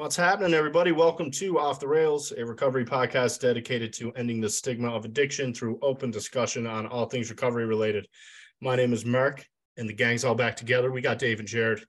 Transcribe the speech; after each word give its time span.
What's 0.00 0.16
happening, 0.16 0.54
everybody? 0.54 0.92
Welcome 0.92 1.30
to 1.32 1.58
Off 1.58 1.78
the 1.78 1.86
Rails, 1.86 2.32
a 2.32 2.42
recovery 2.42 2.86
podcast 2.86 3.38
dedicated 3.38 3.92
to 3.92 4.10
ending 4.12 4.40
the 4.40 4.48
stigma 4.48 4.88
of 4.88 5.04
addiction 5.04 5.52
through 5.52 5.78
open 5.82 6.10
discussion 6.10 6.66
on 6.66 6.86
all 6.86 7.04
things 7.04 7.28
recovery 7.28 7.66
related. 7.66 8.08
My 8.62 8.76
name 8.76 8.94
is 8.94 9.04
Mark, 9.04 9.46
and 9.76 9.86
the 9.86 9.92
gang's 9.92 10.24
all 10.24 10.34
back 10.34 10.56
together. 10.56 10.90
We 10.90 11.02
got 11.02 11.18
Dave 11.18 11.38
and 11.38 11.46
Jared. 11.46 11.84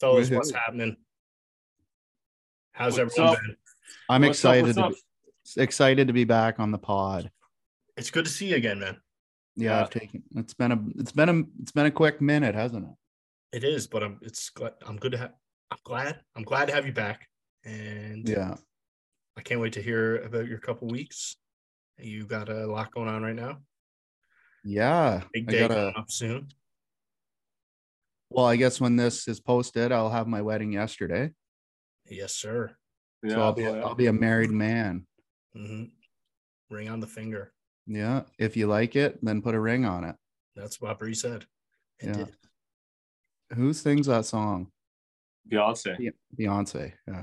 Fellas, 0.00 0.30
what's 0.30 0.50
happening? 0.50 0.96
How's 2.72 2.98
What's 2.98 3.18
everyone 3.18 3.34
up? 3.36 3.42
been? 3.42 3.56
I'm 4.08 4.22
What's 4.22 4.38
excited 4.38 4.74
what's 4.78 4.96
to 4.96 5.56
be, 5.56 5.62
excited 5.62 6.06
to 6.06 6.14
be 6.14 6.24
back 6.24 6.58
on 6.58 6.70
the 6.70 6.78
pod. 6.78 7.30
It's 7.98 8.10
good 8.10 8.24
to 8.24 8.30
see 8.30 8.46
you 8.48 8.56
again, 8.56 8.78
man. 8.80 8.96
Yeah, 9.56 9.72
Yeah. 9.72 9.82
I've 9.82 9.90
taken 9.90 10.22
it's 10.36 10.54
been 10.54 10.72
a 10.72 10.82
it's 10.96 11.12
been 11.12 11.28
a 11.28 11.42
it's 11.60 11.72
been 11.72 11.84
a 11.84 11.90
quick 11.90 12.22
minute, 12.22 12.54
hasn't 12.54 12.86
it? 12.86 13.58
It 13.58 13.62
is, 13.64 13.86
but 13.86 14.02
I'm 14.02 14.20
it's 14.22 14.50
I'm 14.86 14.96
good 14.96 15.12
to 15.12 15.18
have 15.18 15.32
I'm 15.70 15.78
glad. 15.84 16.20
I'm 16.34 16.42
glad 16.44 16.66
to 16.66 16.74
have 16.74 16.86
you 16.86 16.92
back. 16.92 17.28
And 17.64 18.28
Yeah. 18.28 18.56
I 19.36 19.42
can't 19.42 19.60
wait 19.60 19.72
to 19.74 19.82
hear 19.82 20.16
about 20.22 20.46
your 20.46 20.58
couple 20.58 20.88
weeks. 20.88 21.36
You 21.98 22.26
got 22.26 22.48
a 22.48 22.66
lot 22.66 22.92
going 22.92 23.08
on 23.08 23.22
right 23.22 23.34
now. 23.34 23.62
Yeah. 24.64 25.24
Big 25.32 25.48
I 25.48 25.52
day 25.52 25.58
gotta 25.60 25.74
coming 25.74 25.96
up 25.96 26.10
soon. 26.10 26.48
well, 28.30 28.46
I 28.46 28.56
guess 28.56 28.80
when 28.80 28.96
this 28.96 29.28
is 29.28 29.40
posted, 29.40 29.92
I'll 29.92 30.10
have 30.10 30.26
my 30.26 30.42
wedding 30.42 30.72
yesterday. 30.72 31.32
Yes, 32.08 32.34
sir. 32.34 32.74
Yeah, 33.22 33.34
so 33.34 33.42
I'll 33.42 33.52
be 33.52 33.62
yeah. 33.62 33.70
I'll 33.84 33.94
be 33.94 34.06
a 34.06 34.12
married 34.12 34.50
man. 34.50 35.06
hmm 35.54 35.84
Ring 36.70 36.88
on 36.88 37.00
the 37.00 37.06
finger. 37.06 37.52
Yeah. 37.86 38.22
If 38.38 38.56
you 38.56 38.66
like 38.66 38.96
it, 38.96 39.18
then 39.22 39.40
put 39.42 39.54
a 39.54 39.60
ring 39.60 39.84
on 39.84 40.02
it. 40.04 40.16
That's 40.56 40.80
what 40.80 40.98
Bree 40.98 41.14
said. 41.14 41.46
And 42.00 42.16
Yeah. 42.16 42.24
did. 42.24 42.36
Who 43.56 43.72
sings 43.72 44.06
that 44.06 44.24
song? 44.26 44.72
Beyonce. 45.50 45.98
Be- 45.98 46.10
Beyonce. 46.38 46.92
Yeah. 47.06 47.22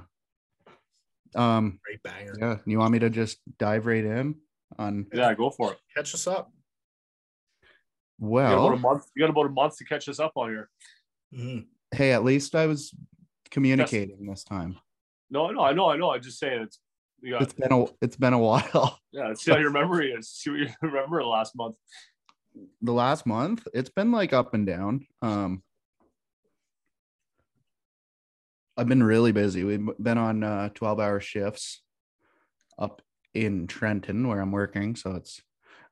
Um, 1.36 1.80
Great 1.84 2.04
banger. 2.04 2.34
yeah. 2.40 2.58
You 2.66 2.80
want 2.80 2.92
me 2.92 3.00
to 3.00 3.10
just 3.10 3.40
dive 3.58 3.86
right 3.86 4.04
in 4.04 4.36
on 4.78 5.08
Yeah, 5.14 5.34
go 5.34 5.50
for 5.50 5.74
it. 5.74 5.80
Catch 5.96 6.14
us 6.14 6.28
up. 6.28 6.52
You 8.20 8.30
got 8.30 8.54
about 8.54 8.58
a 8.58 8.70
well, 8.70 8.78
month. 8.78 9.06
You 9.16 9.24
got 9.24 9.30
about 9.32 9.48
a 9.48 9.50
month 9.50 9.78
to 9.78 9.86
catch 9.86 10.08
us 10.08 10.20
up 10.20 10.34
on 10.36 10.50
here. 10.50 10.70
Mhm. 11.34 11.66
hey, 11.96 12.12
at 12.14 12.24
least 12.24 12.54
I 12.56 12.68
was 12.68 12.94
communicating 13.50 14.26
this 14.28 14.44
time. 14.44 14.78
No, 15.30 15.50
no, 15.50 15.62
I 15.64 15.74
know, 15.74 15.90
I 15.90 15.98
know. 15.98 16.12
I'm 16.12 16.22
just 16.22 16.40
saying 16.40 16.62
it's. 16.64 16.80
You 17.22 17.32
got, 17.32 17.42
It's 17.44 17.54
been 17.54 17.72
a 17.72 17.86
it's 18.02 18.16
been 18.18 18.34
a 18.34 18.38
while. 18.40 19.00
yeah, 19.12 19.28
let's 19.30 19.44
see 19.44 19.52
how 19.52 19.58
your 19.58 19.72
memory 19.72 20.12
is. 20.12 20.30
See 20.30 20.50
what 20.52 20.60
you 20.60 20.68
remember 20.82 21.24
last 21.24 21.56
month. 21.56 21.76
the 22.84 22.92
last 22.94 23.26
month 23.26 23.68
it's 23.74 23.90
been 23.90 24.12
like 24.12 24.32
up 24.32 24.54
and 24.54 24.68
down 24.68 25.08
um 25.24 25.64
i've 28.78 28.88
been 28.88 29.04
really 29.04 29.32
busy. 29.32 29.64
We've 29.64 29.88
been 30.02 30.18
on 30.18 30.44
uh 30.44 30.70
12 30.70 31.00
hour 31.00 31.20
shifts 31.20 31.82
up 32.78 33.02
in 33.34 33.68
trenton 33.68 34.28
where 34.28 34.40
i'm 34.40 34.52
working 34.52 34.96
so 34.96 35.16
it's 35.16 35.42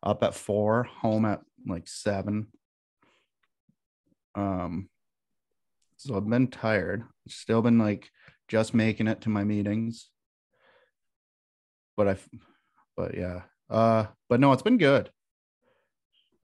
up 0.03 0.23
at 0.23 0.33
four 0.33 0.83
home 0.83 1.25
at 1.25 1.41
like 1.67 1.87
seven. 1.87 2.47
Um 4.35 4.89
so 5.97 6.15
i've 6.15 6.29
been 6.29 6.47
tired. 6.47 7.03
Still 7.27 7.61
been 7.61 7.77
like 7.77 8.09
just 8.47 8.73
making 8.73 9.07
it 9.07 9.21
to 9.21 9.29
my 9.29 9.43
meetings. 9.43 10.09
But 11.95 12.07
i've 12.07 12.29
but 12.97 13.15
yeah 13.15 13.41
uh 13.69 14.05
but 14.29 14.39
no 14.39 14.51
it's 14.53 14.63
been 14.63 14.77
good. 14.77 15.11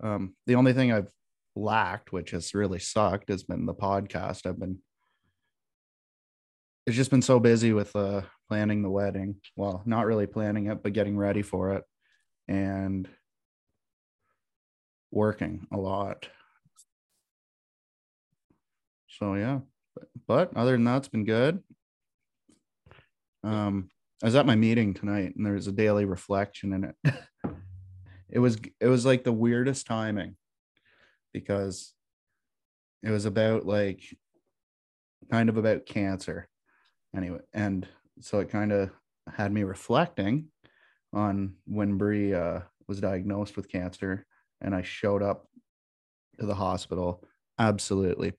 Um, 0.02 0.35
the 0.45 0.55
only 0.55 0.73
thing 0.73 0.91
I've 0.91 1.11
lacked, 1.55 2.11
which 2.11 2.31
has 2.31 2.53
really 2.53 2.80
sucked, 2.80 3.30
has 3.30 3.43
been 3.43 3.65
the 3.65 3.73
podcast. 3.73 4.45
I've 4.45 4.59
been 4.59 4.80
it's 6.88 6.95
just 6.95 7.11
been 7.11 7.21
so 7.21 7.38
busy 7.38 7.73
with 7.73 7.93
uh 7.97 8.21
planning 8.47 8.81
the 8.81 8.89
wedding. 8.89 9.36
Well, 9.58 9.83
not 9.86 10.05
really 10.05 10.25
planning 10.25 10.67
it, 10.67 10.81
but 10.81 10.93
getting 10.93 11.17
ready 11.17 11.42
for 11.42 11.73
it 11.73 11.83
and 12.48 13.08
working 15.11 15.67
a 15.71 15.77
lot. 15.77 16.30
So 19.09 19.36
yeah. 19.36 19.59
But, 20.27 20.55
other 20.55 20.73
than 20.73 20.86
that, 20.86 20.98
it's 20.98 21.08
been 21.09 21.25
good. 21.25 21.61
Um 23.43 23.89
I 24.23 24.27
was 24.27 24.36
at 24.36 24.45
my 24.45 24.55
meeting 24.55 24.93
tonight 24.93 25.36
and 25.36 25.45
there 25.45 25.54
was 25.54 25.67
a 25.67 25.73
daily 25.73 26.05
reflection 26.05 26.71
in 26.71 26.83
it. 26.86 26.95
it 28.30 28.39
was 28.39 28.58
it 28.80 28.87
was 28.87 29.05
like 29.05 29.25
the 29.25 29.33
weirdest 29.33 29.87
timing 29.87 30.37
because 31.33 31.93
it 33.04 33.11
was 33.11 33.25
about 33.25 33.65
like 33.65 34.02
kind 35.30 35.49
of 35.49 35.58
about 35.58 35.86
cancer 35.86 36.48
anyway 37.17 37.39
and 37.54 37.88
so 38.22 38.39
it 38.39 38.50
kind 38.50 38.72
of 38.72 38.89
had 39.36 39.52
me 39.52 39.64
reflecting 39.64 40.48
on 41.14 41.55
when 41.66 41.98
Brie 41.98 42.33
uh, 42.33 42.61
was 42.88 43.02
diagnosed 43.02 43.58
with 43.58 43.72
cancer 43.72 44.26
and 44.61 44.73
I 44.73 44.82
showed 44.82 45.22
up 45.22 45.48
to 46.39 46.45
the 46.45 46.55
hospital 46.55 47.23
absolutely 47.60 48.33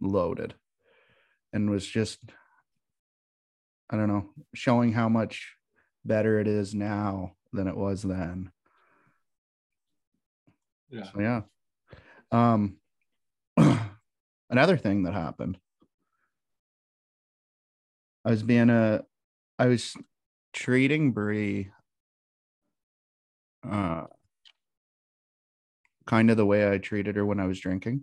loaded 0.00 0.54
and 1.52 1.70
was 1.70 1.86
just 1.86 2.20
I 3.90 3.96
don't 3.96 4.08
know 4.08 4.30
showing 4.54 4.92
how 4.92 5.08
much 5.08 5.56
better 6.04 6.40
it 6.40 6.46
is 6.46 6.74
now 6.74 7.32
than 7.52 7.68
it 7.68 7.76
was 7.76 8.02
then 8.02 8.50
Yeah. 10.90 11.04
so 11.12 11.20
yeah. 11.20 11.40
Um 12.30 12.76
another 14.50 14.76
thing 14.76 15.02
that 15.04 15.14
happened. 15.14 15.58
I 18.24 18.30
was 18.30 18.42
being 18.42 18.70
a 18.70 19.02
I 19.58 19.66
was 19.66 19.96
treating 20.52 21.12
Brie 21.12 21.70
uh 23.68 24.04
kind 26.06 26.30
of 26.30 26.36
the 26.36 26.46
way 26.46 26.70
I 26.70 26.78
treated 26.78 27.16
her 27.16 27.24
when 27.24 27.40
I 27.40 27.46
was 27.46 27.60
drinking. 27.60 28.02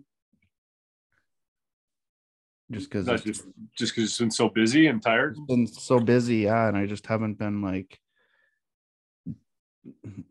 Just 2.70 2.88
because 2.90 3.06
just 3.22 3.44
just 3.76 3.94
because 3.94 4.10
it's 4.10 4.18
been 4.18 4.30
so 4.30 4.48
busy 4.48 4.86
and 4.86 5.02
tired. 5.02 5.36
been 5.48 5.66
so 5.66 5.98
busy, 5.98 6.38
yeah, 6.38 6.68
and 6.68 6.76
I 6.76 6.86
just 6.86 7.06
haven't 7.06 7.38
been 7.38 7.62
like 7.62 7.98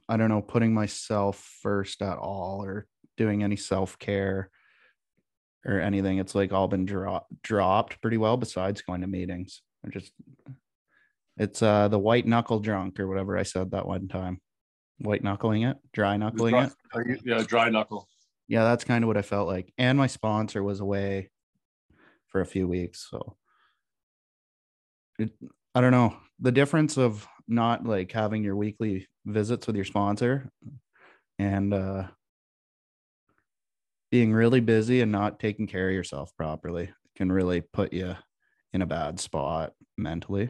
I 0.07 0.15
don't 0.15 0.29
know, 0.29 0.41
putting 0.41 0.73
myself 0.73 1.37
first 1.61 2.01
at 2.01 2.17
all 2.17 2.63
or 2.63 2.87
doing 3.17 3.43
any 3.43 3.55
self-care 3.55 4.49
or 5.65 5.79
anything. 5.79 6.19
It's 6.19 6.35
like 6.35 6.53
all 6.53 6.67
been 6.67 6.85
dro- 6.85 7.25
dropped 7.43 8.01
pretty 8.01 8.17
well 8.17 8.37
besides 8.37 8.81
going 8.81 9.01
to 9.01 9.07
meetings. 9.07 9.61
I 9.85 9.89
just 9.89 10.11
it's 11.37 11.61
uh 11.61 11.87
the 11.87 11.99
white 11.99 12.27
knuckle 12.27 12.59
drunk 12.59 12.99
or 12.99 13.07
whatever 13.07 13.37
I 13.37 13.43
said 13.43 13.71
that 13.71 13.87
one 13.87 14.07
time. 14.07 14.41
White 14.99 15.23
knuckling 15.23 15.63
it, 15.63 15.77
dry 15.93 16.17
knuckling 16.17 16.55
it. 16.55 16.73
Yeah, 17.23 17.43
dry 17.43 17.69
knuckle. 17.69 18.07
Yeah, 18.47 18.63
that's 18.63 18.83
kind 18.83 19.03
of 19.03 19.07
what 19.07 19.17
I 19.17 19.21
felt 19.21 19.47
like. 19.47 19.71
And 19.77 19.97
my 19.97 20.07
sponsor 20.07 20.61
was 20.63 20.81
away 20.81 21.29
for 22.27 22.41
a 22.41 22.45
few 22.45 22.67
weeks, 22.67 23.07
so 23.09 23.37
it, 25.17 25.31
I 25.73 25.81
don't 25.81 25.91
know 25.91 26.17
the 26.39 26.51
difference 26.51 26.97
of 26.97 27.27
not 27.47 27.85
like 27.85 28.11
having 28.11 28.43
your 28.43 28.55
weekly 28.55 29.07
visits 29.25 29.67
with 29.67 29.75
your 29.75 29.85
sponsor 29.85 30.51
and 31.37 31.73
uh 31.73 32.07
being 34.11 34.33
really 34.33 34.59
busy 34.59 35.01
and 35.01 35.11
not 35.11 35.39
taking 35.39 35.67
care 35.67 35.87
of 35.89 35.93
yourself 35.93 36.35
properly 36.35 36.89
can 37.15 37.31
really 37.31 37.61
put 37.61 37.93
you 37.93 38.15
in 38.73 38.81
a 38.81 38.85
bad 38.87 39.19
spot 39.19 39.73
mentally. 39.97 40.49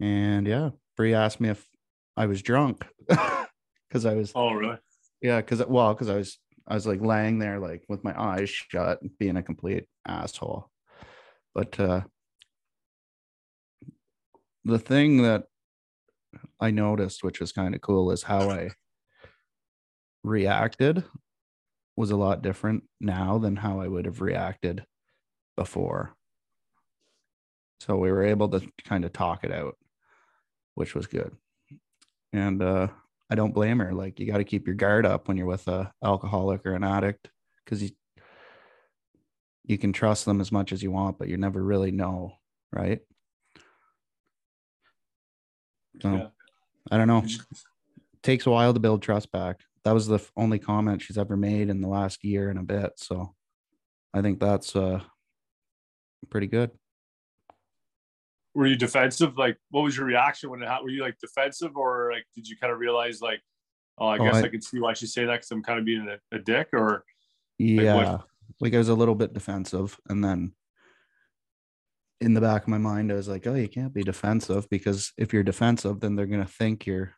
And 0.00 0.46
yeah, 0.46 0.70
Brie 0.96 1.14
asked 1.14 1.40
me 1.40 1.48
if 1.50 1.68
I 2.16 2.26
was 2.26 2.42
drunk 2.42 2.86
because 3.08 4.04
I 4.04 4.14
was 4.14 4.32
Oh, 4.34 4.52
really? 4.52 4.78
yeah, 5.20 5.40
because 5.40 5.64
well, 5.66 5.94
because 5.94 6.08
I 6.08 6.16
was 6.16 6.38
I 6.66 6.74
was 6.74 6.86
like 6.86 7.00
laying 7.00 7.38
there 7.38 7.58
like 7.60 7.84
with 7.88 8.04
my 8.04 8.18
eyes 8.20 8.50
shut, 8.50 9.00
being 9.18 9.36
a 9.36 9.42
complete 9.42 9.86
asshole. 10.06 10.70
But 11.54 11.78
uh 11.80 12.02
the 14.64 14.78
thing 14.78 15.22
that 15.22 15.46
I 16.60 16.70
noticed, 16.70 17.22
which 17.22 17.40
was 17.40 17.52
kind 17.52 17.74
of 17.74 17.82
cool, 17.82 18.10
is 18.10 18.22
how 18.22 18.48
I 18.48 18.70
reacted 20.24 21.04
was 21.96 22.10
a 22.10 22.16
lot 22.16 22.42
different 22.42 22.84
now 23.00 23.38
than 23.38 23.56
how 23.56 23.80
I 23.80 23.88
would 23.88 24.06
have 24.06 24.20
reacted 24.20 24.86
before. 25.56 26.16
So 27.82 27.96
we 27.96 28.12
were 28.12 28.22
able 28.22 28.48
to 28.50 28.60
kind 28.84 29.04
of 29.04 29.12
talk 29.12 29.42
it 29.42 29.50
out, 29.50 29.76
which 30.74 30.94
was 30.94 31.08
good. 31.08 31.36
And 32.32 32.62
uh 32.62 32.88
I 33.28 33.34
don't 33.34 33.54
blame 33.54 33.80
her. 33.80 33.92
Like 33.92 34.20
you 34.20 34.30
got 34.30 34.38
to 34.38 34.44
keep 34.44 34.66
your 34.66 34.76
guard 34.76 35.06
up 35.06 35.26
when 35.26 35.36
you're 35.36 35.46
with 35.46 35.66
a 35.66 35.92
alcoholic 36.04 36.64
or 36.66 36.74
an 36.74 36.84
addict 36.84 37.30
because 37.64 37.82
you 37.82 37.90
you 39.64 39.78
can 39.78 39.92
trust 39.92 40.26
them 40.26 40.40
as 40.40 40.52
much 40.52 40.70
as 40.70 40.82
you 40.82 40.90
want, 40.92 41.18
but 41.18 41.28
you 41.28 41.36
never 41.36 41.62
really 41.62 41.90
know, 41.90 42.34
right? 42.72 43.00
So 46.02 46.12
Yeah. 46.12 46.26
I 46.90 46.98
don't 46.98 47.08
know. 47.08 47.24
takes 48.22 48.46
a 48.46 48.50
while 48.50 48.74
to 48.74 48.80
build 48.80 49.02
trust 49.02 49.32
back. 49.32 49.60
That 49.84 49.92
was 49.92 50.06
the 50.06 50.20
only 50.36 50.60
comment 50.60 51.02
she's 51.02 51.18
ever 51.18 51.36
made 51.36 51.68
in 51.68 51.80
the 51.80 51.88
last 51.88 52.22
year 52.22 52.48
and 52.48 52.58
a 52.58 52.62
bit. 52.62 52.92
So 52.96 53.34
I 54.14 54.22
think 54.22 54.38
that's 54.38 54.76
uh 54.76 55.00
pretty 56.30 56.46
good. 56.46 56.70
Were 58.54 58.66
you 58.66 58.76
defensive? 58.76 59.38
Like, 59.38 59.56
what 59.70 59.82
was 59.82 59.96
your 59.96 60.06
reaction 60.06 60.50
when 60.50 60.62
it 60.62 60.68
happened? 60.68 60.84
Were 60.84 60.90
you 60.90 61.02
like 61.02 61.18
defensive, 61.18 61.76
or 61.76 62.10
like 62.12 62.24
did 62.34 62.48
you 62.48 62.56
kind 62.56 62.72
of 62.72 62.78
realize 62.78 63.20
like, 63.20 63.40
oh, 63.98 64.06
I 64.08 64.18
Oh, 64.18 64.24
guess 64.24 64.36
I- 64.36 64.42
I, 64.42 64.48
can 64.48 64.60
see 64.60 64.80
why 64.80 64.92
she's 64.94 65.14
saying 65.14 65.28
that 65.28 65.34
because 65.34 65.50
I'm 65.50 65.62
kind 65.62 65.78
of 65.78 65.84
being 65.84 66.06
a, 66.08 66.36
a 66.36 66.38
dick, 66.38 66.68
or 66.72 67.04
Yeah. 67.58 68.18
Like 68.60 68.74
I 68.74 68.78
was 68.78 68.88
a 68.88 68.94
little 68.94 69.14
bit 69.14 69.32
defensive. 69.32 69.98
And 70.08 70.22
then 70.22 70.52
in 72.20 72.34
the 72.34 72.40
back 72.40 72.62
of 72.62 72.68
my 72.68 72.78
mind, 72.78 73.10
I 73.10 73.16
was 73.16 73.28
like, 73.28 73.46
oh, 73.46 73.54
you 73.54 73.68
can't 73.68 73.94
be 73.94 74.02
defensive 74.02 74.68
because 74.70 75.12
if 75.16 75.32
you're 75.32 75.42
defensive, 75.42 76.00
then 76.00 76.14
they're 76.14 76.26
going 76.26 76.44
to 76.44 76.52
think 76.52 76.86
you're. 76.86 77.14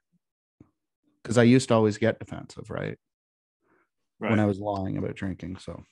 Because 1.22 1.36
I 1.38 1.42
used 1.42 1.68
to 1.68 1.74
always 1.74 1.98
get 1.98 2.18
defensive, 2.18 2.70
right? 2.70 2.96
right? 4.20 4.30
When 4.30 4.40
I 4.40 4.46
was 4.46 4.58
lying 4.58 4.96
about 4.96 5.14
drinking. 5.14 5.56
So, 5.58 5.82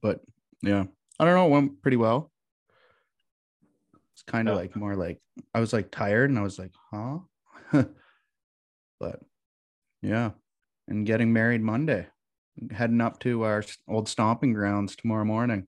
but 0.00 0.20
yeah, 0.62 0.84
I 1.20 1.24
don't 1.24 1.34
know. 1.34 1.46
It 1.46 1.50
went 1.50 1.82
pretty 1.82 1.96
well. 1.96 2.30
It's 4.14 4.22
kind 4.22 4.48
of 4.48 4.54
Yeah. 4.54 4.60
like 4.60 4.76
more 4.76 4.94
like 4.94 5.20
I 5.54 5.60
was 5.60 5.72
like 5.72 5.90
tired 5.90 6.30
and 6.30 6.38
I 6.38 6.42
was 6.42 6.58
like, 6.58 6.72
huh? 6.92 7.18
but 9.00 9.20
yeah. 10.02 10.30
And 10.86 11.06
getting 11.06 11.32
married 11.32 11.62
Monday, 11.62 12.06
heading 12.70 13.00
up 13.00 13.18
to 13.20 13.42
our 13.42 13.64
old 13.88 14.08
stomping 14.08 14.52
grounds 14.52 14.94
tomorrow 14.94 15.24
morning. 15.24 15.66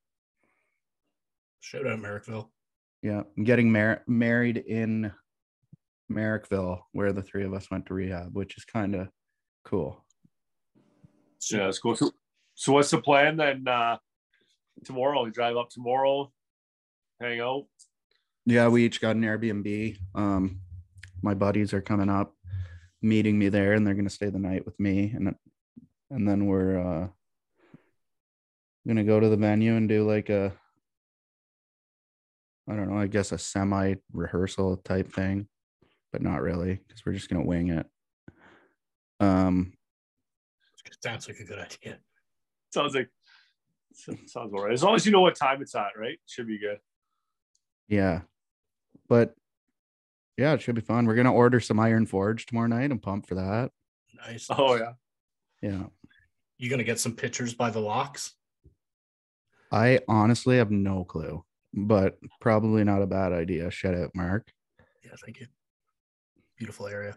Shout 1.61 1.87
out 1.87 1.99
Merrickville. 1.99 2.49
Yeah. 3.03 3.23
I'm 3.37 3.45
getting 3.45 3.73
mar- 3.73 4.05
married 4.07 4.59
in 4.59 5.11
Merrickville, 6.13 6.83
where 6.93 7.13
the 7.13 7.23
three 7.23 7.45
of 7.45 7.53
us 7.53 7.69
went 7.71 7.87
to 7.87 7.95
rehab, 7.95 8.35
which 8.37 8.57
is 8.57 8.65
kind 8.65 8.95
of 8.95 9.09
cool. 9.65 10.05
yeah, 11.51 11.65
that's 11.65 11.81
cool. 11.81 11.97
So, 11.97 12.13
so 12.55 12.73
what's 12.73 12.91
the 12.91 13.01
plan 13.01 13.37
then? 13.39 13.67
Uh, 13.67 13.97
tomorrow, 14.85 15.25
you 15.25 15.33
drive 15.33 15.57
up 15.57 15.71
tomorrow, 15.71 16.31
hang 17.21 17.41
out. 17.41 17.65
Yeah, 18.47 18.69
we 18.69 18.85
each 18.85 19.01
got 19.01 19.17
an 19.17 19.23
Airbnb. 19.23 19.99
Um, 20.15 20.61
my 21.21 21.35
buddies 21.35 21.75
are 21.75 21.81
coming 21.81 22.09
up, 22.09 22.35
meeting 23.03 23.39
me 23.39 23.49
there, 23.49 23.73
and 23.73 23.85
they're 23.85 23.95
gonna 23.95 24.09
stay 24.09 24.31
the 24.31 24.39
night 24.39 24.65
with 24.65 24.79
me, 24.79 25.13
and 25.15 25.35
and 26.11 26.29
then 26.29 26.47
we're 26.47 26.79
uh 26.79 27.09
gonna 28.87 29.03
go 29.05 29.19
to 29.19 29.29
the 29.29 29.37
venue 29.37 29.75
and 29.75 29.89
do 29.89 30.07
like 30.07 30.31
a 30.31 30.53
I 32.69 32.77
don't 32.77 32.89
know, 32.89 32.99
I 32.99 33.09
guess 33.09 33.33
a 33.33 33.39
semi 33.39 33.95
rehearsal 34.13 34.77
type 34.79 35.13
thing, 35.13 35.49
but 36.13 36.23
not 36.23 36.41
really 36.41 36.81
because 36.87 37.05
we're 37.05 37.15
just 37.15 37.29
gonna 37.29 37.45
wing 37.45 37.71
it. 37.71 37.87
Um, 39.19 39.73
Sounds 41.03 41.29
like 41.29 41.39
a 41.39 41.45
good 41.45 41.59
idea. 41.59 41.99
Sounds 42.73 42.95
like 42.95 43.09
sounds 43.93 44.37
all 44.37 44.65
right. 44.65 44.73
As 44.73 44.83
long 44.83 44.95
as 44.95 45.07
you 45.07 45.13
know 45.13 45.21
what 45.21 45.35
time 45.37 45.63
it's 45.63 45.75
at, 45.75 45.97
right? 45.99 46.19
Should 46.27 46.47
be 46.47 46.59
good. 46.59 46.79
yeah, 47.89 48.23
but 49.09 49.35
yeah, 50.37 50.53
it 50.53 50.63
should 50.63 50.75
be 50.75 50.81
fun. 50.81 51.07
We're 51.07 51.15
gonna 51.15 51.33
order 51.33 51.61
some 51.61 51.81
Iron 51.81 52.07
Forge 52.07 52.47
tomorrow 52.47 52.69
night. 52.69 52.91
I'm 52.91 52.99
pumped 52.99 53.29
for 53.29 53.37
that. 53.37 53.71
Nice. 54.27 54.47
Oh 54.51 54.77
yeah. 54.77 54.93
Yeah. 55.63 55.85
You 56.59 56.71
gonna 56.71 56.85
get 56.85 57.01
some 57.01 57.15
pictures 57.15 57.55
by 57.55 57.71
the 57.71 57.81
locks? 57.81 58.35
I 59.73 60.01
honestly 60.09 60.59
have 60.59 60.71
no 60.71 61.05
clue, 61.05 61.45
but 61.75 62.19
probably 62.41 62.85
not 62.85 63.03
a 63.03 63.07
bad 63.07 63.33
idea. 63.33 63.71
Shout 63.71 63.95
out, 63.95 64.11
Mark. 64.15 64.53
Yeah, 65.05 65.13
thank 65.25 65.41
you. 65.41 65.47
Beautiful 66.57 66.87
area. 66.87 67.17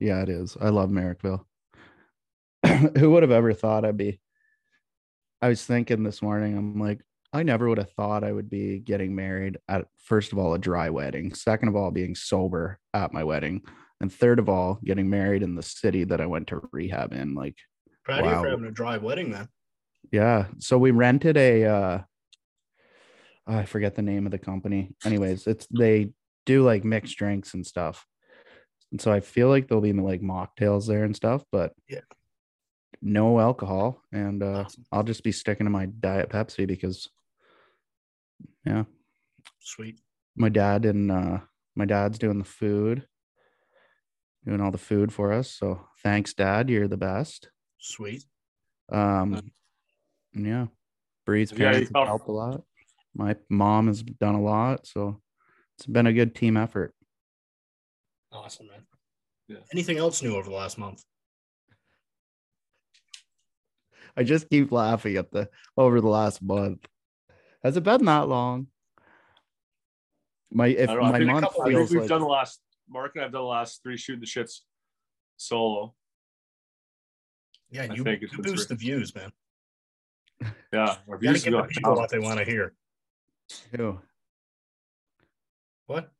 Yeah, 0.00 0.22
it 0.22 0.28
is. 0.28 0.56
I 0.60 0.70
love 0.70 0.90
Merrickville. 0.90 1.44
Who 2.98 3.10
would 3.10 3.22
have 3.22 3.30
ever 3.30 3.52
thought 3.52 3.84
I'd 3.84 3.96
be? 3.96 4.20
I 5.42 5.48
was 5.48 5.64
thinking 5.64 6.02
this 6.02 6.22
morning, 6.22 6.56
I'm 6.56 6.80
like, 6.80 7.00
I 7.32 7.42
never 7.44 7.68
would 7.68 7.78
have 7.78 7.92
thought 7.92 8.24
I 8.24 8.32
would 8.32 8.50
be 8.50 8.78
getting 8.80 9.14
married 9.14 9.58
at, 9.68 9.86
first 9.98 10.32
of 10.32 10.38
all, 10.38 10.54
a 10.54 10.58
dry 10.58 10.90
wedding, 10.90 11.32
second 11.34 11.68
of 11.68 11.76
all, 11.76 11.90
being 11.92 12.14
sober 12.16 12.78
at 12.92 13.12
my 13.12 13.22
wedding, 13.22 13.62
and 14.00 14.12
third 14.12 14.38
of 14.40 14.48
all, 14.48 14.80
getting 14.84 15.08
married 15.08 15.42
in 15.42 15.54
the 15.54 15.62
city 15.62 16.04
that 16.04 16.20
I 16.20 16.26
went 16.26 16.48
to 16.48 16.68
rehab 16.72 17.12
in. 17.12 17.34
Like, 17.34 17.56
Proud 18.04 18.24
of 18.24 18.26
you 18.26 18.42
for 18.42 18.50
having 18.50 18.64
a 18.64 18.70
dry 18.72 18.96
wedding, 18.96 19.30
then. 19.30 19.48
Yeah. 20.10 20.46
So 20.58 20.76
we 20.78 20.90
rented 20.90 21.36
a 21.36 21.64
uh 21.64 21.98
I 23.46 23.64
forget 23.64 23.94
the 23.94 24.02
name 24.02 24.26
of 24.26 24.32
the 24.32 24.38
company. 24.38 24.90
Anyways, 25.04 25.46
it's 25.46 25.66
they 25.66 26.12
do 26.46 26.64
like 26.64 26.84
mixed 26.84 27.16
drinks 27.16 27.54
and 27.54 27.66
stuff. 27.66 28.06
And 28.90 29.00
so 29.00 29.12
I 29.12 29.20
feel 29.20 29.48
like 29.48 29.68
there'll 29.68 29.82
be 29.82 29.92
like 29.92 30.20
mocktails 30.22 30.86
there 30.86 31.04
and 31.04 31.14
stuff, 31.14 31.44
but 31.52 31.72
Yeah. 31.88 32.00
no 33.02 33.38
alcohol. 33.38 34.02
And 34.12 34.42
uh 34.42 34.64
Awesome. 34.64 34.84
I'll 34.90 35.02
just 35.04 35.22
be 35.22 35.32
sticking 35.32 35.66
to 35.66 35.70
my 35.70 35.86
diet 35.86 36.30
Pepsi 36.30 36.66
because 36.66 37.08
yeah, 38.64 38.84
Sweet. 39.58 40.00
my 40.36 40.48
dad 40.48 40.84
and 40.84 41.10
uh 41.10 41.38
my 41.76 41.84
dad's 41.84 42.18
doing 42.18 42.38
the 42.38 42.44
food, 42.44 43.06
doing 44.44 44.60
all 44.60 44.70
the 44.70 44.78
food 44.78 45.12
for 45.12 45.32
us. 45.32 45.50
So 45.52 45.80
thanks, 46.02 46.34
Dad. 46.34 46.68
You're 46.68 46.88
the 46.88 46.96
best. 46.96 47.50
Sweet. 47.78 48.24
Um, 48.90 49.52
yeah, 50.34 50.66
Bree's 51.24 51.52
parents 51.52 51.90
have 51.94 52.06
helped 52.06 52.28
a 52.28 52.32
lot. 52.32 52.62
My 53.14 53.36
mom 53.48 53.86
has 53.86 54.02
done 54.02 54.34
a 54.34 54.42
lot, 54.42 54.86
so 54.86 55.20
it's 55.76 55.86
been 55.86 56.06
a 56.06 56.12
good 56.12 56.34
team 56.34 56.56
effort. 56.56 56.94
Awesome, 58.32 58.66
man. 58.68 58.86
Yeah. 59.48 59.58
Anything 59.72 59.98
else 59.98 60.22
new 60.22 60.36
over 60.36 60.48
the 60.48 60.54
last 60.54 60.78
month? 60.78 61.02
I 64.16 64.22
just 64.22 64.48
keep 64.50 64.70
laughing 64.70 65.16
at 65.16 65.30
the 65.30 65.48
over 65.76 66.00
the 66.00 66.08
last 66.08 66.42
month. 66.42 66.86
Has 67.62 67.76
it 67.76 67.82
been 67.82 68.04
that 68.06 68.28
long? 68.28 68.68
My 70.52 70.68
if 70.68 70.88
know. 70.88 71.00
My 71.00 71.18
month 71.20 71.44
couple- 71.44 71.62
I 71.62 71.64
think 71.66 71.76
feels 71.76 71.90
we've 71.90 72.00
like 72.00 72.08
done 72.08 72.20
the 72.22 72.26
last 72.26 72.60
Mark 72.88 73.12
and 73.14 73.24
I've 73.24 73.32
done 73.32 73.42
the 73.42 73.46
last 73.46 73.82
three 73.82 73.96
shooting 73.96 74.20
the 74.20 74.26
shits 74.26 74.60
solo. 75.36 75.94
Yeah, 77.70 77.82
I 77.82 77.94
you, 77.94 77.96
you 77.96 78.04
been 78.04 78.20
boost 78.42 78.68
the 78.68 78.74
views, 78.74 79.14
man. 79.14 79.30
Yeah. 80.72 80.96
Our 81.08 81.18
You 81.20 81.32
gotta 81.32 81.38
give 81.38 81.52
the 81.52 81.62
people 81.68 81.94
what 81.94 82.10
they 82.10 82.18
want 82.18 82.38
to 82.38 82.44
hear. 82.44 82.74
Who? 83.76 84.00
What? 85.86 86.10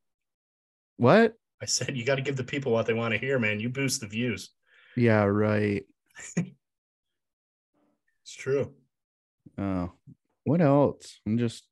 what? 0.97 1.35
I 1.63 1.67
said 1.67 1.97
you 1.97 2.05
got 2.05 2.17
to 2.17 2.23
give 2.23 2.37
the 2.37 2.45
people 2.45 2.73
what 2.73 2.87
they 2.87 2.95
want 2.95 3.13
to 3.13 3.19
hear, 3.19 3.39
man. 3.39 3.61
You 3.61 3.69
boost 3.69 4.01
the 4.01 4.07
views. 4.07 4.51
Yeah, 4.97 5.25
right. 5.25 5.85
It's 8.23 8.37
true. 8.37 8.75
Oh, 9.59 9.91
what 10.50 10.61
else? 10.61 11.21
I'm 11.28 11.38
just 11.38 11.64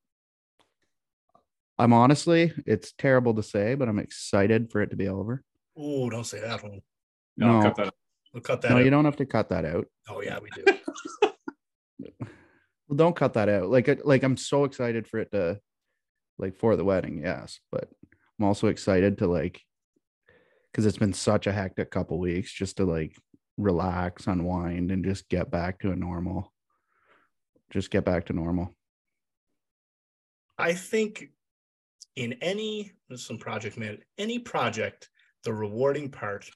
I'm 1.81 1.93
honestly, 1.93 2.53
it's 2.65 2.93
terrible 2.93 3.35
to 3.35 3.43
say, 3.43 3.75
but 3.75 3.89
I'm 3.89 3.99
excited 3.99 4.71
for 4.71 4.81
it 4.83 4.91
to 4.91 4.97
be 4.97 5.09
over. 5.09 5.43
Oh, 5.77 6.09
don't 6.09 6.25
say 6.25 6.41
that 6.41 6.63
one. 6.63 6.81
No, 7.37 7.59
No, 7.59 7.63
cut 7.63 7.77
that. 7.77 7.87
out. 7.89 7.95
We'll 8.33 8.41
cut 8.43 8.61
that 8.63 8.71
no, 8.71 8.77
out. 8.79 8.85
you 8.85 8.91
don't 8.91 9.05
have 9.05 9.17
to 9.17 9.27
cut 9.27 9.49
that 9.49 9.65
out. 9.65 9.87
Oh, 10.09 10.21
yeah, 10.23 10.39
we 10.41 10.49
do. 10.51 10.65
Well, 12.89 12.97
don't 12.97 13.15
cut 13.17 13.35
that 13.35 13.51
out. 13.51 13.69
Like, 13.69 13.87
uh, 13.87 13.97
like 14.03 14.23
I'm 14.23 14.39
so 14.39 14.65
excited 14.65 15.07
for 15.07 15.19
it 15.19 15.31
to, 15.33 15.61
like, 16.39 16.57
for 16.57 16.75
the 16.75 16.85
wedding, 16.87 17.21
yes, 17.23 17.61
but 17.71 17.87
I'm 18.39 18.47
also 18.47 18.69
excited 18.69 19.19
to 19.19 19.27
like, 19.27 19.61
because 20.73 20.87
it's 20.87 20.97
been 20.97 21.13
such 21.13 21.47
a 21.47 21.53
hectic 21.53 21.91
couple 21.91 22.19
weeks, 22.19 22.51
just 22.51 22.79
to 22.79 22.87
like 22.87 23.15
relax, 23.59 24.27
unwind, 24.27 24.91
and 24.91 25.05
just 25.05 25.29
get 25.29 25.51
back 25.51 25.81
to 25.81 25.91
a 25.91 25.97
normal. 25.97 26.51
Just 27.71 27.91
get 27.91 28.05
back 28.05 28.27
to 28.27 28.33
normal. 28.33 28.75
I 30.57 30.73
think 30.75 31.31
in 32.17 32.35
any 32.35 32.93
some 33.15 33.39
project 33.39 33.79
man, 33.79 33.99
any 34.17 34.39
project, 34.39 35.09
the 35.45 35.53
rewarding 35.53 36.11
part 36.11 36.51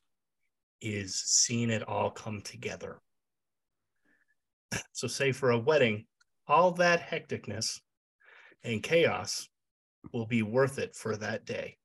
is 0.81 1.15
seeing 1.15 1.71
it 1.71 1.87
all 1.87 2.11
come 2.11 2.41
together. 2.41 3.01
So, 4.93 5.07
say 5.07 5.33
for 5.33 5.51
a 5.51 5.59
wedding, 5.59 6.07
all 6.49 6.73
that 6.73 7.01
hecticness 7.01 7.79
and 8.65 8.83
chaos 8.83 9.49
will 10.13 10.27
be 10.27 10.43
worth 10.43 10.79
it 10.79 10.97
for 10.97 11.17
that 11.17 11.45
day, 11.45 11.77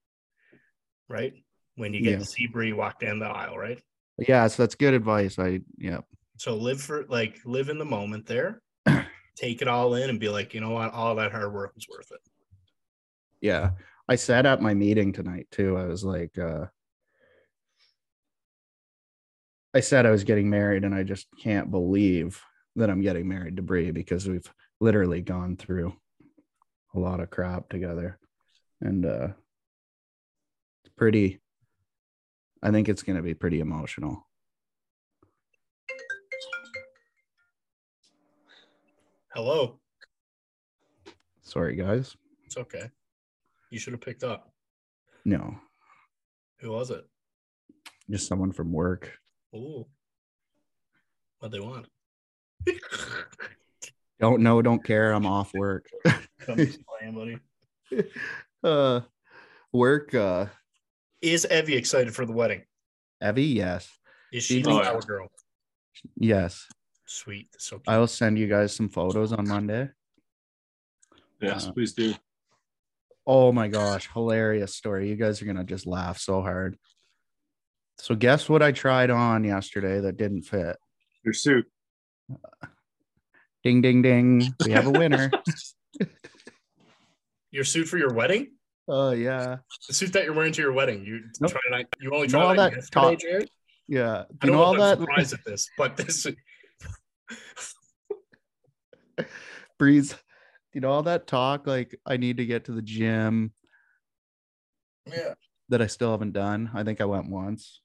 right? 1.09 1.33
When 1.75 1.93
you 1.93 2.01
get 2.01 2.13
Yeah. 2.13 2.19
to 2.19 2.25
see 2.25 2.47
Bree 2.47 2.73
walk 2.73 2.99
down 2.99 3.19
the 3.19 3.25
aisle, 3.27 3.57
right? 3.57 3.81
Yeah, 4.17 4.47
so 4.47 4.63
that's 4.63 4.73
good 4.75 4.95
advice. 4.95 5.37
I 5.37 5.59
yeah, 5.77 5.99
So 6.37 6.55
live 6.55 6.81
for 6.81 7.05
like 7.07 7.39
live 7.45 7.69
in 7.69 7.77
the 7.77 7.85
moment 7.85 8.25
there, 8.25 8.61
take 9.37 9.61
it 9.61 9.67
all 9.69 9.95
in, 9.95 10.09
and 10.09 10.19
be 10.19 10.29
like, 10.29 10.53
you 10.53 10.59
know 10.59 10.71
what, 10.71 10.93
all 10.93 11.15
that 11.15 11.31
hard 11.31 11.53
work 11.53 11.73
was 11.75 11.87
worth 11.89 12.11
it. 12.11 12.19
yeah. 13.41 13.71
I 14.09 14.15
sat 14.15 14.45
at 14.45 14.61
my 14.61 14.73
meeting 14.73 15.11
tonight 15.13 15.47
too. 15.51 15.77
I 15.77 15.85
was 15.85 16.03
like, 16.03 16.37
uh 16.37 16.65
I 19.73 19.81
said 19.81 20.05
I 20.05 20.11
was 20.11 20.23
getting 20.23 20.49
married, 20.49 20.85
and 20.85 20.95
I 20.95 21.03
just 21.03 21.27
can't 21.41 21.69
believe 21.71 22.41
that 22.77 22.89
I'm 22.89 23.01
getting 23.01 23.27
married 23.27 23.57
to 23.57 23.61
Bree 23.61 23.91
because 23.91 24.27
we've 24.27 24.51
literally 24.79 25.21
gone 25.21 25.57
through 25.57 25.93
a 26.95 26.99
lot 26.99 27.19
of 27.19 27.29
crap 27.29 27.69
together. 27.69 28.19
And 28.81 29.05
uh 29.05 29.29
it's 30.83 30.93
pretty 30.95 31.39
I 32.63 32.71
think 32.71 32.89
it's 32.89 33.03
gonna 33.03 33.21
be 33.21 33.33
pretty 33.33 33.59
emotional. 33.59 34.26
Hello, 39.33 39.79
Sorry 41.41 41.75
guys. 41.75 42.15
it's 42.45 42.57
okay. 42.57 42.89
You 43.69 43.79
should 43.79 43.93
have 43.93 44.01
picked 44.01 44.23
up. 44.23 44.51
No, 45.25 45.55
Who 46.59 46.71
was 46.71 46.89
it? 46.91 47.05
just 48.09 48.27
someone 48.27 48.51
from 48.53 48.71
work. 48.71 49.11
Ooh. 49.55 49.85
What 51.39 51.51
they 51.51 51.59
want? 51.59 51.87
Don't 54.19 54.41
know, 54.41 54.63
don't 54.63 54.83
care. 54.83 55.11
I'm 55.11 55.27
off 55.27 55.53
work. 55.53 55.85
Come 56.39 56.55
playing, 56.55 57.13
buddy. 57.13 57.37
uh, 58.63 59.01
work. 59.71 60.15
Uh, 60.15 60.47
Is 61.21 61.45
Evie 61.51 61.75
excited 61.75 62.15
for 62.15 62.25
the 62.25 62.33
wedding? 62.33 62.63
Evie, 63.23 63.43
yes, 63.43 63.87
Is 64.33 64.45
she 64.45 64.63
Oh, 64.65 64.77
the 64.79 64.83
yeah. 64.91 64.99
girl? 65.05 65.27
yes. 66.15 66.67
Sweet. 67.07 67.47
So 67.57 67.77
cute. 67.77 67.83
I 67.87 67.97
will 67.97 68.07
send 68.07 68.37
you 68.37 68.47
guys 68.47 68.75
some 68.75 68.89
photos 68.89 69.31
on 69.33 69.47
Monday. 69.47 69.89
Yes, 71.41 71.67
Uh, 71.67 71.71
please 71.71 71.93
do. 71.93 72.13
Oh 73.25 73.51
my 73.51 73.67
gosh, 73.67 74.09
hilarious 74.13 74.75
story. 74.75 75.09
You 75.09 75.15
guys 75.15 75.41
are 75.41 75.45
gonna 75.45 75.63
just 75.63 75.85
laugh 75.87 76.17
so 76.19 76.41
hard. 76.41 76.77
So 77.99 78.13
guess 78.15 78.47
what 78.49 78.61
I 78.61 78.71
tried 78.71 79.09
on 79.09 79.43
yesterday 79.43 79.99
that 80.01 80.17
didn't 80.17 80.43
fit? 80.43 80.77
Your 81.23 81.33
suit. 81.33 81.65
Ding 83.63 83.81
ding 83.81 84.01
ding. 84.01 84.53
We 84.65 84.71
have 84.71 84.85
a 84.87 84.91
winner. 84.91 85.31
Your 87.51 87.63
suit 87.63 87.87
for 87.87 87.97
your 87.97 88.13
wedding? 88.13 88.51
Oh 88.87 89.11
yeah. 89.11 89.57
The 89.87 89.93
suit 89.93 90.13
that 90.13 90.25
you're 90.25 90.33
wearing 90.33 90.51
to 90.53 90.61
your 90.61 90.73
wedding. 90.73 91.03
You 91.05 91.21
Nope. 91.39 91.51
tried 91.51 91.79
it. 91.81 91.87
You 92.01 92.11
only 92.13 92.27
You 92.27 92.33
know 92.33 92.39
tried 92.39 92.43
all 92.43 92.47
it 92.47 92.49
on 92.51 92.55
that 92.57 92.75
yesterday, 92.75 93.01
talk- 93.01 93.19
Jared? 93.19 93.49
Yeah. 93.87 94.11
I 94.19 94.23
Do 94.23 94.27
you 94.31 94.37
don't 94.41 94.51
know 94.51 94.61
all 94.63 94.73
know 94.75 94.83
if 94.91 94.91
I'm 94.91 94.99
that 94.99 94.99
surprised 94.99 95.33
at 95.33 95.45
this, 95.45 95.69
but 95.77 95.97
this 95.97 96.27
breeze? 99.79 100.15
You 100.73 100.81
know 100.81 100.91
all 100.91 101.03
that 101.03 101.27
talk 101.27 101.65
like 101.65 101.99
I 102.05 102.17
need 102.17 102.37
to 102.37 102.45
get 102.45 102.65
to 102.65 102.71
the 102.71 102.81
gym 102.81 103.51
yeah. 105.07 105.33
that 105.69 105.81
I 105.81 105.87
still 105.87 106.11
haven't 106.11 106.33
done. 106.33 106.69
I 106.73 106.83
think 106.83 107.01
I 107.01 107.05
went 107.05 107.29
once. 107.29 107.81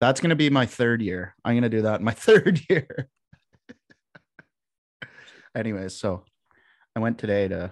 That's 0.00 0.20
gonna 0.20 0.36
be 0.36 0.50
my 0.50 0.66
third 0.66 1.02
year. 1.02 1.34
I'm 1.44 1.54
gonna 1.54 1.68
do 1.68 1.82
that 1.82 2.00
in 2.00 2.04
my 2.04 2.12
third 2.14 2.60
year. 2.68 3.08
Anyways, 5.54 5.96
so 5.96 6.24
I 6.96 7.00
went 7.00 7.18
today 7.18 7.48
to 7.48 7.70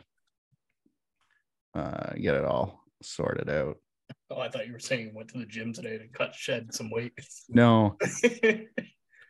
uh, 1.74 2.12
get 2.14 2.34
it 2.34 2.44
all 2.44 2.84
sorted 3.02 3.48
out. 3.48 3.76
Oh, 4.30 4.40
I 4.40 4.48
thought 4.48 4.66
you 4.66 4.72
were 4.72 4.78
saying 4.78 5.06
you 5.06 5.12
went 5.14 5.28
to 5.30 5.38
the 5.38 5.46
gym 5.46 5.72
today 5.72 5.98
to 5.98 6.08
cut 6.08 6.34
shed 6.34 6.74
some 6.74 6.90
weight. 6.90 7.12
No, 7.48 7.96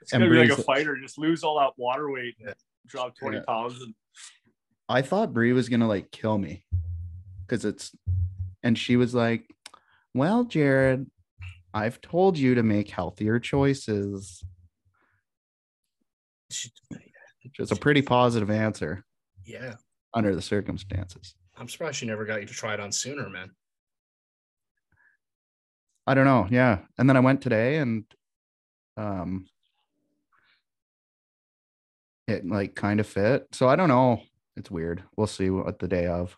It's 0.08 0.12
gonna 0.14 0.30
be 0.30 0.36
like 0.38 0.48
a 0.48 0.54
Breeze- 0.54 0.64
fighter. 0.64 0.96
Just 0.96 1.18
lose 1.18 1.44
all 1.44 1.58
that 1.58 1.72
water 1.76 2.10
weight, 2.10 2.34
Yeah. 2.38 2.54
drop 2.86 3.14
20 3.14 3.36
Yeah. 3.36 3.42
pounds, 3.46 3.82
and 3.82 3.94
I 4.88 5.02
thought 5.02 5.34
Brie 5.34 5.52
was 5.52 5.68
gonna 5.68 5.86
like 5.86 6.10
kill 6.10 6.38
me 6.38 6.64
because 7.42 7.66
it's, 7.66 7.94
and 8.62 8.78
she 8.78 8.96
was 8.96 9.14
like, 9.14 9.54
"Well, 10.14 10.44
Jared, 10.44 11.10
I've 11.74 12.00
told 12.00 12.38
you 12.38 12.54
to 12.54 12.62
make 12.62 12.88
healthier 12.88 13.38
choices," 13.38 14.42
which 16.48 17.60
is 17.60 17.70
a 17.70 17.76
pretty 17.76 18.00
positive 18.00 18.50
answer 18.50 19.04
yeah. 19.44 19.74
under 20.14 20.34
the 20.34 20.40
circumstances. 20.40 21.34
I'm 21.58 21.68
surprised 21.68 21.96
she 21.98 22.06
never 22.06 22.24
got 22.24 22.40
you 22.40 22.46
to 22.46 22.54
try 22.54 22.72
it 22.72 22.80
on 22.80 22.92
sooner, 22.92 23.28
man. 23.28 23.54
I 26.06 26.14
don't 26.14 26.24
know. 26.24 26.48
Yeah. 26.50 26.86
And 26.96 27.06
then 27.10 27.18
I 27.18 27.20
went 27.20 27.42
today 27.42 27.76
and 27.76 28.04
um 28.96 29.46
it 32.28 32.46
like 32.46 32.74
kind 32.74 33.00
of 33.00 33.06
fit. 33.06 33.48
So 33.52 33.68
I 33.68 33.74
don't 33.74 33.88
know. 33.88 34.22
It's 34.56 34.70
weird. 34.70 35.02
We'll 35.16 35.26
see 35.26 35.50
what 35.50 35.78
the 35.78 35.88
day 35.88 36.06
of. 36.06 36.36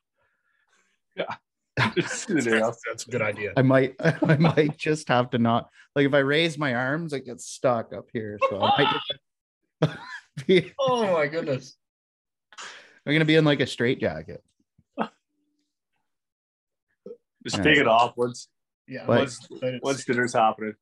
Yeah. 1.16 1.34
the. 1.76 2.74
That's 2.88 3.06
a 3.06 3.10
good 3.10 3.22
idea. 3.22 3.52
I 3.56 3.62
might 3.62 3.96
I 4.00 4.36
might 4.36 4.76
just 4.78 5.08
have 5.08 5.30
to 5.30 5.38
not 5.38 5.68
like 5.96 6.06
if 6.06 6.14
I 6.14 6.18
raise 6.18 6.56
my 6.58 6.74
arms, 6.74 7.12
it 7.12 7.26
gets 7.26 7.46
stuck 7.46 7.92
up 7.92 8.06
here. 8.12 8.38
So 8.48 8.60
I 8.62 8.82
might 8.82 8.92
just 9.82 9.98
be, 10.46 10.72
Oh 10.78 11.12
my 11.12 11.26
goodness. 11.26 11.76
I'm 13.06 13.12
gonna 13.12 13.24
be 13.24 13.34
in 13.36 13.44
like 13.44 13.60
a 13.60 13.66
straight 13.66 14.00
jacket. 14.00 14.42
Just 17.42 17.56
Yeah. 17.56 17.62
take 17.62 17.78
it 17.78 17.88
off 17.88 18.12
once 18.16 18.48
Yeah. 18.86 19.04
But- 19.06 19.18
once 19.18 19.46
but 19.48 19.62
it's- 19.64 19.80
once 19.82 20.04
dinner's 20.04 20.34
happening. 20.34 20.74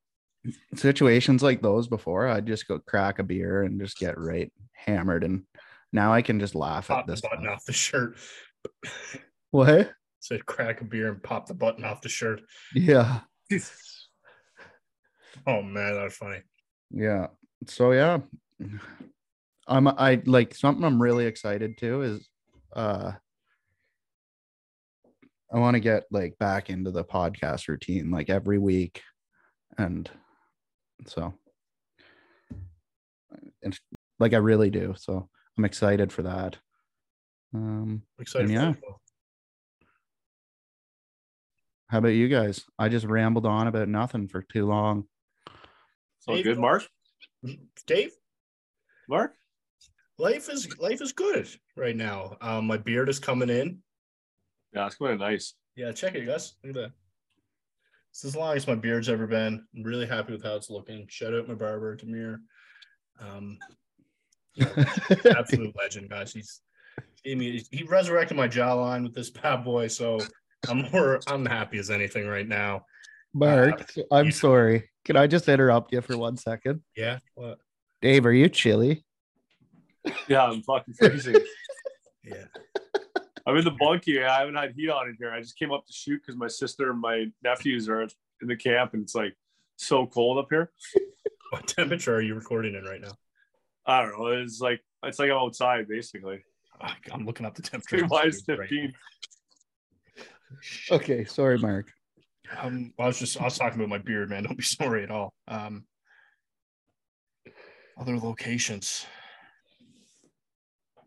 Situations 0.75 1.43
like 1.43 1.63
those 1.63 1.89
before, 1.89 2.29
I'd 2.29 2.47
just 2.47 2.69
go 2.69 2.79
crack 2.79 3.19
a 3.19 3.23
beer 3.23 3.63
and 3.63 3.81
just 3.81 3.99
get 3.99 4.19
right 4.19 4.53
hammered. 4.73 5.25
And 5.25 5.45
now 5.93 6.13
I 6.13 6.23
can 6.23 6.41
just 6.41 6.55
laugh 6.55 6.89
pop 6.89 7.01
at 7.01 7.07
this. 7.07 7.21
button 7.21 7.47
off 7.47 7.65
the 7.65 7.73
shirt. 7.73 8.17
What? 9.51 9.93
Said 10.21 10.47
crack 10.47 10.81
a 10.81 10.85
beer 10.85 11.11
and 11.11 11.23
pop 11.23 11.47
the 11.47 11.55
button 11.55 11.85
off 11.85 12.03
the 12.03 12.09
shirt. 12.09 12.43
Yeah. 12.75 13.21
Oh 15.47 15.63
man, 15.63 15.95
that's 15.95 16.17
funny. 16.17 16.41
Yeah. 16.91 17.29
So 17.67 17.93
yeah. 17.93 18.19
I'm 19.67 19.89
I 19.89 20.21
like 20.25 20.55
something 20.55 20.85
I'm 20.85 21.01
really 21.01 21.27
excited 21.27 21.79
to 21.79 22.03
is 22.03 22.29
uh 22.75 23.13
I 25.53 25.59
want 25.59 25.75
to 25.75 25.81
get 25.81 26.05
like 26.11 26.39
back 26.39 26.71
into 26.71 26.91
the 26.91 27.05
podcast 27.05 27.69
routine 27.69 28.11
like 28.11 28.29
every 28.31 28.59
week. 28.59 29.03
And 29.77 30.11
so 31.07 31.35
and 33.63 33.79
like 34.19 34.35
I 34.35 34.39
really 34.39 34.71
do. 34.71 34.95
So 34.97 35.29
I'm 35.57 35.65
excited 35.65 36.13
for 36.13 36.23
that. 36.23 36.57
Um 37.55 38.03
I'm 38.19 38.23
excited. 38.23 38.51
Yeah. 38.51 38.73
For 38.73 38.97
how 41.89 41.99
about 41.99 42.09
you 42.09 42.29
guys? 42.29 42.65
I 42.79 42.89
just 42.89 43.07
rambled 43.07 43.47
on 43.47 43.67
about 43.67 43.89
nothing 43.89 44.29
for 44.29 44.43
too 44.43 44.67
long. 44.67 45.05
So 46.21 46.35
Dave, 46.35 46.45
good, 46.45 46.59
Mark. 46.59 46.87
Dave, 47.87 48.13
Mark. 49.09 49.35
life 50.19 50.51
is 50.51 50.69
life 50.79 51.01
is 51.01 51.13
good 51.13 51.49
right 51.77 51.97
now. 51.97 52.37
Um, 52.43 52.67
my 52.67 52.77
beard 52.77 53.09
is 53.09 53.19
coming 53.19 53.49
in. 53.49 53.79
Yeah, 54.75 54.87
it's 54.87 54.97
going 54.97 55.19
nice. 55.19 55.55
Yeah, 55.77 55.93
check 55.93 56.15
it, 56.15 56.27
guys. 56.27 56.57
Look 56.63 56.77
at 56.77 56.83
that. 56.83 56.93
It's 58.19 58.25
as 58.25 58.35
long 58.35 58.57
as 58.57 58.67
my 58.67 58.75
beard's 58.75 59.09
ever 59.09 59.29
been. 59.29 59.65
I'm 59.77 59.83
really 59.85 60.05
happy 60.05 60.33
with 60.33 60.43
how 60.43 60.57
it's 60.57 60.71
looking. 60.71 61.07
Shout 61.09 61.35
out 61.35 61.47
my 61.47 61.55
barber, 61.55 61.97
Demir. 61.97 62.39
Um, 63.21 63.59
absolute 65.37 65.73
legend, 65.81 66.11
guys. 66.11 66.33
He's 66.33 66.61
I 67.25 67.37
mean, 67.37 67.63
he 67.71 67.85
resurrected 67.85 68.37
my 68.37 68.49
jawline 68.49 69.05
with 69.05 69.15
this 69.15 69.31
bad 69.43 69.63
boy, 69.63 69.87
so 69.87 70.19
I'm 70.69 70.91
more 70.91 71.21
I'm 71.29 71.47
happy 71.47 71.79
as 71.79 71.93
anything 71.93 72.27
right 72.27 72.49
now. 72.49 72.87
Mark, 73.35 73.89
I'm 74.11 74.27
you- 74.27 74.33
sorry. 74.33 74.91
Can 75.05 75.15
I 75.15 75.29
just 75.29 75.49
interrupt 75.49 75.93
you 75.93 76.01
for 76.01 76.19
one 76.19 76.37
second? 76.37 76.83
Yeah. 76.97 77.21
What? 77.37 77.59
Dave, 78.03 78.27
are 78.27 78.33
you 78.33 78.49
chilly? 78.49 79.05
Yeah, 80.27 80.43
I'm 80.43 80.63
fucking 80.63 80.95
freezing. 80.95 81.37
Yeah. 82.25 82.45
I'm 83.49 83.57
in 83.57 83.65
the 83.65 83.71
bunkie. 83.71 84.23
I 84.23 84.41
haven't 84.41 84.57
had 84.57 84.75
heat 84.77 84.91
on 84.91 85.09
in 85.09 85.17
here. 85.19 85.33
I 85.33 85.41
just 85.41 85.59
came 85.59 85.73
up 85.73 85.87
to 85.87 85.93
shoot 85.93 86.21
because 86.21 86.37
my 86.37 86.49
sister 86.49 86.91
and 86.91 87.01
my 87.01 87.27
nephews 87.43 87.89
are 87.89 88.03
in 88.03 88.09
the 88.43 88.57
camp, 88.57 88.93
and 88.93 89.03
it's 89.03 89.15
like 89.15 89.35
so 89.77 90.07
cold 90.07 90.39
up 90.39 90.49
here. 90.51 90.71
What 91.51 91.67
temperature 91.67 92.15
are 92.15 92.21
you 92.21 92.35
recording 92.35 92.75
in 92.75 92.85
right 92.85 93.01
now? 93.01 93.13
I 93.87 94.03
don't 94.03 94.19
know. 94.19 94.27
It's 94.27 94.61
like 94.61 94.83
it's 95.03 95.19
like 95.19 95.31
I'm 95.31 95.39
outside 95.39 95.89
basically. 95.89 96.45
I- 96.79 96.95
I'm 97.11 97.25
looking 97.25 97.47
up 97.47 97.55
the 97.55 97.63
temperature. 97.63 98.07
Minus 98.07 98.43
Right. 98.47 98.69
15. 98.69 98.93
Okay, 100.91 101.25
sorry, 101.25 101.57
Mark. 101.59 101.91
Um, 102.61 102.93
I 102.99 103.07
was 103.07 103.19
just 103.19 103.41
I 103.41 103.45
was 103.45 103.57
talking 103.57 103.81
about 103.81 103.89
my 103.89 103.97
beard, 103.97 104.29
man. 104.29 104.43
Don't 104.43 104.59
be 104.59 104.63
sorry 104.79 105.05
at 105.05 105.11
all. 105.11 105.33
Um, 105.49 105.87
other 107.99 108.19
locations. 108.19 109.07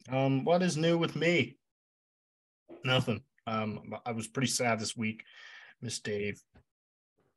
Um, 0.09 0.43
what 0.43 0.63
is 0.63 0.75
new 0.75 0.97
with 0.97 1.15
me? 1.15 1.59
Nothing. 2.83 3.21
Um, 3.47 3.93
I 4.05 4.11
was 4.11 4.27
pretty 4.27 4.47
sad 4.47 4.79
this 4.79 4.95
week. 4.95 5.23
Miss 5.81 5.99
Dave. 5.99 6.41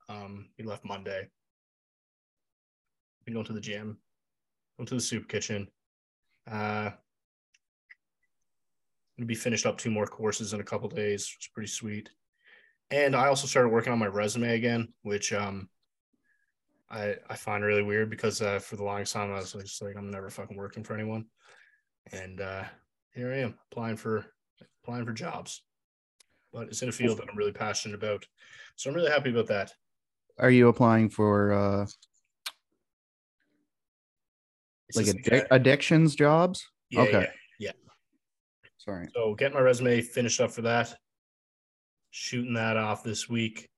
Um, 0.08 0.48
he 0.56 0.62
left 0.62 0.84
Monday. 0.84 1.28
We 3.26 3.32
go 3.32 3.42
to 3.42 3.52
the 3.52 3.60
gym, 3.60 3.98
go 4.78 4.84
to 4.84 4.94
the 4.94 5.00
soup 5.00 5.28
kitchen. 5.28 5.68
Uh, 6.50 6.90
gonna 9.16 9.26
be 9.26 9.34
finished 9.34 9.64
up 9.64 9.78
two 9.78 9.90
more 9.90 10.06
courses 10.06 10.52
in 10.52 10.60
a 10.60 10.64
couple 10.64 10.88
days. 10.88 11.32
It's 11.36 11.48
pretty 11.48 11.68
sweet. 11.68 12.10
And 12.90 13.16
I 13.16 13.28
also 13.28 13.46
started 13.46 13.70
working 13.70 13.92
on 13.92 13.98
my 13.98 14.06
resume 14.06 14.54
again, 14.54 14.92
which 15.02 15.32
um 15.32 15.70
I 16.90 17.16
I 17.28 17.36
find 17.36 17.64
really 17.64 17.82
weird 17.82 18.10
because 18.10 18.42
uh, 18.42 18.58
for 18.58 18.76
the 18.76 18.84
longest 18.84 19.14
time 19.14 19.32
I 19.32 19.36
was 19.36 19.52
just 19.52 19.82
like 19.82 19.96
I'm 19.96 20.10
never 20.10 20.28
fucking 20.28 20.56
working 20.56 20.84
for 20.84 20.94
anyone, 20.94 21.26
and 22.12 22.40
uh, 22.40 22.64
here 23.14 23.32
I 23.32 23.38
am 23.38 23.54
applying 23.70 23.96
for 23.96 24.26
applying 24.84 25.06
for 25.06 25.12
jobs, 25.12 25.62
but 26.52 26.68
it's 26.68 26.82
in 26.82 26.88
a 26.90 26.92
field 26.92 27.18
that 27.18 27.28
I'm 27.30 27.38
really 27.38 27.52
passionate 27.52 27.94
about, 27.94 28.26
so 28.76 28.90
I'm 28.90 28.96
really 28.96 29.10
happy 29.10 29.30
about 29.30 29.46
that. 29.48 29.72
Are 30.38 30.50
you 30.50 30.68
applying 30.68 31.08
for 31.08 31.52
uh 31.52 31.86
It's 34.88 34.96
like 34.98 35.06
addic- 35.06 35.46
addictions 35.50 36.14
jobs? 36.14 36.66
yeah, 36.90 37.00
okay. 37.00 37.26
yeah. 37.58 37.72
Sorry. 38.78 39.08
So 39.14 39.34
getting 39.34 39.54
my 39.54 39.60
resume 39.60 40.02
finished 40.02 40.40
up 40.40 40.50
for 40.50 40.62
that. 40.62 40.94
shooting 42.10 42.54
that 42.54 42.76
off 42.76 43.02
this 43.02 43.28
week, 43.28 43.68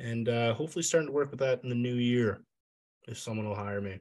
and 0.00 0.28
uh, 0.28 0.54
hopefully 0.54 0.82
starting 0.82 1.08
to 1.08 1.12
work 1.12 1.30
with 1.30 1.40
that 1.40 1.62
in 1.62 1.68
the 1.68 1.74
new 1.76 1.94
year 1.94 2.42
if 3.06 3.18
someone 3.18 3.46
will 3.46 3.54
hire 3.54 3.80
me. 3.80 4.00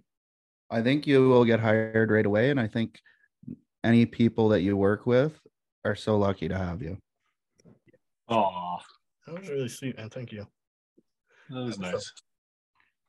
I 0.69 0.81
think 0.81 1.05
you 1.05 1.27
will 1.27 1.43
get 1.45 1.59
hired 1.59 2.09
right 2.09 2.25
away, 2.25 2.50
and 2.50 2.59
I 2.59 2.67
think 2.67 3.00
any 3.83 4.05
people 4.05 4.50
that 4.50 4.61
you 4.61 4.77
work 4.77 5.05
with 5.05 5.38
are 5.83 5.95
so 5.95 6.17
lucky 6.17 6.47
to 6.47 6.57
have 6.57 6.81
you. 6.81 6.97
Oh, 8.29 8.77
That 9.27 9.39
was 9.39 9.50
really 9.50 9.69
sweet, 9.69 9.97
man. 9.97 10.09
Thank 10.09 10.31
you. 10.31 10.47
that 11.50 11.63
was 11.63 11.79
nice. 11.79 12.11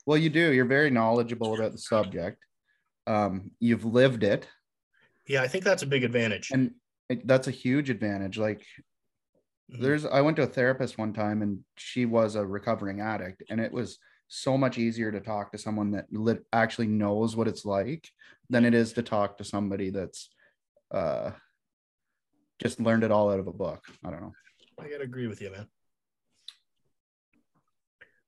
Well, 0.06 0.18
you 0.18 0.30
do. 0.30 0.52
You're 0.52 0.64
very 0.64 0.90
knowledgeable 0.90 1.54
about 1.54 1.72
the 1.72 1.78
subject. 1.78 2.38
Um, 3.06 3.50
you've 3.60 3.84
lived 3.84 4.22
it, 4.24 4.48
Yeah, 5.26 5.42
I 5.42 5.48
think 5.48 5.64
that's 5.64 5.82
a 5.82 5.86
big 5.86 6.04
advantage. 6.04 6.50
and 6.52 6.72
it, 7.08 7.26
that's 7.26 7.48
a 7.48 7.52
huge 7.52 7.90
advantage. 7.90 8.38
Like 8.38 8.64
Mhm. 9.70 9.80
there's 9.80 10.04
i 10.04 10.20
went 10.20 10.36
to 10.36 10.42
a 10.42 10.46
therapist 10.46 10.98
one 10.98 11.12
time 11.14 11.40
and 11.40 11.64
she 11.76 12.04
was 12.04 12.34
a 12.34 12.44
recovering 12.44 13.00
addict 13.00 13.42
and 13.48 13.58
it 13.60 13.72
was 13.72 13.98
so 14.28 14.58
much 14.58 14.76
easier 14.76 15.10
to 15.12 15.20
talk 15.20 15.50
to 15.52 15.56
someone 15.58 15.92
that 15.92 16.12
lit- 16.12 16.44
actually 16.52 16.88
knows 16.88 17.36
what 17.36 17.48
it's 17.48 17.64
like 17.64 18.06
than 18.50 18.64
it 18.66 18.74
is 18.74 18.92
to 18.92 19.02
talk 19.02 19.38
to 19.38 19.44
somebody 19.44 19.88
that's 19.90 20.30
uh 20.90 21.30
just 22.62 22.80
learned 22.80 23.04
it 23.04 23.10
all 23.10 23.30
out 23.30 23.40
of 23.40 23.46
a 23.46 23.52
book 23.52 23.84
i 24.04 24.10
don't 24.10 24.20
know 24.20 24.32
I 24.78 24.88
gotta 24.88 25.04
agree 25.04 25.28
with 25.28 25.40
you, 25.40 25.50
man. 25.50 25.66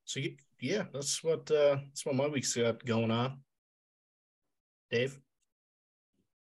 So 0.04 0.20
y- 0.20 0.36
yeah, 0.60 0.84
that's 0.92 1.24
what 1.24 1.50
uh 1.50 1.78
that's 1.86 2.06
what 2.06 2.14
my 2.14 2.28
week's 2.28 2.54
got 2.54 2.84
going 2.84 3.10
on. 3.10 3.40
Dave, 4.90 5.18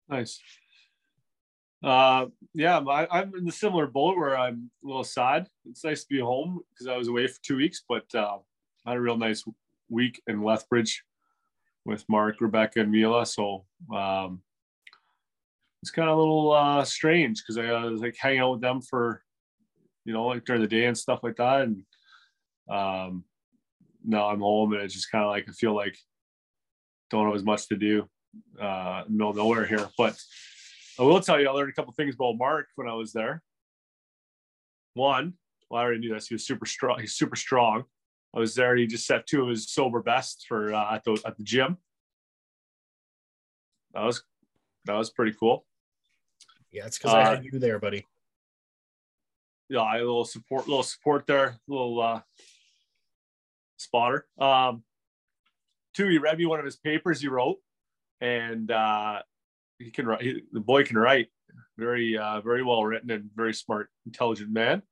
Nice. 0.08 0.40
Uh, 1.84 2.26
yeah, 2.54 2.78
I, 2.78 3.20
I'm 3.20 3.32
in 3.34 3.44
the 3.44 3.52
similar 3.52 3.86
boat 3.86 4.16
where 4.16 4.38
I'm 4.38 4.70
a 4.84 4.86
little 4.86 5.04
sad. 5.04 5.48
It's 5.68 5.84
nice 5.84 6.02
to 6.02 6.08
be 6.08 6.20
home 6.20 6.60
because 6.70 6.86
I 6.86 6.96
was 6.96 7.08
away 7.08 7.26
for 7.26 7.38
two 7.42 7.56
weeks, 7.56 7.82
but 7.88 8.04
uh, 8.14 8.38
I 8.86 8.90
had 8.90 8.98
a 8.98 9.00
real 9.00 9.16
nice 9.16 9.44
week 9.88 10.22
in 10.26 10.42
Lethbridge 10.42 11.02
with 11.84 12.04
Mark, 12.08 12.40
Rebecca, 12.40 12.80
and 12.80 12.90
Mila. 12.90 13.26
So 13.26 13.64
um, 13.92 14.42
it's 15.82 15.90
kind 15.90 16.08
of 16.08 16.16
a 16.16 16.20
little 16.20 16.52
uh, 16.52 16.84
strange 16.84 17.42
because 17.42 17.58
I 17.58 17.68
uh, 17.68 17.90
was 17.90 18.00
like 18.00 18.16
hanging 18.16 18.40
out 18.40 18.52
with 18.52 18.60
them 18.60 18.80
for, 18.80 19.22
you 20.04 20.12
know, 20.12 20.26
like 20.26 20.44
during 20.44 20.62
the 20.62 20.68
day 20.68 20.86
and 20.86 20.96
stuff 20.96 21.20
like 21.24 21.36
that. 21.36 21.62
And 21.62 21.82
um, 22.70 23.24
now 24.04 24.28
I'm 24.28 24.40
home 24.40 24.72
and 24.72 24.82
it's 24.82 24.94
just 24.94 25.10
kind 25.10 25.24
of 25.24 25.30
like 25.30 25.48
I 25.48 25.52
feel 25.52 25.74
like 25.74 25.96
don't 27.10 27.26
have 27.26 27.34
as 27.34 27.42
much 27.42 27.68
to 27.68 27.76
do 27.76 28.08
uh, 28.60 29.02
middle 29.08 29.34
nowhere 29.34 29.66
here. 29.66 29.88
But 29.98 30.16
I 31.00 31.02
will 31.02 31.20
tell 31.20 31.40
you, 31.40 31.48
I 31.48 31.52
learned 31.52 31.70
a 31.70 31.74
couple 31.74 31.92
things 31.94 32.14
about 32.14 32.38
Mark 32.38 32.68
when 32.76 32.88
I 32.88 32.94
was 32.94 33.12
there. 33.12 33.42
One, 34.94 35.34
well, 35.68 35.80
I 35.80 35.84
already 35.84 36.00
knew 36.00 36.14
this. 36.14 36.28
He 36.28 36.34
was 36.34 36.46
super 36.46 36.66
strong. 36.66 37.00
He's 37.00 37.14
super 37.14 37.36
strong. 37.36 37.84
I 38.34 38.38
was 38.38 38.54
there. 38.54 38.76
He 38.76 38.86
just 38.86 39.06
set 39.06 39.26
two 39.26 39.42
of 39.42 39.48
his 39.48 39.70
sober 39.70 40.00
best 40.00 40.46
for 40.48 40.72
uh, 40.72 40.94
at 40.94 41.04
the 41.04 41.20
at 41.26 41.36
the 41.36 41.42
gym. 41.42 41.78
That 43.94 44.04
was 44.04 44.22
that 44.84 44.96
was 44.96 45.10
pretty 45.10 45.36
cool. 45.38 45.66
Yeah, 46.72 46.86
it's 46.86 46.98
because 46.98 47.14
I 47.14 47.22
Uh, 47.22 47.30
had 47.36 47.44
you 47.44 47.58
there, 47.58 47.78
buddy. 47.78 48.06
Yeah, 49.68 49.82
I 49.82 49.94
had 49.94 50.02
a 50.02 50.06
little 50.06 50.24
support, 50.24 50.68
little 50.68 50.82
support 50.82 51.26
there, 51.26 51.58
little 51.66 52.00
uh, 52.00 52.20
spotter. 53.76 54.26
Um, 54.38 54.84
two, 55.94 56.08
he 56.08 56.18
read 56.18 56.38
me 56.38 56.46
one 56.46 56.58
of 56.58 56.64
his 56.64 56.76
papers 56.76 57.20
he 57.20 57.28
wrote, 57.28 57.58
and 58.20 58.70
uh, 58.70 59.22
he 59.78 59.90
can 59.90 60.06
write. 60.06 60.22
He, 60.22 60.42
the 60.52 60.60
boy 60.60 60.84
can 60.84 60.98
write. 60.98 61.28
Very, 61.78 62.16
uh, 62.16 62.40
very 62.40 62.62
well 62.62 62.84
written 62.84 63.10
and 63.10 63.30
very 63.34 63.52
smart, 63.54 63.88
intelligent 64.06 64.50
man. 64.50 64.82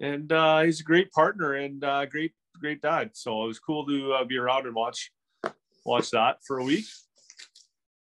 And 0.00 0.30
uh, 0.32 0.62
he's 0.62 0.80
a 0.80 0.84
great 0.84 1.10
partner 1.12 1.54
and 1.54 1.82
uh, 1.82 2.06
great, 2.06 2.32
great 2.60 2.80
dad. 2.82 3.10
So 3.14 3.44
it 3.44 3.46
was 3.46 3.58
cool 3.60 3.86
to 3.86 4.12
uh, 4.12 4.24
be 4.24 4.36
around 4.36 4.66
and 4.66 4.74
watch, 4.74 5.12
watch 5.84 6.10
that 6.10 6.38
for 6.46 6.58
a 6.58 6.64
week. 6.64 6.84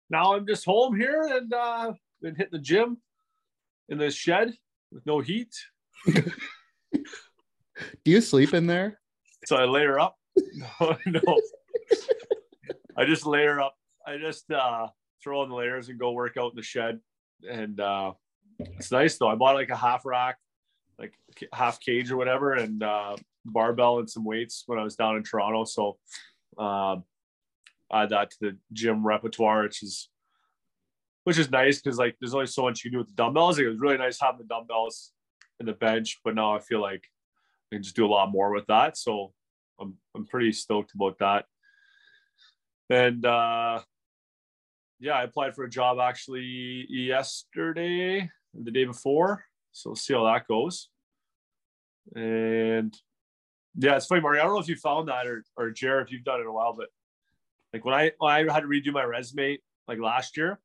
Now 0.09 0.35
I'm 0.35 0.47
just 0.47 0.65
home 0.65 0.97
here 0.97 1.23
and 1.23 1.53
uh, 1.53 1.93
been 2.21 2.35
hitting 2.35 2.53
the 2.53 2.59
gym 2.59 2.99
in 3.89 3.99
this 3.99 4.15
shed 4.15 4.53
with 4.93 5.05
no 5.07 5.21
heat. 5.21 5.55
do 6.07 6.23
you 8.05 8.21
sleep 8.21 8.55
in 8.55 8.67
there 8.67 9.01
So 9.47 9.57
I 9.57 9.65
layer 9.65 9.99
up. 9.99 10.17
No, 10.81 10.97
no. 11.07 11.21
I 12.97 13.05
just 13.05 13.27
layer 13.27 13.61
up. 13.61 13.75
I 14.07 14.17
just 14.17 14.51
uh, 14.51 14.89
throw 15.23 15.43
on 15.43 15.49
the 15.49 15.55
layers 15.55 15.89
and 15.89 15.99
go 15.99 16.13
work 16.13 16.37
out 16.37 16.53
in 16.53 16.57
the 16.57 16.63
shed. 16.63 17.01
And 17.49 17.79
uh, 17.81 18.13
it's 18.59 18.91
nice 18.91 19.19
though. 19.19 19.29
I 19.29 19.35
bought 19.35 19.55
like 19.55 19.71
a 19.71 19.77
half 19.77 20.05
rack, 20.05 20.39
like 20.99 21.15
half 21.53 21.81
cage 21.81 22.11
or 22.11 22.17
whatever, 22.17 22.55
and 22.55 22.83
uh, 22.83 23.17
barbell 23.45 23.99
and 23.99 24.11
some 24.11 24.25
weights 24.25 24.65
when 24.67 24.79
I 24.79 24.85
was 24.85 24.97
down 24.97 25.17
in 25.17 25.23
Toronto. 25.23 25.65
So 25.65 25.99
um, 26.57 27.05
add 27.93 28.11
that 28.11 28.31
to 28.31 28.37
the 28.41 28.57
gym 28.73 29.07
repertoire, 29.07 29.63
which 29.63 29.83
is 29.83 30.09
which 31.29 31.39
is 31.39 31.51
nice 31.51 31.79
because 31.79 31.99
like 31.99 32.17
there's 32.19 32.33
only 32.33 32.47
so 32.47 32.63
much 32.63 32.83
you 32.83 32.91
can 32.91 32.95
do 32.95 32.99
with 33.01 33.09
the 33.09 33.23
dumbbells. 33.23 33.59
Like, 33.59 33.67
it 33.67 33.69
was 33.69 33.81
really 33.81 33.99
nice 33.99 34.19
having 34.19 34.39
the 34.39 34.45
dumbbells 34.45 35.13
and 35.61 35.69
the 35.69 35.75
bench, 35.75 36.21
but 36.25 36.35
now 36.35 36.57
I 36.57 36.59
feel 36.59 36.81
like 36.81 37.05
I 37.71 37.77
can 37.77 37.83
just 37.83 37.95
do 37.95 38.07
a 38.07 38.09
lot 38.09 38.33
more 38.33 38.51
with 38.51 38.65
that. 38.69 38.97
So 38.97 39.35
I'm 39.79 39.99
I'm 40.17 40.25
pretty 40.25 40.53
stoked 40.53 40.95
about 40.95 41.19
that. 41.19 41.45
And 42.89 43.27
uh 43.27 43.83
yeah, 45.01 45.17
I 45.17 45.25
applied 45.25 45.55
for 45.55 45.65
a 45.65 45.69
job 45.69 45.99
actually 46.01 46.87
yesterday, 46.89 48.31
the 48.55 48.71
day 48.71 48.87
before. 48.87 49.45
So 49.73 49.91
we'll 49.91 49.97
see 49.97 50.15
how 50.15 50.25
that 50.25 50.49
goes. 50.49 50.89
And 52.17 52.97
yeah, 53.77 53.97
it's 53.97 54.07
funny, 54.07 54.23
Mario. 54.23 54.41
I 54.41 54.45
don't 54.47 54.55
know 54.55 54.61
if 54.61 54.69
you 54.69 54.77
found 54.77 55.09
that 55.09 55.27
or 55.27 55.45
or 55.59 55.73
Jared, 55.73 56.07
if 56.07 56.13
you've 56.15 56.25
done 56.25 56.39
it 56.39 56.45
in 56.45 56.49
a 56.49 56.53
while, 56.53 56.73
but 56.73 56.89
like 57.75 57.85
when 57.85 57.93
I 57.93 58.13
when 58.17 58.33
I 58.33 58.51
had 58.51 58.61
to 58.61 58.67
redo 58.67 58.93
my 58.93 59.05
resume 59.05 59.59
like 59.87 59.99
last 59.99 60.39
year, 60.39 60.59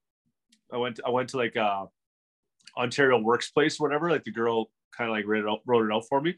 I 0.74 0.78
went 0.78 1.00
I 1.06 1.10
went 1.12 1.30
to 1.30 1.38
like 1.38 1.56
uh 1.56 1.86
Ontario 2.78 3.20
Works 3.20 3.52
Place, 3.52 3.80
whatever. 3.80 4.10
Like 4.10 4.24
the 4.24 4.32
girl 4.32 4.70
kind 4.96 5.10
of 5.10 5.16
like 5.16 5.26
wrote 5.26 5.46
it 5.46 5.50
out, 5.50 5.60
wrote 5.66 5.86
it 5.86 5.94
out 5.94 6.06
for 6.10 6.20
me. 6.20 6.36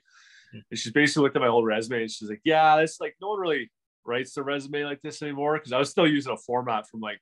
And 0.54 0.80
she's 0.80 0.92
basically 0.92 1.24
looked 1.24 1.36
at 1.36 1.42
my 1.42 1.48
whole 1.48 1.64
resume 1.64 2.02
and 2.02 2.12
she's 2.12 2.30
like, 2.30 2.42
Yeah, 2.44 2.78
it's 2.78 3.00
like 3.00 3.16
no 3.22 3.30
one 3.30 3.40
really 3.40 3.72
writes 4.06 4.34
the 4.34 4.44
resume 4.44 4.84
like 4.84 5.02
this 5.02 5.22
anymore. 5.22 5.58
Cause 5.60 5.72
I 5.72 5.80
was 5.80 5.90
still 5.90 6.08
using 6.08 6.34
a 6.34 6.38
format 6.38 6.88
from 6.88 7.00
like 7.00 7.20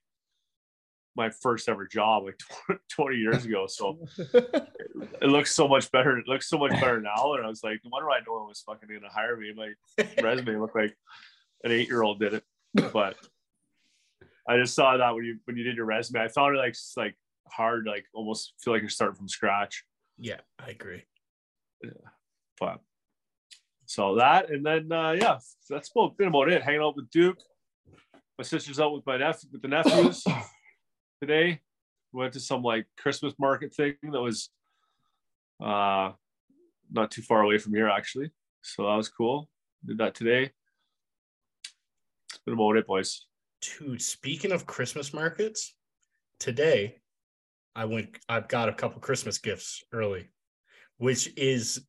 my 1.15 1.29
first 1.29 1.69
ever 1.69 1.87
job 1.87 2.23
like 2.25 2.39
20 2.91 3.17
years 3.17 3.45
ago. 3.45 3.67
So 3.67 3.99
it 4.33 5.29
looks 5.29 5.55
so 5.55 5.67
much 5.67 5.91
better. 5.91 6.17
It 6.17 6.27
looks 6.27 6.49
so 6.49 6.57
much 6.57 6.71
better 6.71 6.99
now. 6.99 7.33
And 7.33 7.45
I 7.45 7.49
was 7.49 7.63
like, 7.63 7.79
no 7.83 7.89
wonder 7.91 8.07
why 8.07 8.19
no 8.25 8.33
one 8.33 8.47
was 8.47 8.61
fucking 8.61 8.89
gonna 8.91 9.13
hire 9.13 9.37
me. 9.37 9.53
My 9.53 10.03
resume 10.21 10.59
looked 10.59 10.75
like 10.75 10.95
an 11.63 11.71
eight 11.71 11.87
year 11.87 12.01
old 12.03 12.19
did 12.19 12.33
it. 12.33 12.43
But 12.91 13.15
I 14.47 14.57
just 14.57 14.75
saw 14.75 14.97
that 14.97 15.15
when 15.15 15.23
you 15.23 15.39
when 15.45 15.57
you 15.57 15.63
did 15.63 15.75
your 15.75 15.85
resume. 15.85 16.21
I 16.21 16.27
found 16.27 16.55
it 16.55 16.59
like 16.59 16.75
like 16.97 17.15
hard, 17.49 17.85
like 17.87 18.05
almost 18.13 18.53
feel 18.59 18.73
like 18.73 18.81
you're 18.81 18.89
starting 18.89 19.15
from 19.15 19.29
scratch. 19.29 19.83
Yeah, 20.17 20.41
I 20.59 20.69
agree. 20.69 21.03
But 22.59 22.81
so 23.85 24.15
that 24.15 24.49
and 24.49 24.65
then 24.65 24.91
uh 24.91 25.11
yeah, 25.11 25.39
that's 25.69 25.91
about 25.91 26.17
been 26.17 26.27
about 26.27 26.51
it. 26.51 26.61
Hanging 26.61 26.81
out 26.81 26.95
with 26.95 27.09
Duke. 27.09 27.39
My 28.37 28.43
sister's 28.43 28.79
out 28.79 28.93
with 28.93 29.05
my 29.05 29.17
nephew 29.17 29.49
with 29.51 29.61
the 29.61 29.67
nephews 29.67 30.23
today. 31.21 31.61
Went 32.11 32.33
to 32.33 32.39
some 32.39 32.63
like 32.63 32.85
Christmas 32.97 33.33
market 33.39 33.73
thing 33.73 33.95
that 34.03 34.21
was 34.21 34.49
uh 35.63 36.11
not 36.91 37.11
too 37.11 37.21
far 37.21 37.41
away 37.41 37.57
from 37.57 37.73
here 37.73 37.89
actually. 37.89 38.31
So 38.61 38.83
that 38.83 38.95
was 38.95 39.09
cool. 39.09 39.49
Did 39.85 39.97
that 39.97 40.15
today. 40.15 40.51
It's 42.29 42.39
been 42.45 42.53
about 42.53 42.77
it, 42.77 42.87
boys. 42.87 43.25
Dude, 43.63 44.01
speaking 44.01 44.51
of 44.51 44.65
Christmas 44.65 45.13
markets, 45.13 45.73
today 46.37 46.97
I 47.73 47.85
went 47.85 48.17
I've 48.27 48.49
got 48.49 48.67
a 48.67 48.73
couple 48.73 48.99
Christmas 48.99 49.37
gifts 49.37 49.83
early, 49.93 50.27
which 50.97 51.31
is 51.37 51.87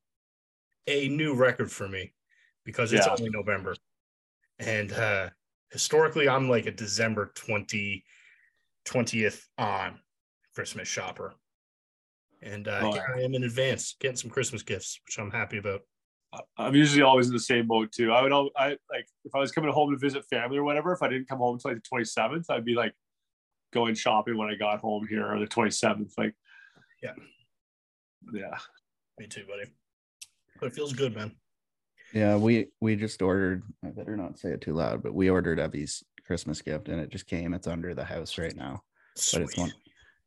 a 0.87 1.09
new 1.09 1.35
record 1.35 1.73
for 1.73 1.89
me 1.89 2.15
because 2.65 2.93
it's 2.93 3.07
Yeah. 3.07 3.17
only 3.17 3.31
November. 3.31 3.75
And 4.61 4.93
uh 4.93 5.31
historically 5.71 6.29
I'm 6.29 6.49
like 6.49 6.67
a 6.67 6.71
December 6.71 7.33
20 7.35 8.05
20th 8.85 9.49
on 9.59 9.99
Christmas 10.55 10.87
shopper. 10.87 11.35
And 12.41 12.69
uh 12.69 12.85
Oh, 12.85 12.93
here 12.93 13.17
I 13.17 13.23
am 13.23 13.35
in 13.35 13.43
advance 13.43 13.97
getting 13.99 14.17
some 14.17 14.31
Christmas 14.31 14.63
gifts, 14.63 15.01
which 15.07 15.19
I'm 15.19 15.33
happy 15.33 15.57
about. 15.57 15.81
I- 16.35 16.67
I'm 16.67 16.75
usually 16.75 17.03
always 17.03 17.29
in 17.29 17.33
the 17.33 17.39
same 17.41 17.67
boat 17.67 17.93
too. 17.93 18.13
I 18.13 18.23
would, 18.23 18.33
al- 18.33 18.51
I 18.57 18.71
like 18.91 19.07
if 19.25 19.35
I 19.35 19.39
was 19.39 19.53
coming 19.53 19.73
home 19.73 19.91
to 19.93 19.97
visit 19.99 20.25
family 20.27 20.59
or 20.59 20.65
whatever. 20.65 20.93
If 20.93 21.03
I 21.03 21.09
didn't 21.09 21.29
come 21.29 21.39
home 21.39 21.55
until 21.55 21.73
like 21.73 21.83
the 21.83 21.89
27th, 21.97 22.47
I'd 22.51 22.65
be 22.65 22.75
like 22.75 22.95
going 23.73 23.95
shopping 23.95 24.37
when 24.37 24.49
I 24.49 24.55
got 24.57 24.81
home 24.81 25.07
here 25.09 25.27
on 25.27 25.41
the 25.41 25.47
27th. 25.47 26.13
Like, 26.19 26.35
Yeah. 27.03 27.15
yeah, 28.33 28.59
Me 29.19 29.27
too, 29.27 29.45
buddy. 29.49 29.71
But 30.61 30.67
it 30.69 30.75
feels 30.75 30.93
good, 30.93 31.15
man. 31.15 31.33
yeah 32.13 32.37
we 32.37 32.67
we 32.81 32.95
just 32.97 33.21
ordered 33.23 33.63
i 33.85 33.89
better 33.89 34.17
not 34.17 34.39
say 34.39 34.51
it 34.51 34.61
too 34.61 34.73
loud 34.75 35.03
but 35.03 35.15
we 35.15 35.29
ordered 35.31 35.59
evie's 35.59 36.05
christmas 36.27 36.61
gift 36.63 36.89
and 36.89 37.01
it 37.01 37.09
just 37.11 37.27
came 37.27 37.53
it's 37.55 37.67
under 37.67 37.93
the 37.95 38.05
house 38.05 38.39
right 38.39 38.55
now 38.55 38.81
but 39.33 39.41
it's 39.43 39.55
Sweet. 39.55 39.59
one 39.59 39.73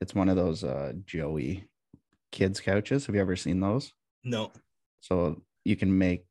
it's 0.01 0.13
one 0.15 0.27
of 0.27 0.35
those 0.35 0.63
uh 0.65 0.91
joey 1.05 1.63
kids 2.31 2.59
couches 2.59 3.05
have 3.05 3.15
you 3.15 3.21
ever 3.21 3.35
seen 3.37 3.59
those 3.61 3.93
No. 4.25 4.51
So 4.99 5.41
you 5.67 5.75
can 5.75 5.97
make 5.97 6.23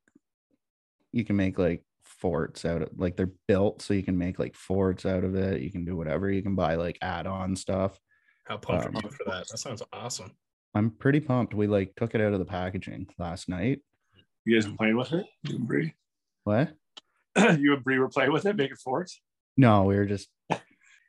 you 1.13 1.25
can 1.25 1.37
make 1.37 1.59
like 1.59 1.83
forts 2.03 2.65
out 2.65 2.81
of 2.83 2.89
like 2.97 3.17
they're 3.17 3.31
built 3.47 3.83
so 3.83 3.93
you 3.93 4.03
can 4.03 4.17
make 4.17 4.39
like 4.39 4.55
forts 4.55 5.05
out 5.05 5.25
of 5.25 5.35
it. 5.35 5.61
You 5.61 5.71
can 5.71 5.85
do 5.85 5.95
whatever. 5.97 6.31
You 6.31 6.43
can 6.43 6.55
buy 6.55 6.75
like 6.77 6.99
add-on 7.03 7.55
stuff. 7.55 7.99
How 8.45 8.57
pumped 8.57 8.87
Um, 8.87 8.97
are 8.97 9.01
you 9.03 9.11
for 9.11 9.25
that? 9.27 9.47
That 9.49 9.59
sounds 9.59 9.83
awesome. 9.93 10.33
I'm 10.75 10.91
pretty 10.91 11.21
pumped. 11.21 11.53
We 11.53 11.67
like 11.67 11.95
took 11.97 12.15
it 12.15 12.21
out 12.21 12.33
of 12.33 12.39
the 12.39 12.45
packaging 12.47 13.09
last 13.19 13.49
night. 13.49 13.81
You 14.47 14.57
guys 14.57 14.69
were 14.69 14.77
playing 14.77 14.97
with 14.97 15.13
it? 15.13 15.27
You 15.43 15.57
and 15.57 15.67
Bree? 15.67 15.95
What? 16.45 16.75
you 17.59 17.75
and 17.75 17.85
Bree 17.85 17.99
were 17.99 18.09
playing 18.09 18.33
with 18.33 18.47
it, 18.47 18.57
making 18.57 18.77
forts? 18.77 19.21
No, 19.57 19.85
we 19.85 19.97
were 19.97 20.07
just 20.07 20.29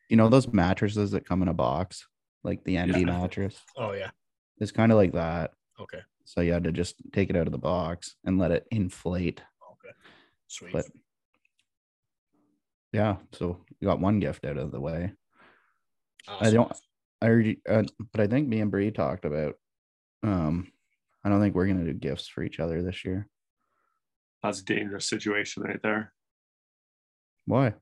you 0.09 0.17
know 0.17 0.27
those 0.29 0.51
mattresses 0.51 1.11
that 1.11 1.25
come 1.25 1.41
in 1.41 1.47
a 1.47 1.53
box, 1.53 2.05
like 2.43 2.63
the 2.65 2.75
Endy 2.77 2.99
Yeah. 3.01 3.05
mattress. 3.05 3.57
Oh 3.77 3.93
yeah. 3.93 4.11
It's 4.59 4.71
kind 4.71 4.91
of 4.91 4.97
like 4.97 5.13
that. 5.13 5.51
Okay. 5.79 5.99
So 6.27 6.41
you 6.41 6.51
had 6.51 6.65
to 6.65 6.73
just 6.73 6.95
take 7.13 7.29
it 7.29 7.37
out 7.37 7.47
of 7.47 7.53
the 7.53 7.57
box 7.57 8.15
and 8.25 8.37
let 8.37 8.51
it 8.51 8.67
inflate. 8.69 9.41
Okay. 9.71 9.95
Sweet. 10.47 10.73
But 10.73 10.85
yeah, 12.91 13.15
so 13.31 13.61
you 13.79 13.87
got 13.87 14.01
one 14.01 14.19
gift 14.19 14.43
out 14.43 14.57
of 14.57 14.71
the 14.71 14.81
way. 14.81 15.13
I 16.27 16.49
don't. 16.49 16.69
I 17.21 17.27
already, 17.27 17.61
uh, 17.67 17.83
but 18.11 18.19
I 18.19 18.27
think 18.27 18.49
me 18.49 18.59
and 18.59 18.69
Bree 18.69 18.91
talked 18.91 19.23
about. 19.23 19.55
Um, 20.21 20.69
I 21.23 21.29
don't 21.29 21.39
think 21.39 21.55
we're 21.55 21.67
gonna 21.67 21.85
do 21.85 21.93
gifts 21.93 22.27
for 22.27 22.43
each 22.43 22.59
other 22.59 22.81
this 22.81 23.05
year. 23.05 23.29
That's 24.43 24.59
a 24.59 24.65
dangerous 24.65 25.07
situation 25.07 25.63
right 25.63 25.81
there. 25.81 26.11
Why? 27.45 27.67
I 27.67 27.73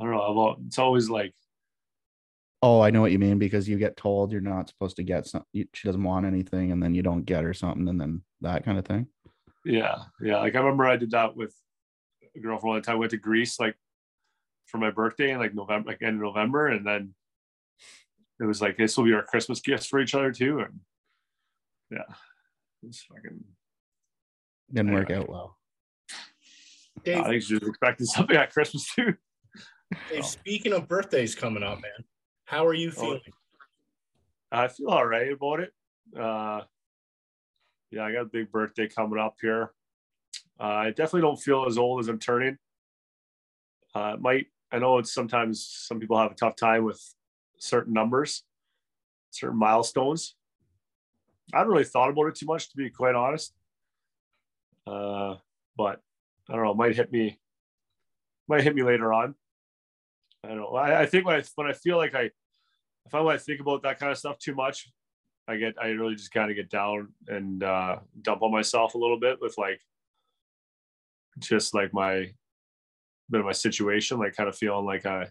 don't 0.00 0.10
know. 0.10 0.22
About, 0.22 0.60
it's 0.66 0.78
always 0.78 1.10
like, 1.10 1.34
Oh, 2.64 2.80
I 2.80 2.90
know 2.90 3.00
what 3.00 3.10
you 3.10 3.18
mean 3.18 3.38
because 3.38 3.68
you 3.68 3.76
get 3.76 3.96
told 3.96 4.30
you're 4.30 4.40
not 4.40 4.68
supposed 4.68 4.96
to 4.96 5.02
get 5.02 5.26
something. 5.26 5.66
She 5.74 5.88
doesn't 5.88 6.02
want 6.02 6.26
anything, 6.26 6.70
and 6.70 6.80
then 6.80 6.94
you 6.94 7.02
don't 7.02 7.24
get 7.24 7.42
her 7.42 7.52
something, 7.52 7.88
and 7.88 8.00
then 8.00 8.22
that 8.40 8.64
kind 8.64 8.78
of 8.78 8.84
thing. 8.84 9.08
yeah, 9.64 9.96
yeah. 10.20 10.38
Like 10.38 10.54
I 10.54 10.58
remember 10.58 10.86
I 10.86 10.96
did 10.96 11.10
that 11.10 11.36
with 11.36 11.54
a 12.36 12.40
girlfriend 12.40 12.74
one 12.74 12.82
time. 12.82 12.96
I 12.96 12.98
went 12.98 13.10
to 13.10 13.16
Greece 13.16 13.58
like 13.58 13.76
for 14.66 14.78
my 14.78 14.90
birthday 14.90 15.32
in 15.32 15.38
like 15.38 15.54
November, 15.54 15.90
like 15.90 16.02
end 16.02 16.16
of 16.16 16.22
November, 16.22 16.68
and 16.68 16.86
then 16.86 17.14
it 18.40 18.44
was 18.44 18.62
like 18.62 18.76
this 18.76 18.96
will 18.96 19.04
be 19.04 19.12
our 19.12 19.24
Christmas 19.24 19.60
gifts 19.60 19.86
for 19.86 20.00
each 20.00 20.14
other 20.14 20.32
too. 20.32 20.60
And 20.60 20.80
yeah, 21.90 22.14
it's 22.82 23.02
fucking. 23.02 23.42
Didn't 24.72 24.94
work 24.94 25.10
out 25.10 25.28
well. 25.28 25.58
Dave, 27.04 27.18
I 27.18 27.28
think 27.28 27.42
she 27.42 27.54
was 27.54 27.68
expecting 27.68 28.06
something 28.06 28.36
at 28.36 28.52
Christmas 28.52 28.88
too. 28.94 29.14
Dave, 30.10 30.24
speaking 30.24 30.72
of 30.72 30.88
birthdays 30.88 31.34
coming 31.34 31.62
up, 31.62 31.82
man, 31.82 32.04
how 32.52 32.66
are 32.66 32.74
you 32.74 32.90
Oh. 32.90 33.00
feeling? 33.00 33.20
I 34.52 34.68
feel 34.68 34.88
all 34.88 35.06
right 35.06 35.32
about 35.32 35.60
it. 35.60 35.72
Uh, 36.14 36.60
yeah, 37.90 38.04
I 38.04 38.12
got 38.12 38.20
a 38.20 38.26
big 38.26 38.52
birthday 38.52 38.86
coming 38.86 39.18
up 39.18 39.36
here. 39.40 39.72
Uh, 40.60 40.64
I 40.64 40.88
definitely 40.90 41.22
don't 41.22 41.40
feel 41.40 41.64
as 41.66 41.78
old 41.78 42.00
as 42.00 42.08
I'm 42.08 42.18
turning. 42.18 42.58
Uh, 43.94 44.12
it 44.14 44.20
might 44.20 44.46
I 44.70 44.78
know 44.78 44.98
it's 44.98 45.12
sometimes 45.12 45.66
some 45.66 45.98
people 46.00 46.18
have 46.18 46.32
a 46.32 46.34
tough 46.34 46.56
time 46.56 46.84
with 46.84 47.02
certain 47.58 47.94
numbers, 47.94 48.42
certain 49.30 49.58
milestones. 49.58 50.34
I 51.54 51.58
haven't 51.58 51.72
really 51.72 51.84
thought 51.84 52.10
about 52.10 52.26
it 52.26 52.34
too 52.34 52.46
much, 52.46 52.70
to 52.70 52.76
be 52.76 52.88
quite 52.90 53.14
honest. 53.14 53.54
Uh, 54.86 55.36
but 55.76 56.00
I 56.48 56.54
don't 56.54 56.64
know, 56.64 56.72
it 56.72 56.76
might 56.76 56.96
hit 56.96 57.12
me, 57.12 57.38
might 58.48 58.62
hit 58.64 58.74
me 58.74 58.82
later 58.82 59.12
on. 59.12 59.34
I 60.44 60.48
don't 60.48 60.58
know. 60.58 60.74
I, 60.74 61.02
I 61.02 61.06
think 61.06 61.24
when 61.26 61.36
I 61.36 61.44
when 61.54 61.66
I 61.66 61.72
feel 61.72 61.96
like 61.96 62.14
I 62.14 62.30
if 63.06 63.14
I 63.14 63.20
want 63.20 63.38
to 63.38 63.44
think 63.44 63.60
about 63.60 63.82
that 63.82 63.98
kind 63.98 64.12
of 64.12 64.18
stuff 64.18 64.38
too 64.38 64.54
much, 64.54 64.90
I 65.48 65.56
get 65.56 65.74
I 65.80 65.88
really 65.88 66.14
just 66.14 66.32
kind 66.32 66.50
of 66.50 66.56
get 66.56 66.70
down 66.70 67.12
and 67.28 67.62
uh, 67.62 67.98
dump 68.20 68.42
on 68.42 68.52
myself 68.52 68.94
a 68.94 68.98
little 68.98 69.18
bit 69.18 69.38
with 69.40 69.56
like 69.58 69.80
just 71.38 71.74
like 71.74 71.92
my 71.92 72.30
bit 73.30 73.40
of 73.40 73.46
my 73.46 73.52
situation, 73.52 74.18
like 74.18 74.36
kind 74.36 74.48
of 74.48 74.56
feeling 74.56 74.84
like 74.84 75.06
I 75.06 75.28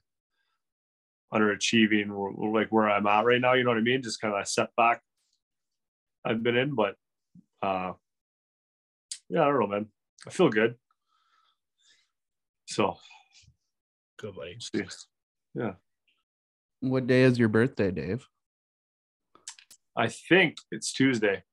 underachieving 1.34 2.12
or, 2.12 2.34
like 2.52 2.70
where 2.70 2.90
I'm 2.90 3.08
at 3.08 3.26
right 3.26 3.40
now. 3.40 3.54
You 3.54 3.64
know 3.64 3.70
what 3.70 3.78
I 3.78 3.82
mean? 3.82 4.04
Just 4.04 4.20
kind 4.20 4.34
of 4.34 4.42
a 4.42 4.46
setback 4.46 5.02
I've 6.26 6.44
been 6.44 6.58
in, 6.58 6.76
but 6.76 6.96
uh, 7.62 7.94
yeah, 9.30 9.44
I 9.44 9.46
don't 9.46 9.60
know, 9.60 9.68
man. 9.68 9.86
I 10.28 10.30
feel 10.30 10.50
good. 10.50 10.76
So 12.68 12.98
Good 14.22 14.36
buddy. 14.36 14.58
see. 14.60 14.84
What 16.82 17.06
day 17.08 17.22
is 17.22 17.38
your 17.38 17.48
birthday, 17.48 17.92
Dave? 17.92 18.28
I 19.96 20.08
think 20.08 20.58
it's 20.72 20.92
Tuesday. 20.92 21.44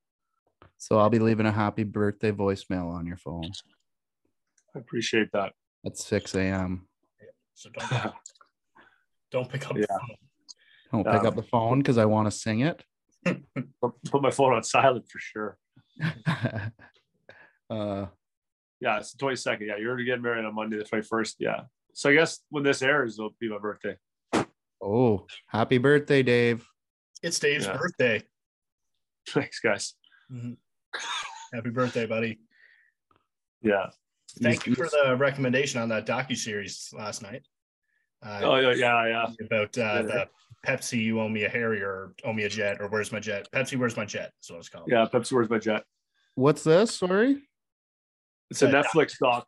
So 0.78 0.98
I'll 0.98 1.10
be 1.10 1.18
leaving 1.18 1.44
a 1.46 1.52
happy 1.52 1.84
birthday 1.84 2.32
voicemail 2.32 2.90
on 2.92 3.06
your 3.06 3.16
phone 3.16 3.50
I 4.74 4.78
appreciate 4.78 5.28
that. 5.32 5.52
at 5.84 5.98
6 5.98 6.34
a.m. 6.34 6.86
Yeah, 7.20 7.26
So 7.54 7.68
don't 7.70 7.88
pick 7.90 8.04
up, 8.06 8.14
don't 9.30 9.48
pick 9.50 9.66
up 9.68 9.74
the 9.74 9.80
Yeah. 9.80 9.86
phone. 9.98 10.16
Don't 10.92 11.04
pick 11.12 11.20
Um, 11.20 11.26
up 11.26 11.36
the 11.36 11.42
phone 11.42 11.80
because 11.80 11.98
I 11.98 12.06
want 12.06 12.26
to 12.26 12.30
sing 12.30 12.60
it. 12.60 12.82
Put 13.26 14.22
my 14.22 14.30
phone 14.30 14.54
on 14.54 14.62
silent 14.62 15.04
for 15.10 15.18
sure. 15.18 15.58
uh, 17.68 18.06
Yeah, 18.80 18.98
it's 18.98 19.12
the 19.12 19.18
22nd. 19.26 19.66
Yeah, 19.66 19.76
you're 19.76 19.96
getting 20.04 20.22
married 20.22 20.46
on 20.46 20.54
Monday, 20.54 20.78
the 20.78 20.84
21st. 20.84 21.34
Yeah. 21.40 21.62
So 21.92 22.08
I 22.08 22.14
guess 22.14 22.38
when 22.48 22.62
this 22.62 22.80
airs, 22.80 23.18
it'll 23.18 23.34
be 23.38 23.50
my 23.50 23.58
birthday. 23.58 23.96
Oh, 24.82 25.26
happy 25.46 25.78
birthday, 25.78 26.22
Dave. 26.22 26.66
It's 27.22 27.38
Dave's 27.38 27.66
Yeah. 27.66 27.76
birthday. 27.76 28.22
Thanks, 29.28 29.60
guys. 29.60 29.94
Mhm. 30.32 30.56
Happy 31.52 31.70
birthday, 31.70 32.06
buddy. 32.06 32.40
Yeah. 33.60 33.90
Thank 34.40 34.66
you 34.66 34.74
for 34.74 34.88
the 34.88 35.16
recommendation 35.16 35.80
on 35.80 35.88
that 35.88 36.06
docu 36.06 36.36
series 36.36 36.90
last 36.92 37.22
night. 37.22 37.46
Uh, 38.24 38.40
Oh, 38.42 38.56
yeah, 38.56 38.72
yeah, 38.74 39.06
yeah. 39.06 39.46
about 39.46 39.76
uh, 39.78 39.80
Yeah. 39.80 40.02
the 40.02 40.28
Pepsi, 40.66 40.98
you 41.02 41.20
owe 41.20 41.28
me 41.28 41.44
a 41.44 41.48
Harrier, 41.48 41.88
or 41.88 42.14
owe 42.24 42.32
me 42.32 42.44
a 42.44 42.48
jet, 42.48 42.80
or 42.80 42.88
where's 42.88 43.12
my 43.12 43.20
jet? 43.20 43.48
Pepsi, 43.52 43.78
where's 43.78 43.96
my 43.96 44.04
jet? 44.04 44.32
That's 44.36 44.50
what 44.50 44.58
it's 44.58 44.68
called. 44.68 44.88
Yeah, 44.88 45.06
Pepsi, 45.12 45.32
where's 45.32 45.48
my 45.50 45.58
jet? 45.58 45.84
What's 46.34 46.64
this? 46.64 46.94
Sorry. 46.96 47.42
It's 48.50 48.62
a 48.62 48.68
Netflix 48.68 49.18
doc. 49.18 49.46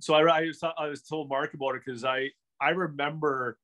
So 0.00 0.14
I, 0.14 0.20
I, 0.22 0.40
was, 0.42 0.62
I 0.62 0.86
was 0.88 1.02
told 1.02 1.28
Mark 1.28 1.54
about 1.54 1.74
it 1.76 1.82
because 1.84 2.04
I, 2.04 2.30
I 2.60 2.70
remember 2.70 3.58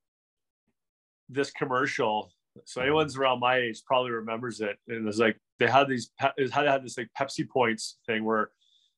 this 1.33 1.51
commercial. 1.51 2.31
So 2.65 2.83
anyone's 2.83 3.17
around 3.17 3.41
my 3.41 3.57
age 3.57 3.83
probably 3.87 4.11
remembers 4.11 4.61
it. 4.61 4.77
And 4.89 4.99
it 4.99 5.05
was 5.05 5.19
like 5.19 5.39
they 5.59 5.67
had 5.67 5.89
these, 5.89 6.11
had, 6.19 6.33
had 6.53 6.85
this 6.85 6.99
like 6.99 7.09
Pepsi 7.19 7.49
points 7.49 7.99
thing 8.07 8.25
where 8.25 8.51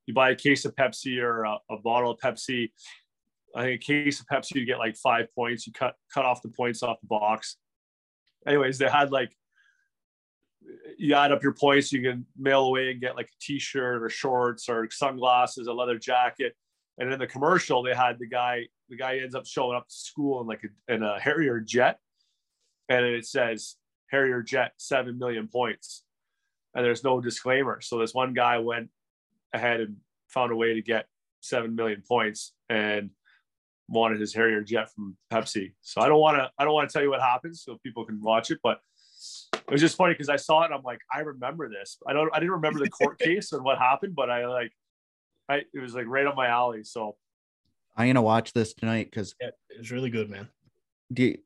you 0.06 0.14
buy 0.14 0.30
a 0.30 0.34
case 0.34 0.64
of 0.64 0.74
Pepsi 0.74 1.22
or 1.22 1.44
a, 1.44 1.58
a 1.70 1.78
bottle 1.78 2.10
of 2.10 2.18
Pepsi. 2.18 2.70
I 3.56 3.62
think 3.62 3.82
a 3.82 3.84
case 3.84 4.20
of 4.20 4.26
Pepsi 4.26 4.56
you 4.56 4.66
get 4.66 4.78
like 4.78 4.96
five 4.96 5.32
points. 5.34 5.66
You 5.66 5.72
cut 5.72 5.94
cut 6.12 6.24
off 6.24 6.42
the 6.42 6.48
points 6.48 6.82
off 6.82 7.00
the 7.00 7.06
box. 7.06 7.56
Anyways, 8.46 8.78
they 8.78 8.88
had 8.88 9.12
like 9.12 9.34
you 10.98 11.14
add 11.14 11.32
up 11.32 11.42
your 11.42 11.52
points, 11.52 11.92
you 11.92 12.02
can 12.02 12.26
mail 12.36 12.66
away 12.66 12.90
and 12.90 13.00
get 13.00 13.16
like 13.16 13.26
a 13.26 13.38
t-shirt 13.40 14.02
or 14.02 14.08
shorts 14.08 14.68
or 14.68 14.88
sunglasses, 14.90 15.66
a 15.66 15.72
leather 15.72 15.98
jacket. 15.98 16.54
And 16.98 17.12
in 17.12 17.18
the 17.18 17.26
commercial, 17.26 17.82
they 17.82 17.94
had 17.94 18.18
the 18.18 18.26
guy, 18.26 18.66
the 18.88 18.96
guy 18.96 19.18
ends 19.18 19.34
up 19.34 19.46
showing 19.46 19.76
up 19.76 19.88
to 19.88 19.94
school 19.94 20.40
in 20.40 20.46
like 20.46 20.62
a, 20.64 20.94
in 20.94 21.02
a 21.02 21.18
Harrier 21.18 21.60
jet. 21.60 21.98
And 22.88 23.04
it 23.04 23.26
says 23.26 23.76
Harrier 24.10 24.42
jet, 24.42 24.72
7 24.76 25.18
million 25.18 25.48
points. 25.48 26.04
And 26.74 26.84
there's 26.84 27.04
no 27.04 27.20
disclaimer. 27.20 27.80
So 27.80 27.98
this 27.98 28.14
one 28.14 28.34
guy 28.34 28.58
went 28.58 28.90
ahead 29.52 29.80
and 29.80 29.96
found 30.28 30.52
a 30.52 30.56
way 30.56 30.74
to 30.74 30.82
get 30.82 31.06
7 31.40 31.74
million 31.74 32.02
points 32.06 32.52
and 32.68 33.10
wanted 33.88 34.20
his 34.20 34.34
Harrier 34.34 34.62
jet 34.62 34.90
from 34.92 35.16
Pepsi. 35.32 35.74
So 35.82 36.00
I 36.00 36.08
don't 36.08 36.20
want 36.20 36.36
to, 36.38 36.50
I 36.58 36.64
don't 36.64 36.74
want 36.74 36.88
to 36.88 36.92
tell 36.92 37.02
you 37.02 37.10
what 37.10 37.20
happens 37.20 37.62
so 37.62 37.78
people 37.82 38.04
can 38.04 38.20
watch 38.20 38.50
it, 38.50 38.58
but 38.62 38.80
it 39.54 39.70
was 39.70 39.80
just 39.80 39.96
funny 39.96 40.14
because 40.14 40.28
I 40.28 40.36
saw 40.36 40.62
it 40.62 40.66
and 40.66 40.74
I'm 40.74 40.82
like, 40.82 41.00
I 41.12 41.20
remember 41.20 41.68
this. 41.68 41.98
I 42.06 42.12
don't 42.12 42.30
I 42.34 42.38
didn't 42.38 42.52
remember 42.52 42.80
the 42.80 42.90
court 42.90 43.18
case 43.20 43.52
and 43.52 43.64
what 43.64 43.78
happened, 43.78 44.14
but 44.14 44.30
I 44.30 44.46
like 44.46 44.72
I 45.48 45.62
it 45.72 45.80
was 45.80 45.94
like 45.94 46.06
right 46.06 46.26
up 46.26 46.36
my 46.36 46.48
alley. 46.48 46.84
So 46.84 47.16
I'm 47.96 48.08
gonna 48.08 48.22
watch 48.22 48.52
this 48.52 48.74
tonight 48.74 49.06
because 49.10 49.34
Yeah, 49.40 49.50
it's 49.70 49.90
really 49.90 50.10
good, 50.10 50.28
man. 50.28 50.48
do 51.12 51.24
you, 51.24 51.38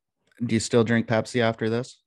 do 0.45 0.55
you 0.55 0.61
still 0.61 0.85
drink 0.85 1.07
Pepsi 1.07 1.41
after 1.41 1.69
this? 1.71 2.01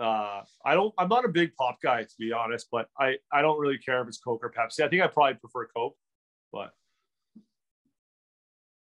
uh 0.00 0.40
I 0.64 0.74
don't 0.74 0.94
I'm 0.96 1.08
not 1.08 1.26
a 1.26 1.28
big 1.28 1.54
pop 1.56 1.78
guy 1.82 2.02
to 2.02 2.14
be 2.18 2.32
honest, 2.32 2.68
but 2.72 2.88
I 2.98 3.16
I 3.30 3.42
don't 3.42 3.60
really 3.60 3.78
care 3.78 4.00
if 4.00 4.08
it's 4.08 4.18
Coke 4.18 4.40
or 4.42 4.50
Pepsi. 4.50 4.82
I 4.82 4.88
think 4.88 5.02
I 5.02 5.06
probably 5.06 5.34
prefer 5.34 5.66
Coke, 5.66 5.96
but 6.52 6.70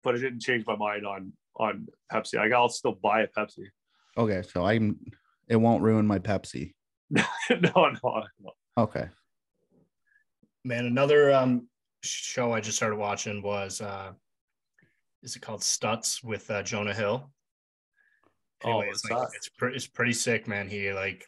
but 0.04 0.16
it 0.16 0.20
didn't 0.20 0.42
change 0.42 0.66
my 0.66 0.76
mind 0.76 1.06
on 1.06 1.34
on 1.58 1.88
Pepsi. 2.12 2.40
I 2.40 2.56
I'll 2.56 2.70
still 2.70 2.94
buy 2.94 3.22
a 3.22 3.28
Pepsi. 3.28 3.66
Okay, 4.18 4.42
so 4.42 4.66
I'm. 4.66 5.00
It 5.48 5.58
won't 5.58 5.84
ruin 5.84 6.08
my 6.08 6.20
Pepsi. 6.20 6.74
no, 7.10 7.24
no, 7.50 7.90
no. 8.04 8.52
Okay. 8.78 9.10
Man, 10.64 10.86
another 10.86 11.34
um 11.34 11.68
show 12.04 12.54
I 12.54 12.62
just 12.62 12.78
started 12.78 12.96
watching 12.96 13.42
was 13.42 13.82
uh 13.82 14.14
is 15.24 15.36
it 15.36 15.42
called 15.42 15.62
Stutz 15.62 16.24
with 16.24 16.50
uh, 16.50 16.64
Jonah 16.64 16.94
Hill? 16.94 17.32
Oh, 18.64 18.70
Anyway, 18.70 18.88
what's 18.88 19.04
it's 19.06 19.12
like 19.12 19.28
it's 19.36 19.50
pretty 19.50 19.76
it's 19.76 19.88
pretty 19.88 20.14
sick, 20.14 20.48
man. 20.48 20.70
He 20.70 20.92
like 20.94 21.26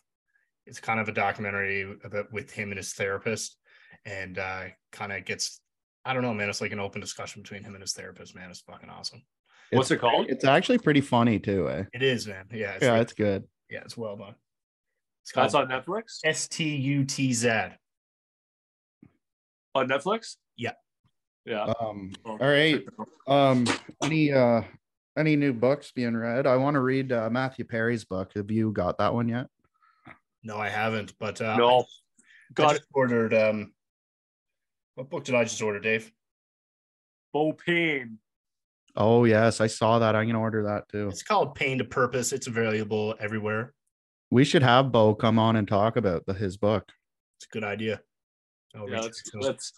it's 0.66 0.80
kind 0.80 1.00
of 1.00 1.10
a 1.10 1.12
documentary 1.12 1.82
about 2.04 2.32
with 2.32 2.52
him 2.52 2.70
and 2.70 2.78
his 2.78 2.94
therapist, 2.94 3.58
and 4.06 4.38
uh, 4.38 4.66
kind 4.92 5.12
of 5.12 5.26
gets 5.26 5.60
I 6.06 6.14
don't 6.14 6.22
know, 6.24 6.34
man. 6.34 6.50
It's 6.50 6.62
like 6.62 6.72
an 6.74 6.80
open 6.80 7.02
discussion 7.02 7.42
between 7.42 7.64
him 7.64 7.74
and 7.76 7.82
his 7.82 7.94
therapist. 7.94 8.36
Man, 8.36 8.50
it's 8.50 8.62
fucking 8.62 8.90
awesome. 8.90 9.24
What's 9.72 9.90
it 9.92 9.98
called? 10.00 10.28
It's 10.30 10.46
actually 10.46 10.78
pretty 10.78 11.02
funny 11.02 11.40
too, 11.40 11.70
eh? 11.70 11.84
It 11.94 12.04
is, 12.04 12.28
man. 12.28 12.46
Yeah, 12.52 12.74
it's 12.74 12.84
Yeah, 12.84 12.90
really- 12.92 13.02
it's 13.02 13.14
good. 13.14 13.44
yeah, 13.70 13.80
it's 13.82 13.98
well 13.98 14.16
done. 14.18 14.36
It's 15.24 15.32
That's 15.32 15.54
called 15.54 15.72
on 15.72 15.82
Netflix. 15.82 16.20
S 16.26 16.48
T 16.48 16.76
U 16.76 17.06
T 17.06 17.34
Z. 17.34 17.50
On 19.76 19.88
Netflix. 19.88 20.36
Yeah. 20.58 20.74
Yeah. 21.46 21.64
Um, 21.80 22.12
Oh, 22.26 22.32
all 22.32 22.38
right. 22.38 22.82
Um, 23.28 23.66
any 24.04 24.32
uh 24.32 24.62
any 25.18 25.36
new 25.36 25.54
books 25.54 25.92
being 25.92 26.16
read? 26.16 26.48
I 26.48 26.56
want 26.58 26.76
to 26.76 26.80
read 26.80 27.12
uh, 27.12 27.30
Matthew 27.30 27.66
Perry's 27.66 28.06
book. 28.06 28.32
Have 28.36 28.50
you 28.50 28.72
got 28.72 28.98
that 28.98 29.14
one 29.14 29.28
yet? 29.28 29.48
No, 30.44 30.58
I 30.58 30.70
haven't, 30.70 31.14
but 31.20 31.40
uh, 31.42 31.58
No. 31.58 31.80
I 31.80 31.84
Got 32.54 32.70
just 32.76 32.88
ordered. 32.94 33.34
Um, 33.34 33.74
what 34.96 35.10
book 35.10 35.24
did 35.24 35.34
I 35.34 35.44
just 35.44 35.62
order, 35.62 35.80
Dave? 35.80 36.12
Bo 37.32 37.54
Pain. 37.54 38.20
Oh 38.96 39.24
yes, 39.24 39.60
I 39.60 39.66
saw 39.66 39.98
that. 40.00 40.16
I'm 40.16 40.28
gonna 40.28 40.40
order 40.40 40.64
that 40.64 40.88
too. 40.90 41.08
It's 41.08 41.24
called 41.24 41.56
Pain 41.56 41.80
to 41.80 41.84
Purpose. 41.84 42.32
It's 42.32 42.46
available 42.46 43.16
everywhere. 43.20 43.74
We 44.30 44.44
should 44.44 44.62
have 44.62 44.92
Bo 44.92 45.16
come 45.16 45.40
on 45.40 45.56
and 45.56 45.68
talk 45.68 45.96
about 45.96 46.28
the, 46.28 46.34
his 46.34 46.58
book. 46.58 46.92
It's 47.40 47.48
a 47.48 47.54
good 47.54 47.64
idea. 47.64 48.02
I'll 48.76 48.88
Yeah, 48.88 48.98
reach 48.98 49.04
that's, 49.04 49.36
out 49.36 49.42
to 49.42 49.48
that's. 49.48 49.74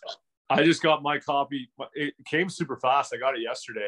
I 0.49 0.63
just 0.63 0.83
got 0.83 1.01
my 1.01 1.17
copy. 1.19 1.69
It 1.93 2.13
came 2.25 2.49
super 2.49 2.77
fast. 2.77 3.13
I 3.13 3.17
got 3.17 3.35
it 3.35 3.41
yesterday, 3.41 3.87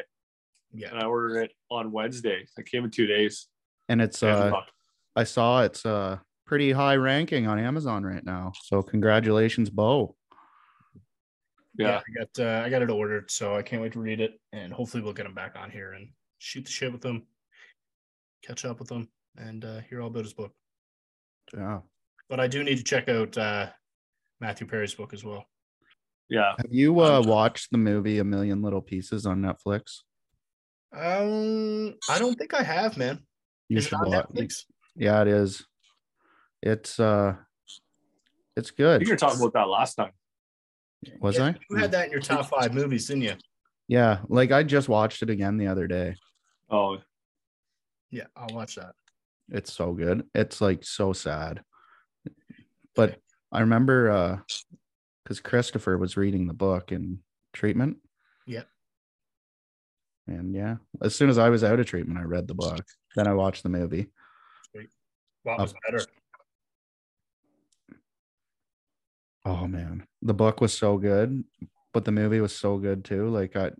yeah. 0.72 0.88
and 0.90 0.98
I 0.98 1.06
ordered 1.06 1.38
it 1.42 1.52
on 1.70 1.92
Wednesday. 1.92 2.46
It 2.56 2.66
came 2.66 2.84
in 2.84 2.90
two 2.90 3.06
days. 3.06 3.46
And 3.88 4.00
it's 4.02 4.22
uh 4.22 4.52
I 5.16 5.24
saw 5.24 5.62
it's 5.62 5.86
uh 5.86 6.18
pretty 6.46 6.72
high 6.72 6.96
ranking 6.96 7.46
on 7.46 7.58
Amazon 7.58 8.04
right 8.04 8.24
now. 8.24 8.52
So 8.64 8.82
congratulations, 8.82 9.70
Bo. 9.70 10.16
yeah. 11.78 12.00
I 12.00 12.18
got 12.18 12.44
uh, 12.44 12.62
I 12.64 12.68
got 12.70 12.82
it 12.82 12.90
ordered, 12.90 13.30
so 13.30 13.54
I 13.54 13.62
can't 13.62 13.82
wait 13.82 13.92
to 13.92 14.00
read 14.00 14.20
it, 14.20 14.40
and 14.52 14.72
hopefully 14.72 15.02
we'll 15.02 15.12
get 15.12 15.26
him 15.26 15.34
back 15.34 15.54
on 15.56 15.70
here 15.70 15.92
and 15.92 16.08
shoot 16.38 16.64
the 16.64 16.70
shit 16.70 16.92
with 16.92 17.04
him, 17.04 17.26
catch 18.44 18.64
up 18.64 18.78
with 18.78 18.90
him, 18.90 19.08
and 19.36 19.64
uh, 19.64 19.80
hear 19.88 20.00
all 20.00 20.08
about 20.08 20.24
his 20.24 20.34
book. 20.34 20.52
Yeah. 21.54 21.80
But 22.28 22.40
I 22.40 22.46
do 22.46 22.62
need 22.62 22.76
to 22.76 22.84
check 22.84 23.08
out 23.08 23.36
uh, 23.38 23.68
Matthew 24.40 24.66
Perry's 24.66 24.94
book 24.94 25.12
as 25.14 25.24
well. 25.24 25.46
yeah. 26.28 26.52
Have 26.58 26.72
you 26.72 27.00
uh 27.00 27.22
watched 27.24 27.70
the 27.70 27.78
movie 27.78 28.18
A 28.18 28.24
Million 28.24 28.62
Little 28.62 28.82
Pieces 28.82 29.26
on 29.26 29.40
Netflix? 29.40 30.00
Um, 30.92 31.94
I 32.08 32.18
don't 32.18 32.34
think 32.36 32.54
I 32.54 32.62
have, 32.62 32.96
man. 32.96 33.20
You 33.68 33.78
Is 33.78 33.84
should 33.84 33.94
on 33.94 34.10
watch. 34.10 34.26
Netflix? 34.28 34.64
Yeah, 34.96 35.20
it 35.22 35.28
is. 35.28 35.66
It's 36.62 36.98
uh 36.98 37.34
it's 38.56 38.70
good. 38.72 39.02
you 39.02 39.08
were 39.10 39.16
talking 39.16 39.38
about 39.40 39.52
that 39.52 39.68
last 39.68 39.94
time. 39.94 40.12
Was 41.20 41.36
Yeah, 41.38 41.44
I? 41.46 41.54
You 41.70 41.76
had 41.76 41.92
that 41.92 42.06
in 42.06 42.10
your 42.12 42.20
top 42.20 42.46
five 42.46 42.74
movies, 42.80 43.06
didn't 43.06 43.22
you? 43.22 43.34
Yeah, 43.86 44.20
like 44.28 44.50
I 44.50 44.62
just 44.64 44.88
watched 44.88 45.22
it 45.22 45.30
again 45.30 45.56
the 45.56 45.68
other 45.68 45.86
day. 45.86 46.16
Oh, 46.70 46.98
Yeah, 48.10 48.24
I'll 48.36 48.54
watch 48.54 48.74
that. 48.74 48.94
It's 49.50 49.72
so 49.72 49.92
good. 49.92 50.24
It's 50.34 50.60
like 50.60 50.84
so 50.84 51.12
sad. 51.12 51.62
But 52.96 53.18
I 53.52 53.60
remember 53.60 54.10
uh 54.10 54.38
because 55.22 55.40
Christopher 55.40 55.98
was 55.98 56.16
reading 56.16 56.46
the 56.46 56.54
book 56.54 56.90
in 56.90 57.18
treatment. 57.52 57.98
Yep. 58.46 58.66
And 60.28 60.54
yeah, 60.54 60.76
as 61.02 61.14
soon 61.14 61.30
as 61.30 61.38
I 61.38 61.48
was 61.48 61.64
out 61.64 61.80
of 61.80 61.86
treatment, 61.86 62.18
I 62.18 62.22
read 62.22 62.46
the 62.46 62.54
book. 62.54 62.84
Then 63.16 63.26
I 63.26 63.34
watched 63.34 63.62
the 63.62 63.68
movie. 63.68 64.10
What 65.42 65.58
was 65.58 65.74
better? 65.86 66.04
Oh 69.44 69.66
man, 69.66 70.06
the 70.20 70.34
book 70.34 70.60
was 70.60 70.76
so 70.76 70.98
good, 70.98 71.44
but 71.94 72.04
the 72.04 72.12
movie 72.12 72.40
was 72.40 72.54
so 72.54 72.76
good 72.76 73.04
too. 73.04 73.28
Like 73.28 73.56
I, 73.56 73.70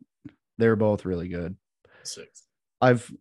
they 0.57 0.69
were 0.69 0.77
both 0.77 1.05
really 1.05 1.29
good. 1.29 1.57
Six. 2.05 2.45
I've 2.81 3.13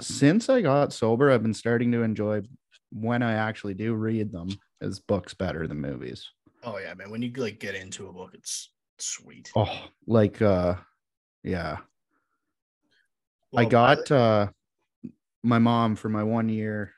since 0.00 0.48
I 0.48 0.62
got 0.62 0.92
sober, 0.92 1.30
I've 1.30 1.42
been 1.42 1.54
starting 1.54 1.92
to 1.92 2.02
enjoy 2.02 2.42
when 2.90 3.22
I 3.22 3.34
actually 3.34 3.74
do 3.74 3.94
read 3.94 4.32
them 4.32 4.48
as 4.80 5.00
books 5.00 5.34
better 5.34 5.66
than 5.66 5.80
movies. 5.80 6.28
Oh 6.62 6.78
yeah, 6.78 6.94
man. 6.94 7.10
When 7.10 7.22
you 7.22 7.30
like 7.36 7.60
get 7.60 7.74
into 7.74 8.08
a 8.08 8.12
book, 8.12 8.30
it's 8.32 8.70
sweet. 8.98 9.50
Oh, 9.54 9.88
like 10.06 10.40
uh 10.40 10.76
yeah. 11.44 11.78
I 13.56 13.64
got 13.66 14.10
uh 14.10 14.48
my 15.44 15.58
mom 15.58 15.94
for 15.94 16.08
my 16.08 16.24
one 16.24 16.48
year. 16.48 16.92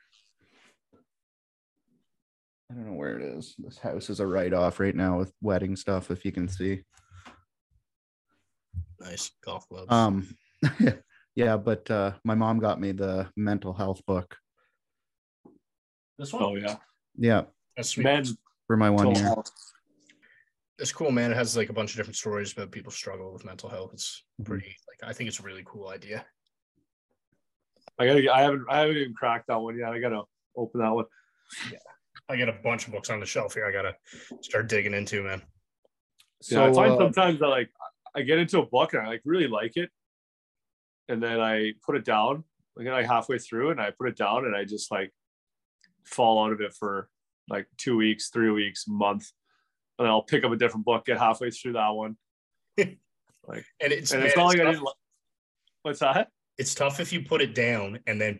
I 2.71 2.73
don't 2.73 2.87
know 2.87 2.93
where 2.93 3.17
it 3.17 3.21
is. 3.21 3.55
This 3.59 3.77
house 3.77 4.09
is 4.09 4.19
a 4.19 4.27
write-off 4.27 4.79
right 4.79 4.95
now 4.95 5.19
with 5.19 5.31
wedding 5.41 5.75
stuff, 5.75 6.09
if 6.09 6.25
you 6.25 6.31
can 6.31 6.47
see. 6.47 6.83
nice 8.99 9.31
golf 9.43 9.67
clubs. 9.69 9.91
Um 9.91 10.27
yeah, 11.35 11.57
but 11.57 11.89
uh 11.91 12.13
my 12.23 12.33
mom 12.33 12.59
got 12.59 12.79
me 12.81 12.93
the 12.93 13.27
mental 13.35 13.73
health 13.73 14.01
book. 14.07 14.35
this 16.17 16.33
one. 16.33 16.43
oh 16.43 16.55
yeah. 16.55 16.77
Yeah, 17.19 17.43
That's 17.75 17.89
sweet. 17.89 18.03
Men. 18.03 18.25
for 18.67 18.77
my 18.77 18.89
one 18.89 19.15
year. 19.15 19.35
It's 20.79 20.91
cool, 20.91 21.11
man. 21.11 21.31
It 21.31 21.35
has 21.37 21.57
like 21.57 21.69
a 21.69 21.73
bunch 21.73 21.91
of 21.91 21.97
different 21.97 22.17
stories 22.17 22.53
about 22.53 22.71
people 22.71 22.91
struggle 22.91 23.33
with 23.33 23.45
mental 23.45 23.69
health. 23.69 23.91
It's 23.93 24.23
Mhm. 24.39 24.45
pretty 24.45 24.75
like 24.87 25.09
I 25.09 25.13
think 25.13 25.27
it's 25.27 25.39
a 25.39 25.43
really 25.43 25.63
cool 25.65 25.87
idea. 25.89 26.25
I 27.99 28.05
gotta. 28.05 28.31
I 28.31 28.41
haven't. 28.43 28.65
I 28.69 28.79
haven't 28.81 28.97
even 28.97 29.13
cracked 29.15 29.47
that 29.47 29.57
one 29.59 29.77
yet. 29.77 29.91
I 29.91 29.99
gotta 29.99 30.23
open 30.55 30.81
that 30.81 30.89
one. 30.93 31.05
Yeah. 31.71 31.79
I 32.29 32.37
got 32.37 32.49
a 32.49 32.53
bunch 32.61 32.85
of 32.85 32.91
books 32.93 33.09
on 33.09 33.19
the 33.19 33.25
shelf 33.25 33.53
here. 33.55 33.65
I 33.65 33.71
gotta 33.71 33.97
start 34.41 34.67
digging 34.69 34.93
into, 34.93 35.23
man. 35.23 35.41
yeah, 36.49 36.65
I 36.65 36.73
find 36.73 36.91
uh, 36.93 36.97
sometimes 36.97 37.41
I 37.41 37.47
like 37.47 37.71
I 38.13 38.21
get 38.21 38.37
into 38.37 38.59
a 38.59 38.65
book 38.65 38.93
and 38.93 39.01
I 39.01 39.07
like 39.07 39.21
really 39.25 39.47
like 39.47 39.77
it, 39.77 39.89
and 41.09 41.21
then 41.23 41.39
I 41.41 41.73
put 41.83 41.95
it 41.95 42.05
down. 42.05 42.43
Like 42.75 42.85
like 42.87 43.05
halfway 43.07 43.39
through, 43.39 43.71
and 43.71 43.81
I 43.81 43.89
put 43.89 44.09
it 44.09 44.15
down, 44.17 44.45
and 44.45 44.55
I 44.55 44.63
just 44.63 44.91
like 44.91 45.11
fall 46.05 46.45
out 46.45 46.51
of 46.53 46.61
it 46.61 46.75
for 46.75 47.09
like 47.49 47.67
two 47.77 47.97
weeks, 47.97 48.29
three 48.29 48.51
weeks, 48.51 48.85
month, 48.87 49.31
and 49.97 50.05
then 50.05 50.11
I'll 50.11 50.23
pick 50.23 50.43
up 50.43 50.51
a 50.51 50.55
different 50.57 50.85
book, 50.85 51.05
get 51.05 51.17
halfway 51.17 51.49
through 51.51 51.73
that 51.73 51.89
one, 51.89 52.17
Like, 52.77 53.65
And 53.81 53.93
it's 53.93 54.11
and 54.11 54.19
man, 54.21 54.27
it's 54.27 54.37
not 54.37 54.45
like 54.45 54.59
I 54.59 54.63
tough. 54.63 54.73
didn't. 54.73 54.87
What's 55.83 55.99
that? 55.99 56.29
it's 56.57 56.73
tough 56.73 56.99
if 56.99 57.13
you 57.13 57.21
put 57.23 57.41
it 57.41 57.53
down 57.53 57.99
and 58.07 58.19
then 58.19 58.39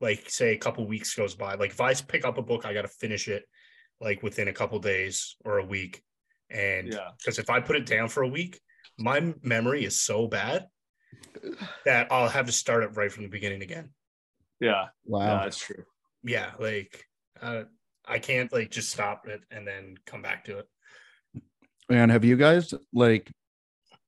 like 0.00 0.30
say 0.30 0.52
a 0.54 0.56
couple 0.58 0.86
weeks 0.86 1.14
goes 1.16 1.34
by 1.34 1.54
like 1.56 1.70
if 1.72 1.80
i 1.80 1.92
pick 1.92 2.24
up 2.24 2.38
a 2.38 2.42
book 2.42 2.64
i 2.64 2.72
got 2.72 2.82
to 2.82 2.88
finish 2.88 3.26
it 3.26 3.44
like 4.00 4.22
within 4.22 4.46
a 4.46 4.52
couple 4.52 4.78
days 4.78 5.34
or 5.44 5.58
a 5.58 5.64
week 5.64 6.00
and 6.48 6.92
Yeah. 6.92 7.08
because 7.18 7.40
if 7.40 7.50
i 7.50 7.58
put 7.60 7.74
it 7.74 7.84
down 7.84 8.08
for 8.08 8.22
a 8.22 8.28
week 8.28 8.60
my 8.98 9.34
memory 9.42 9.84
is 9.84 10.00
so 10.00 10.28
bad 10.28 10.66
that 11.84 12.06
i'll 12.12 12.28
have 12.28 12.46
to 12.46 12.52
start 12.52 12.84
it 12.84 12.94
right 12.96 13.10
from 13.10 13.24
the 13.24 13.28
beginning 13.30 13.62
again 13.62 13.90
Yeah, 14.60 14.70
yeah, 14.70 14.86
Wow. 15.06 15.42
that's 15.42 15.58
true. 15.58 15.82
yeah 16.22 16.52
like 16.60 17.04
uh, 17.42 17.64
i 18.06 18.20
can't 18.20 18.52
like 18.52 18.70
just 18.70 18.90
stop 18.90 19.26
it 19.26 19.40
and 19.50 19.66
then 19.66 19.96
come 20.06 20.22
back 20.22 20.44
to 20.44 20.58
it 20.58 20.68
And 21.90 22.10
have 22.10 22.24
you 22.24 22.36
guys 22.36 22.74
like 22.92 23.30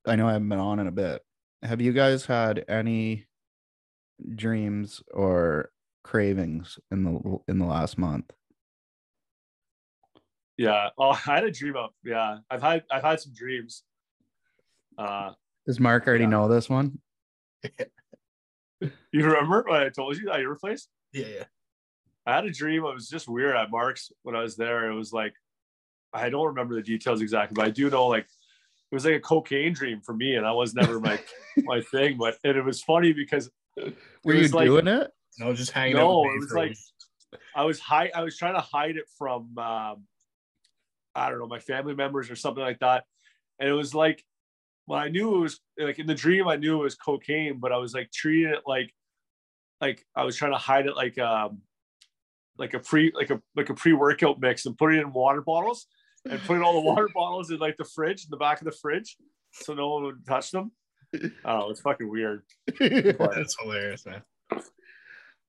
I 0.07 0.17
know 0.17 0.29
I 0.29 0.33
haven't 0.33 0.49
been 0.49 0.59
on 0.59 0.79
in 0.81 0.87
a 0.87 0.93
bit. 0.93 1.23
Have 1.63 1.81
you 1.81 1.93
guys 1.93 2.25
had 2.27 2.65
any 2.69 3.27
dreams 4.35 5.03
or 5.13 5.71
cravings 6.05 6.79
in 6.91 7.05
the 7.05 7.39
in 7.49 7.59
the 7.59 7.67
last 7.67 7.99
month? 7.99 8.31
Yeah. 10.57 10.89
Oh, 10.99 11.11
I 11.27 11.35
had 11.35 11.45
a 11.45 11.51
dream 11.51 11.77
up. 11.77 11.95
Yeah, 12.05 12.39
I've 12.51 12.63
had 12.63 12.85
I've 12.91 13.03
had 13.05 13.21
some 13.21 13.33
dreams. 13.33 13.85
Uh, 14.97 15.31
Does 15.67 15.79
Mark 15.79 16.07
already 16.09 16.25
Yeah. 16.25 16.31
know 16.31 16.49
this 16.49 16.69
one? 16.69 16.99
you 18.81 18.91
remember 19.25 19.65
what 19.67 19.83
I 19.83 19.89
told 19.91 20.17
you 20.17 20.31
at 20.31 20.41
your 20.41 20.57
place? 20.57 20.89
yeah 21.13 21.27
yeah 21.27 21.45
I 22.27 22.35
had 22.35 22.45
a 22.45 22.51
dream. 22.51 22.85
It 22.85 22.95
was 22.95 23.09
just 23.09 23.29
weird 23.29 23.57
at 23.57 23.71
Mark's 23.71 24.11
when 24.23 24.37
I 24.37 24.43
was 24.43 24.57
there. 24.57 24.91
It 24.91 24.95
was 24.95 25.13
like 25.13 25.33
I 26.13 26.31
don't 26.31 26.47
remember 26.47 26.75
the 26.75 26.83
details 26.83 27.21
exactly, 27.21 27.55
but 27.55 27.67
I 27.67 27.71
do 27.71 27.91
know 27.91 28.07
like 28.07 28.25
it 28.91 28.95
was 28.95 29.05
like 29.05 29.15
a 29.15 29.21
cocaine 29.21 29.73
dream 29.75 30.01
for 30.01 30.15
me, 30.15 30.37
and 30.37 30.45
that 30.47 30.55
was 30.55 30.75
never 30.75 30.99
my 31.01 31.19
my 31.59 31.81
thing. 31.81 32.17
But 32.19 32.37
and 32.45 32.57
it 32.57 32.65
was 32.65 32.83
funny 32.83 33.13
because 33.13 33.51
Were 34.25 34.35
you 34.35 34.43
was 34.43 34.55
like- 34.55 34.67
doing 34.67 34.87
it? 34.89 35.11
no 35.39 35.53
just 35.53 35.71
hanging 35.71 35.97
No, 35.97 36.21
out 36.21 36.27
with 36.27 36.35
it 36.35 36.41
was 36.41 36.53
like- 36.53 36.77
I 37.55 37.65
was 37.65 37.79
hide 37.79 38.11
I 38.15 38.23
was 38.23 38.37
trying 38.39 38.55
to 38.55 38.61
hide 38.61 38.97
it 38.97 39.05
from 39.19 39.57
um, 39.59 40.05
I 41.15 41.29
don't 41.29 41.39
know 41.39 41.47
my 41.47 41.59
family 41.59 41.95
members 41.95 42.31
or 42.31 42.37
something 42.37 42.63
like 42.63 42.79
that, 42.81 43.05
and 43.59 43.69
it 43.69 43.73
was 43.75 43.95
like 43.95 44.25
well 44.87 44.99
I 44.99 45.09
knew 45.09 45.35
it 45.37 45.41
was 45.41 45.61
like 45.79 45.99
in 45.99 46.07
the 46.07 46.15
dream 46.15 46.49
I 46.49 46.57
knew 46.57 46.81
it 46.81 46.85
was 46.85 46.95
cocaine, 46.95 47.59
but 47.61 47.71
I 47.73 47.77
was 47.77 47.93
like 47.93 48.11
treating 48.11 48.51
it 48.51 48.61
like 48.67 48.93
like 49.81 50.05
I 50.17 50.25
was 50.25 50.37
trying 50.37 50.53
to 50.53 50.59
hide 50.59 50.87
it 50.87 50.97
like 50.97 51.19
um 51.19 51.61
like 52.57 52.73
a 52.75 52.79
pre 52.81 53.13
like 53.15 53.29
a 53.31 53.41
like 53.55 53.69
a 53.69 53.75
pre 53.75 53.93
workout 53.93 54.41
mix 54.41 54.65
and 54.65 54.77
put 54.79 54.95
it 54.95 55.01
in 55.01 55.13
water 55.13 55.43
bottles 55.43 55.87
and 56.31 56.41
putting 56.43 56.63
all 56.63 56.75
the 56.75 56.81
water 56.81 57.09
bottles 57.15 57.51
in 57.51 57.59
like 57.59 57.77
the 57.77 57.85
fridge 57.85 58.25
in 58.25 58.31
the 58.31 58.37
back 58.37 58.61
of 58.61 58.65
the 58.65 58.73
fridge 58.73 59.17
so 59.53 59.75
no 59.75 59.89
one 59.95 60.03
would 60.05 60.27
touch 60.27 60.51
them. 60.51 60.73
Oh, 61.45 61.71
it's 61.71 61.81
fucking 61.81 62.09
weird. 62.11 62.43
But- 62.79 63.35
that's 63.35 63.57
hilarious 63.61 64.05
man 64.07 64.23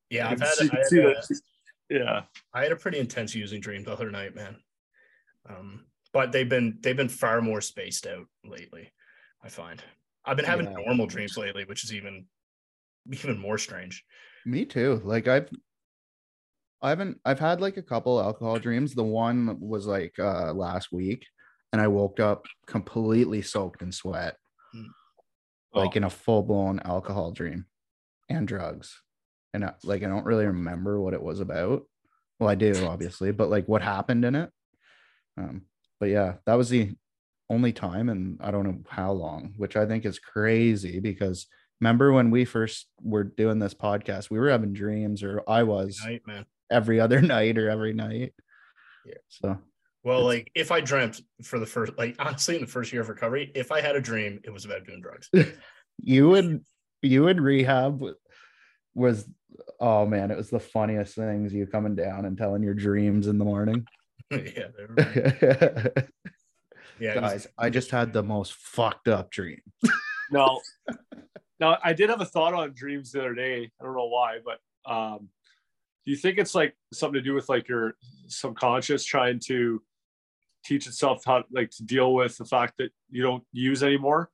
yeah 0.10 0.30
i've 0.30 0.40
had, 0.40 0.54
see- 0.54 0.70
I 0.74 0.76
had, 0.78 0.86
see 0.88 1.00
uh, 1.02 1.08
that- 1.10 1.42
Yeah. 1.90 2.22
I 2.54 2.64
had 2.64 2.72
a 2.72 2.76
pretty 2.76 2.98
intense 3.00 3.36
using 3.36 3.62
dream 3.62 3.84
the 3.84 3.92
other 3.94 4.10
night, 4.12 4.36
man. 4.36 4.56
Um, 5.50 5.86
but 6.14 6.32
they've 6.32 6.50
been 6.50 6.78
they've 6.82 6.98
been 6.98 7.10
far 7.10 7.42
more 7.42 7.62
spaced 7.62 8.08
out 8.08 8.26
lately. 8.44 8.92
I 9.44 9.50
find 9.50 9.84
I've 10.26 10.38
been 10.38 10.46
having 10.46 10.66
Yeah. 10.68 10.84
normal 10.86 11.06
dreams 11.08 11.38
lately, 11.38 11.66
which 11.66 11.84
is 11.84 11.94
even 11.94 12.26
even 13.12 13.38
more 13.38 13.58
strange. 13.58 14.04
Me 14.46 14.66
too. 14.66 15.02
Like 15.04 15.28
I've 15.28 15.50
I 16.82 16.90
haven't 16.90 17.20
I've 17.26 17.40
had 17.40 17.62
like 17.62 17.78
a 17.78 17.82
couple 17.84 18.22
alcohol 18.22 18.58
dreams. 18.60 18.96
The 18.96 19.04
one 19.04 19.58
was 19.60 19.86
like 19.86 20.18
uh 20.20 20.54
last 20.54 20.92
week 20.92 21.26
and 21.74 21.82
I 21.82 21.88
woke 21.88 22.20
up 22.20 22.46
completely 22.68 23.42
soaked 23.42 23.82
in 23.82 23.92
sweat, 23.92 24.38
like 25.74 25.92
Oh, 25.94 25.98
in 25.98 26.04
a 26.04 26.10
full-blown 26.10 26.80
alcohol 26.86 27.32
dream 27.32 27.66
and 28.30 28.48
drugs. 28.48 29.02
And 29.54 29.66
I, 29.66 29.74
like 29.84 30.04
I 30.04 30.08
don't 30.08 30.26
really 30.26 30.46
remember 30.46 31.00
what 31.02 31.14
it 31.14 31.22
was 31.22 31.40
about. 31.40 31.84
Well, 32.40 32.50
I 32.50 32.56
do 32.56 32.86
obviously, 32.86 33.32
but 33.32 33.50
like 33.50 33.68
what 33.68 33.82
happened 33.82 34.24
in 34.26 34.36
it. 34.36 34.50
Um, 35.38 35.64
but 36.00 36.10
yeah, 36.10 36.36
that 36.46 36.56
was 36.56 36.70
the 36.70 36.92
only 37.50 37.74
time 37.74 38.10
and 38.10 38.40
I 38.42 38.52
don't 38.52 38.64
know 38.64 38.80
how 38.88 39.12
long, 39.12 39.54
which 39.58 39.76
I 39.76 39.86
think 39.86 40.06
is 40.06 40.20
crazy 40.20 41.00
because 41.00 41.48
remember 41.82 42.14
when 42.14 42.30
we 42.32 42.46
first 42.46 42.88
were 43.02 43.24
doing 43.24 43.60
this 43.60 43.74
podcast, 43.74 44.30
we 44.30 44.40
were 44.40 44.50
having 44.50 44.74
dreams, 44.74 45.24
or 45.24 45.44
I 45.48 45.64
was 45.64 46.00
Night, 46.06 46.22
man. 46.28 46.46
Every 46.72 47.00
other 47.00 47.22
night 47.36 47.58
or 47.58 47.70
every 47.70 47.94
night. 47.94 48.34
Yeah. 49.06 49.14
So 49.28 49.58
Well, 50.04 50.24
like 50.24 50.52
if 50.56 50.72
I 50.72 50.82
dreamt 50.82 51.22
for 51.44 51.60
the 51.60 51.66
first, 51.66 51.94
like 51.98 52.16
honestly, 52.20 52.56
in 52.56 52.62
the 52.62 52.68
first 52.68 52.92
year 52.94 53.02
of 53.02 53.10
recovery, 53.10 53.52
if 53.56 53.72
I 53.72 53.82
had 53.82 53.96
a 53.96 54.02
dream, 54.02 54.40
it 54.44 54.52
was 54.52 54.66
about 54.66 54.86
doing 54.86 55.02
drugs. 55.02 55.30
you 55.98 56.36
and 56.36 56.62
you 57.02 57.28
and 57.28 57.42
rehab 57.42 58.02
was 58.94 59.28
oh 59.80 60.06
man, 60.06 60.32
it 60.32 60.38
was 60.38 60.50
the 60.50 60.60
funniest 60.60 61.16
things. 61.16 61.54
You 61.54 61.66
coming 61.66 61.96
down 61.96 62.26
and 62.26 62.38
telling 62.38 62.64
your 62.64 62.74
dreams 62.74 63.28
in 63.28 63.38
the 63.38 63.46
morning. 63.46 63.86
yeah, 64.32 64.68
they 64.78 64.86
were- 64.88 65.94
Guys, 67.02 67.22
was- 67.22 67.48
I 67.58 67.70
just 67.70 67.92
had 67.92 68.12
the 68.14 68.24
most 68.24 68.54
fucked 68.54 69.08
up 69.08 69.32
dream. 69.32 69.62
no. 70.32 70.60
Now 71.60 71.78
I 71.84 71.94
did 71.94 72.10
have 72.10 72.22
a 72.22 72.26
thought 72.26 72.54
on 72.54 72.74
dreams 72.74 73.12
the 73.12 73.20
other 73.22 73.34
day. 73.36 73.72
I 73.80 73.84
don't 73.84 73.96
know 73.96 74.08
why, 74.08 74.40
but 74.44 74.60
um 74.92 75.30
do 76.06 76.12
you 76.12 76.18
think 76.18 76.38
it's 76.38 76.56
like 76.56 76.76
something 76.94 77.22
to 77.22 77.22
do 77.22 77.34
with 77.34 77.50
like 77.50 77.68
your 77.68 77.96
subconscious 78.28 79.04
trying 79.04 79.40
to 79.48 79.82
teach 80.66 80.88
itself 80.88 81.24
how 81.26 81.44
like 81.52 81.70
to 81.72 81.84
deal 81.84 82.14
with 82.14 82.38
the 82.38 82.46
fact 82.46 82.74
that 82.78 82.92
you 83.10 83.22
don't 83.22 83.44
use 83.52 83.84
anymore? 83.84 84.30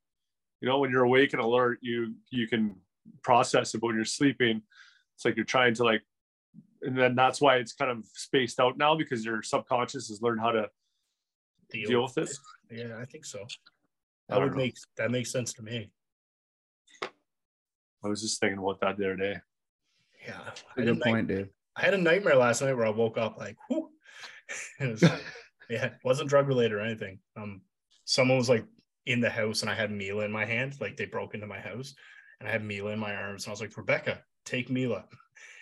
You 0.62 0.69
know, 0.69 0.80
when 0.80 0.91
you're 0.91 1.04
awake 1.04 1.34
and 1.34 1.41
alert, 1.41 1.80
you 1.82 2.15
you 2.32 2.47
can 2.47 2.75
process 3.23 3.73
it, 3.73 3.82
but 3.82 3.88
when 3.88 3.95
you're 3.95 4.06
sleeping, 4.06 4.62
it's 5.15 5.25
like 5.25 5.36
you're 5.36 5.45
trying 5.45 5.73
to 5.75 5.84
like 5.84 6.01
and 6.82 6.97
then 6.97 7.15
that's 7.15 7.41
why 7.41 7.58
it's 7.58 7.73
kind 7.73 7.91
of 7.91 8.06
spaced 8.13 8.60
out 8.60 8.78
now 8.78 8.95
because 8.95 9.25
your 9.25 9.41
subconscious 9.41 10.08
has 10.10 10.21
learned 10.21 10.39
how 10.39 10.51
to 10.51 10.69
deal 11.71 11.89
deal 11.89 12.04
with 12.04 12.17
it. 12.17 12.30
Yeah, 12.71 12.97
I 12.99 13.06
think 13.06 13.25
so. 13.25 13.45
That 14.30 14.39
would 14.39 14.51
know. 14.51 14.58
make 14.58 14.75
that 14.97 15.12
makes 15.12 15.32
sense 15.32 15.54
to 15.54 15.63
me. 15.63 15.91
I 17.04 18.08
was 18.08 18.21
just 18.21 18.39
thinking 18.39 18.60
about 18.60 18.80
that 18.82 18.97
the 18.97 19.06
other 19.06 19.15
day. 19.15 19.36
Yeah, 20.28 20.40
I 20.40 20.44
had, 20.44 20.60
a 20.78 20.86
Good 20.86 21.00
night- 21.00 21.04
point, 21.04 21.28
dude. 21.28 21.50
I 21.76 21.82
had 21.82 21.94
a 21.94 21.98
nightmare 21.98 22.36
last 22.36 22.62
night 22.62 22.74
where 22.74 22.86
I 22.86 22.90
woke 22.92 23.18
up 23.18 23.38
like, 23.38 23.58
whew. 23.68 23.90
It 24.80 24.92
was, 24.92 25.02
yeah, 25.70 25.86
it 25.86 25.94
wasn't 26.04 26.30
drug 26.30 26.48
related 26.48 26.74
or 26.74 26.80
anything. 26.82 27.20
Um, 27.36 27.62
someone 28.06 28.38
was 28.38 28.50
like 28.50 28.66
in 29.08 29.20
the 29.22 29.30
house 29.30 29.62
and 29.62 29.70
I 29.70 29.74
had 29.76 29.92
Mila 29.92 30.24
in 30.26 30.32
my 30.32 30.46
hand, 30.46 30.76
like 30.80 30.96
they 30.98 31.06
broke 31.06 31.34
into 31.34 31.48
my 31.48 31.60
house, 31.60 31.96
and 32.40 32.48
I 32.48 32.52
had 32.52 32.64
Mila 32.64 32.92
in 32.92 33.00
my 33.00 33.14
arms, 33.16 33.46
and 33.46 33.50
I 33.52 33.54
was 33.54 33.62
like, 33.62 33.76
Rebecca, 33.76 34.22
take 34.46 34.70
Mila, 34.70 35.06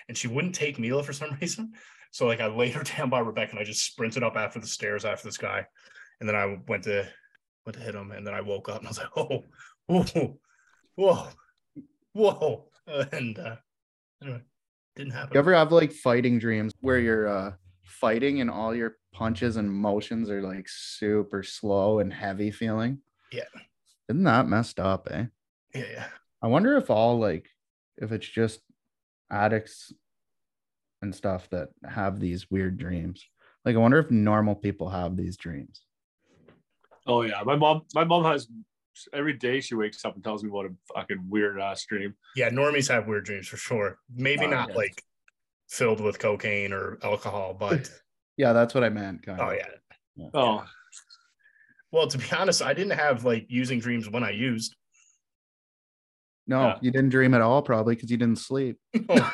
and 0.07 0.17
she 0.17 0.27
wouldn't 0.27 0.53
take 0.55 0.79
Mila 0.79 1.01
for 1.03 1.13
some 1.13 1.37
reason. 1.41 1.71
So 2.11 2.27
like 2.27 2.41
I 2.41 2.47
laid 2.47 2.73
her 2.73 2.83
down 2.83 3.09
by 3.09 3.19
Rebecca 3.19 3.51
and 3.51 3.59
I 3.59 3.63
just 3.63 3.85
sprinted 3.85 4.21
up 4.23 4.35
after 4.35 4.59
the 4.59 4.67
stairs 4.67 5.05
after 5.05 5.27
this 5.27 5.37
guy, 5.37 5.65
and 6.19 6.27
then 6.27 6.35
I 6.35 6.57
went 6.67 6.83
to 6.83 7.07
went 7.65 7.77
to 7.77 7.81
hit 7.83 7.95
him, 7.95 8.11
and 8.11 8.27
then 8.27 8.33
I 8.33 8.41
woke 8.41 8.67
up 8.69 8.79
and 8.79 8.87
I 8.87 8.89
was 8.89 8.97
like, 8.99 9.17
oh, 9.17 9.43
whoa, 9.87 10.39
whoa, 10.95 11.27
whoa, 12.13 12.65
and 13.13 13.39
uh, 13.39 13.55
anyway, 14.21 14.41
didn't 14.95 15.13
happen. 15.13 15.31
You 15.33 15.39
ever 15.39 15.53
have 15.53 15.71
like 15.71 15.91
fighting 15.91 16.39
dreams 16.39 16.73
where 16.81 16.99
you're 16.99 17.27
uh 17.27 17.51
fighting 17.83 18.41
and 18.41 18.49
all 18.49 18.75
your 18.75 18.97
punches 19.13 19.57
and 19.57 19.71
motions 19.71 20.29
are 20.29 20.41
like 20.41 20.67
super 20.67 21.43
slow 21.43 21.99
and 21.99 22.13
heavy 22.13 22.51
feeling? 22.51 22.99
Yeah. 23.31 23.43
Isn't 24.09 24.23
that 24.23 24.47
messed 24.47 24.79
up, 24.79 25.07
eh? 25.11 25.25
yeah, 25.73 25.85
yeah. 25.91 26.07
I 26.41 26.47
wonder 26.47 26.75
if 26.77 26.89
all 26.89 27.19
like 27.19 27.47
if 27.97 28.11
it's 28.11 28.27
just 28.27 28.59
addicts 29.31 29.93
and 31.01 31.13
stuff 31.13 31.49
that 31.49 31.69
have 31.87 32.19
these 32.19 32.49
weird 32.51 32.77
dreams. 32.77 33.25
Like 33.65 33.75
I 33.75 33.79
wonder 33.79 33.99
if 33.99 34.11
normal 34.11 34.55
people 34.55 34.89
have 34.89 35.15
these 35.15 35.37
dreams. 35.37 35.81
Oh 37.07 37.21
yeah, 37.21 37.41
my 37.45 37.55
mom. 37.55 37.81
My 37.93 38.03
mom 38.03 38.25
has 38.25 38.47
every 39.13 39.33
day. 39.33 39.59
She 39.61 39.75
wakes 39.75 40.03
up 40.05 40.15
and 40.15 40.23
tells 40.23 40.43
me 40.43 40.49
what 40.49 40.65
a 40.65 40.69
fucking 40.95 41.25
weird 41.29 41.59
ass 41.59 41.85
dream. 41.85 42.15
Yeah, 42.35 42.49
normies 42.49 42.89
have 42.89 43.07
weird 43.07 43.25
dreams 43.25 43.47
for 43.47 43.57
sure. 43.57 43.97
Maybe 44.13 44.45
Oh, 44.45 44.49
not 44.49 44.69
yeah. 44.69 44.75
like 44.75 45.03
filled 45.69 46.01
with 46.01 46.19
cocaine 46.19 46.73
or 46.73 46.97
alcohol, 47.03 47.55
but 47.57 47.89
Yeah, 48.37 48.53
that's 48.53 48.73
what 48.73 48.83
I 48.83 48.89
meant. 48.89 49.25
Kind 49.25 49.39
oh 49.41 49.49
of. 49.51 49.57
yeah. 50.17 50.27
Oh, 50.33 50.65
Well, 51.91 52.07
to 52.07 52.17
be 52.17 52.25
honest, 52.35 52.61
I 52.61 52.73
didn't 52.73 52.97
have 52.97 53.25
like 53.25 53.45
using 53.49 53.79
dreams 53.79 54.09
when 54.09 54.23
I 54.23 54.31
used. 54.31 54.75
No, 56.47 56.61
Yeah. 56.61 56.77
you 56.81 56.91
didn't 56.91 57.09
dream 57.09 57.33
at 57.33 57.41
all, 57.41 57.61
probably 57.61 57.95
because 57.95 58.11
you 58.11 58.17
didn't 58.17 58.39
sleep. 58.39 58.77
Oh. 59.09 59.33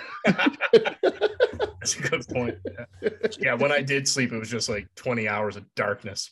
That's 1.82 1.96
a 1.96 2.02
good 2.10 2.28
point. 2.28 2.56
Yeah. 3.02 3.10
Yeah, 3.40 3.54
when 3.54 3.72
I 3.72 3.82
did 3.82 4.08
sleep, 4.08 4.32
it 4.34 4.38
was 4.38 4.50
just 4.50 4.68
like 4.70 4.88
20 4.96 5.28
hours 5.30 5.56
of 5.56 5.66
darkness. 5.76 6.30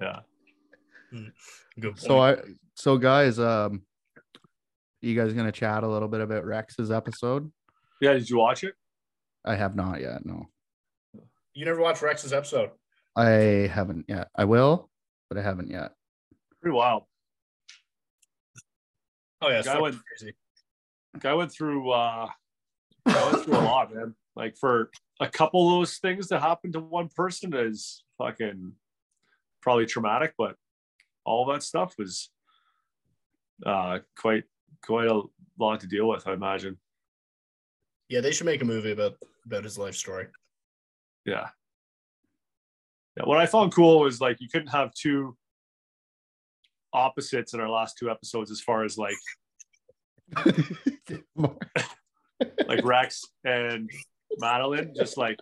yeah. 0.00 0.20
Mm. 1.12 1.32
Good 1.80 1.92
point. 1.96 2.00
So 2.00 2.18
I 2.20 2.36
so 2.74 2.98
guys, 2.98 3.38
um 3.38 3.82
you 5.00 5.14
guys 5.14 5.32
gonna 5.34 5.52
chat 5.52 5.82
a 5.82 5.88
little 5.88 6.08
bit 6.08 6.20
about 6.20 6.44
Rex's 6.44 6.90
episode? 6.90 7.50
Yeah. 8.00 8.12
Did 8.14 8.28
you 8.30 8.38
watch 8.38 8.64
it? 8.64 8.74
I 9.44 9.54
have 9.56 9.76
not 9.76 10.00
yet, 10.00 10.24
no. 10.24 10.46
you 11.52 11.64
never 11.64 11.80
watched 11.80 12.02
Rex's 12.02 12.32
episode. 12.32 12.70
I 13.16 13.68
haven't 13.72 14.06
yet. 14.08 14.28
I 14.34 14.44
will, 14.44 14.90
but 15.28 15.38
I 15.38 15.42
haven't 15.42 15.70
yet. 15.70 15.92
Pretty 16.60 16.74
wild. 16.74 17.04
Oh 19.42 19.48
yeah, 19.50 19.58
it's 19.58 19.68
Guy 19.68 19.78
went- 19.80 19.96
crazy. 20.18 20.34
Guy 21.18 21.34
went 21.34 21.52
through. 21.52 21.90
uh 21.90 22.28
Guy 23.06 23.32
went 23.32 23.44
through 23.44 23.56
a 23.56 23.60
lot, 23.60 23.94
man. 23.94 24.14
Like 24.34 24.56
for 24.56 24.90
a 25.20 25.28
couple 25.28 25.68
of 25.68 25.78
those 25.80 25.98
things 25.98 26.28
that 26.28 26.40
happened 26.40 26.72
to 26.72 26.80
one 26.80 27.08
person 27.14 27.54
is 27.54 28.02
fucking 28.18 28.72
probably 29.60 29.86
traumatic, 29.86 30.34
but 30.38 30.56
all 31.24 31.46
that 31.46 31.62
stuff 31.62 31.94
was 31.98 32.30
uh 33.64 34.00
quite 34.16 34.44
quite 34.82 35.08
a 35.08 35.22
lot 35.58 35.80
to 35.80 35.86
deal 35.86 36.08
with. 36.08 36.26
I 36.26 36.32
imagine. 36.32 36.78
Yeah, 38.08 38.20
they 38.20 38.32
should 38.32 38.46
make 38.46 38.62
a 38.62 38.66
movie 38.66 38.92
about 38.92 39.14
about 39.46 39.64
his 39.64 39.78
life 39.78 39.94
story. 39.94 40.26
Yeah. 41.24 41.48
Yeah. 43.16 43.24
What 43.24 43.38
I 43.38 43.46
found 43.46 43.72
cool 43.74 44.00
was 44.00 44.20
like 44.20 44.40
you 44.40 44.48
couldn't 44.48 44.68
have 44.68 44.92
two 44.94 45.36
opposites 46.92 47.54
in 47.54 47.60
our 47.60 47.68
last 47.68 47.96
two 47.98 48.10
episodes 48.10 48.50
as 48.50 48.60
far 48.60 48.84
as 48.84 48.98
like 48.98 49.16
like 52.66 52.84
Rex 52.84 53.24
and 53.44 53.90
Madeline, 54.38 54.92
just 54.96 55.16
like 55.16 55.38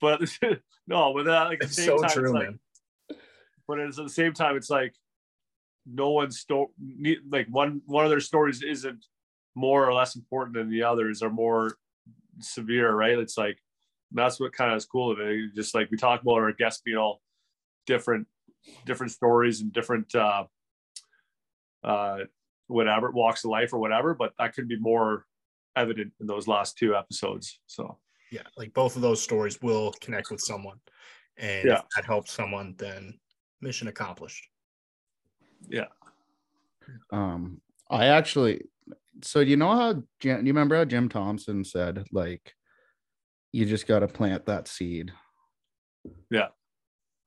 but 0.00 0.20
no, 0.86 1.14
but 1.14 1.24
that 1.24 1.44
like 1.44 1.62
at 1.62 1.68
the 1.68 1.74
same 1.74 1.86
so 1.86 1.98
time, 1.98 2.10
true, 2.10 2.24
it's 2.24 2.32
like, 2.32 2.44
man. 2.44 2.58
But 3.66 3.78
it's 3.78 3.98
at 3.98 4.04
the 4.04 4.10
same 4.10 4.32
time, 4.32 4.56
it's 4.56 4.70
like 4.70 4.94
no 5.84 6.10
one's 6.10 6.40
sto- 6.40 6.72
ne- 6.78 7.18
like 7.28 7.48
one 7.48 7.82
one 7.86 8.04
of 8.04 8.10
their 8.10 8.20
stories 8.20 8.62
isn't 8.62 9.06
more 9.54 9.88
or 9.88 9.94
less 9.94 10.16
important 10.16 10.54
than 10.56 10.68
the 10.70 10.82
others 10.82 11.22
or 11.22 11.30
more 11.30 11.78
severe, 12.40 12.92
right? 12.94 13.18
It's 13.18 13.38
like 13.38 13.58
that's 14.12 14.38
what 14.40 14.52
kind 14.52 14.70
of 14.72 14.76
is 14.76 14.86
cool 14.86 15.10
of 15.10 15.20
it. 15.20 15.54
Just 15.54 15.74
like 15.74 15.90
we 15.90 15.96
talk 15.96 16.22
about 16.22 16.34
our 16.34 16.52
guests 16.52 16.82
being 16.82 16.96
all 16.98 17.22
different, 17.86 18.26
different 18.84 19.12
stories 19.12 19.60
and 19.60 19.72
different 19.72 20.14
uh 20.14 20.46
uh 21.82 22.18
whatever 22.68 23.10
walks 23.12 23.44
of 23.44 23.50
life 23.50 23.72
or 23.72 23.78
whatever, 23.78 24.14
but 24.14 24.32
that 24.38 24.54
could 24.54 24.66
be 24.68 24.78
more 24.78 25.24
evident 25.76 26.12
in 26.20 26.26
those 26.26 26.48
last 26.48 26.76
two 26.76 26.96
episodes. 26.96 27.60
So 27.66 27.98
Yeah, 28.32 28.42
like 28.56 28.74
both 28.74 28.96
of 28.96 29.02
those 29.02 29.22
stories 29.22 29.60
will 29.62 29.92
connect 30.00 30.30
with 30.30 30.40
someone. 30.40 30.80
And 31.36 31.68
Yeah. 31.68 31.78
if 31.80 31.84
that 31.94 32.04
helps 32.04 32.32
someone, 32.32 32.74
then 32.76 33.20
mission 33.60 33.88
accomplished. 33.88 34.46
Yeah. 35.68 35.86
Um, 37.10 37.60
I 37.90 38.06
actually, 38.06 38.62
so 39.22 39.40
you 39.40 39.56
know 39.56 39.74
how 39.74 40.02
Jim, 40.20 40.46
you 40.46 40.52
remember 40.52 40.76
how 40.76 40.84
Jim 40.84 41.08
Thompson 41.08 41.64
said, 41.64 42.04
like, 42.12 42.52
you 43.52 43.64
just 43.64 43.86
got 43.86 44.00
to 44.00 44.08
plant 44.08 44.46
that 44.46 44.68
seed. 44.68 45.12
Yeah. 46.30 46.48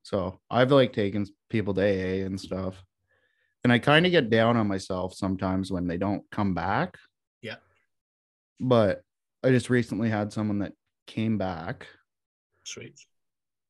So 0.04 0.40
I've 0.50 0.72
like 0.72 0.94
taken 0.94 1.26
people 1.50 1.74
to 1.74 1.82
AA 1.82 2.26
and 2.26 2.40
stuff, 2.40 2.84
and 3.64 3.74
I 3.74 3.80
kind 3.80 4.06
of 4.06 4.12
get 4.12 4.30
down 4.30 4.58
on 4.58 4.68
myself 4.68 5.14
sometimes 5.14 5.72
when 5.72 5.88
they 5.88 5.98
don't 5.98 6.24
come 6.32 6.54
back. 6.54 6.98
Yeah. 7.42 7.56
But 8.60 9.02
I 9.44 9.50
just 9.50 9.70
recently 9.70 10.10
had 10.10 10.32
someone 10.34 10.60
that 10.60 10.74
came 11.08 11.38
back 11.38 11.88
Sweet. 12.64 13.00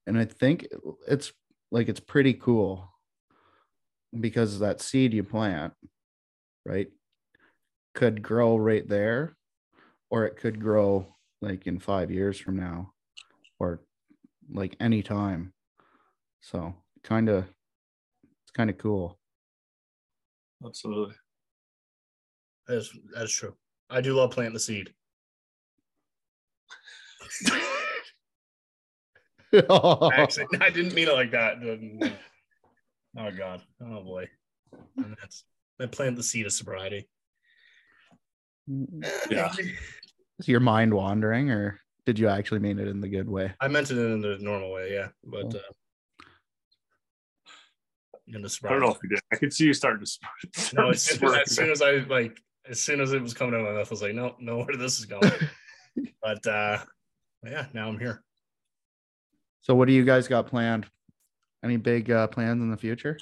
and 0.07 0.17
I 0.17 0.25
think 0.25 0.67
it's 1.07 1.31
like 1.71 1.89
it's 1.89 1.99
pretty 1.99 2.33
cool 2.33 2.93
because 4.17 4.59
that 4.59 4.81
seed 4.81 5.13
you 5.13 5.23
plant, 5.23 5.73
right, 6.65 6.87
could 7.93 8.21
grow 8.21 8.55
right 8.55 8.87
there, 8.87 9.35
or 10.09 10.25
it 10.25 10.37
could 10.37 10.59
grow 10.59 11.15
like 11.41 11.67
in 11.67 11.79
five 11.79 12.11
years 12.11 12.39
from 12.39 12.57
now, 12.57 12.91
or 13.59 13.81
like 14.51 14.75
any 14.79 15.03
time. 15.03 15.53
So 16.41 16.73
kind 17.03 17.29
of, 17.29 17.45
it's 18.23 18.51
kind 18.53 18.69
of 18.69 18.77
cool. 18.77 19.19
Absolutely. 20.65 21.15
That 22.67 22.77
is 22.77 22.91
that 23.13 23.23
is 23.23 23.31
true. 23.31 23.55
I 23.89 24.01
do 24.01 24.13
love 24.13 24.31
planting 24.31 24.53
the 24.53 24.59
seed. 24.59 24.93
Actually, 30.13 30.45
I 30.61 30.69
didn't 30.69 30.93
mean 30.93 31.07
it 31.07 31.13
like 31.13 31.31
that. 31.31 31.57
Oh 33.17 33.31
god. 33.31 33.61
Oh 33.81 34.03
boy. 34.03 34.27
And 34.97 35.15
that's 35.19 35.43
I 35.79 35.85
plant 35.87 36.15
the 36.15 36.23
seed 36.23 36.45
of 36.45 36.53
sobriety. 36.53 37.07
Yeah. 39.29 39.51
Is 40.39 40.47
your 40.47 40.59
mind 40.59 40.93
wandering, 40.93 41.49
or 41.49 41.79
did 42.05 42.19
you 42.19 42.27
actually 42.29 42.59
mean 42.59 42.79
it 42.79 42.87
in 42.87 43.01
the 43.01 43.07
good 43.09 43.27
way? 43.29 43.53
I 43.59 43.67
meant 43.67 43.89
it 43.91 43.97
in 43.97 44.21
the 44.21 44.37
normal 44.39 44.71
way, 44.71 44.93
yeah. 44.93 45.07
But 45.23 45.45
Oh. 45.55 45.57
uh 45.57 45.61
in 48.31 48.43
the 48.43 48.59
I 48.63 48.69
don't 48.69 48.81
know 48.81 48.91
if 48.91 48.97
you 49.01 49.09
did. 49.09 49.19
I 49.33 49.37
could 49.37 49.51
see 49.51 49.65
you 49.65 49.73
starting 49.73 50.05
to. 50.05 50.05
sp- 50.05 50.75
No, 50.75 50.89
as 50.91 51.01
soon 51.01 51.23
as, 51.29 51.35
as 51.49 51.55
soon 51.55 51.71
as 51.71 51.81
I 51.81 51.91
like, 52.07 52.39
as 52.69 52.79
soon 52.79 53.01
as 53.01 53.11
it 53.11 53.21
was 53.23 53.33
coming 53.33 53.55
out 53.55 53.61
of 53.61 53.65
my 53.67 53.71
mouth, 53.73 53.87
I 53.87 53.89
was 53.89 54.03
like, 54.03 54.13
no, 54.13 54.35
no, 54.39 54.57
where 54.59 54.77
this 54.77 54.99
is 54.99 55.05
going. 55.05 55.31
but 56.21 56.45
uh, 56.45 56.77
yeah, 57.43 57.65
now 57.73 57.87
I'm 57.87 57.97
here. 57.97 58.21
So, 59.61 59.75
what 59.75 59.87
do 59.87 59.93
you 59.93 60.05
guys 60.05 60.27
got 60.27 60.47
planned? 60.47 60.87
Any 61.63 61.77
big 61.77 62.09
uh, 62.09 62.27
plans 62.27 62.61
in 62.61 62.71
the 62.71 62.77
future? 62.77 63.17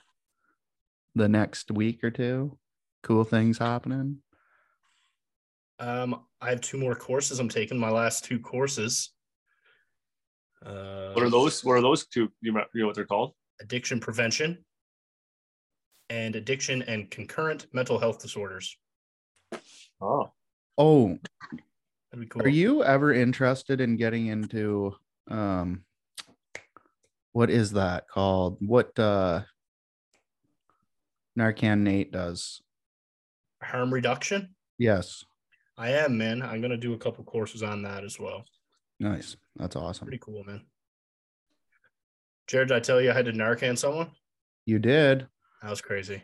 The 1.15 1.27
next 1.27 1.71
week 1.71 2.03
or 2.03 2.11
two? 2.11 2.57
Cool 3.03 3.23
things 3.23 3.57
happening? 3.57 4.17
Um, 5.79 6.21
I 6.41 6.49
have 6.51 6.61
two 6.61 6.77
more 6.77 6.95
courses. 6.95 7.39
I'm 7.39 7.49
taking 7.49 7.77
my 7.79 7.89
last 7.89 8.23
two 8.25 8.39
courses. 8.39 9.11
Uh, 10.65 11.11
What 11.13 11.23
are 11.23 11.29
those? 11.29 11.63
What 11.63 11.73
are 11.73 11.81
those 11.81 12.07
two? 12.07 12.31
You 12.41 12.53
know 12.53 12.63
you 12.73 12.81
know 12.81 12.87
what 12.87 12.95
they're 12.95 13.05
called? 13.05 13.33
Addiction 13.61 13.99
prevention 13.99 14.63
and 16.09 16.35
addiction 16.35 16.81
and 16.83 17.09
concurrent 17.11 17.67
mental 17.73 17.99
health 17.99 18.21
disorders. 18.21 18.77
Oh, 19.99 20.31
Oh, 20.77 21.17
That'd 22.11 22.21
be 22.21 22.25
cool. 22.27 22.43
are 22.43 22.47
you 22.49 22.83
ever 22.83 23.11
interested 23.13 23.81
in 23.81 23.97
getting 23.97 24.27
into 24.27 24.95
um 25.29 25.83
what 27.37 27.51
is 27.51 27.73
that 27.73 28.07
called? 28.09 28.57
What 28.61 28.97
uh 28.97 29.41
Narcan 31.37 31.81
Nate 31.81 32.11
does? 32.11 32.63
harm 33.61 33.93
reduction? 33.93 34.55
Yes. 34.79 35.23
I 35.77 35.91
am, 35.91 36.17
man. 36.17 36.41
I'm 36.41 36.61
gonna 36.61 36.77
do 36.77 36.93
a 36.93 36.97
couple 36.97 37.23
courses 37.25 37.61
on 37.61 37.83
that 37.83 38.03
as 38.03 38.19
well. 38.19 38.43
Nice. 38.99 39.37
That's 39.55 39.75
awesome. 39.75 40.07
Pretty 40.07 40.17
cool, 40.17 40.43
man. 40.45 40.65
Jared, 42.47 42.69
did 42.69 42.77
I 42.77 42.79
tell 42.79 42.99
you 42.99 43.11
I 43.11 43.13
had 43.13 43.25
to 43.25 43.33
Narcan 43.33 43.77
someone? 43.77 44.09
You 44.65 44.79
did. 44.79 45.27
That 45.61 45.69
was 45.69 45.81
crazy. 45.81 46.23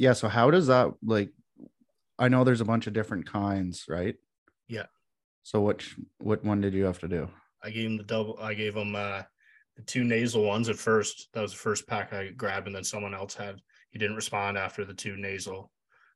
Yeah. 0.00 0.14
So 0.14 0.26
how 0.26 0.50
does 0.50 0.66
that 0.66 0.94
like 1.04 1.30
I 2.18 2.26
know 2.26 2.42
there's 2.42 2.60
a 2.60 2.64
bunch 2.72 2.88
of 2.88 2.92
different 2.92 3.30
kinds, 3.30 3.84
right? 3.88 4.16
Yeah. 4.66 4.86
So 5.44 5.60
which 5.60 5.94
what 6.18 6.44
one 6.44 6.60
did 6.60 6.74
you 6.74 6.86
have 6.86 6.98
to 6.98 7.08
do? 7.08 7.28
I 7.62 7.70
gave 7.70 7.86
him 7.86 7.98
the 7.98 8.02
double. 8.02 8.36
I 8.40 8.54
gave 8.54 8.74
him 8.74 8.96
uh, 8.96 9.22
two 9.84 10.04
nasal 10.04 10.44
ones 10.44 10.68
at 10.68 10.76
first. 10.76 11.28
That 11.34 11.42
was 11.42 11.52
the 11.52 11.58
first 11.58 11.86
pack 11.86 12.12
I 12.12 12.28
grabbed, 12.28 12.66
and 12.66 12.74
then 12.74 12.84
someone 12.84 13.14
else 13.14 13.34
had. 13.34 13.60
He 13.90 13.98
didn't 13.98 14.16
respond 14.16 14.58
after 14.58 14.84
the 14.84 14.94
two 14.94 15.16
nasal 15.16 15.70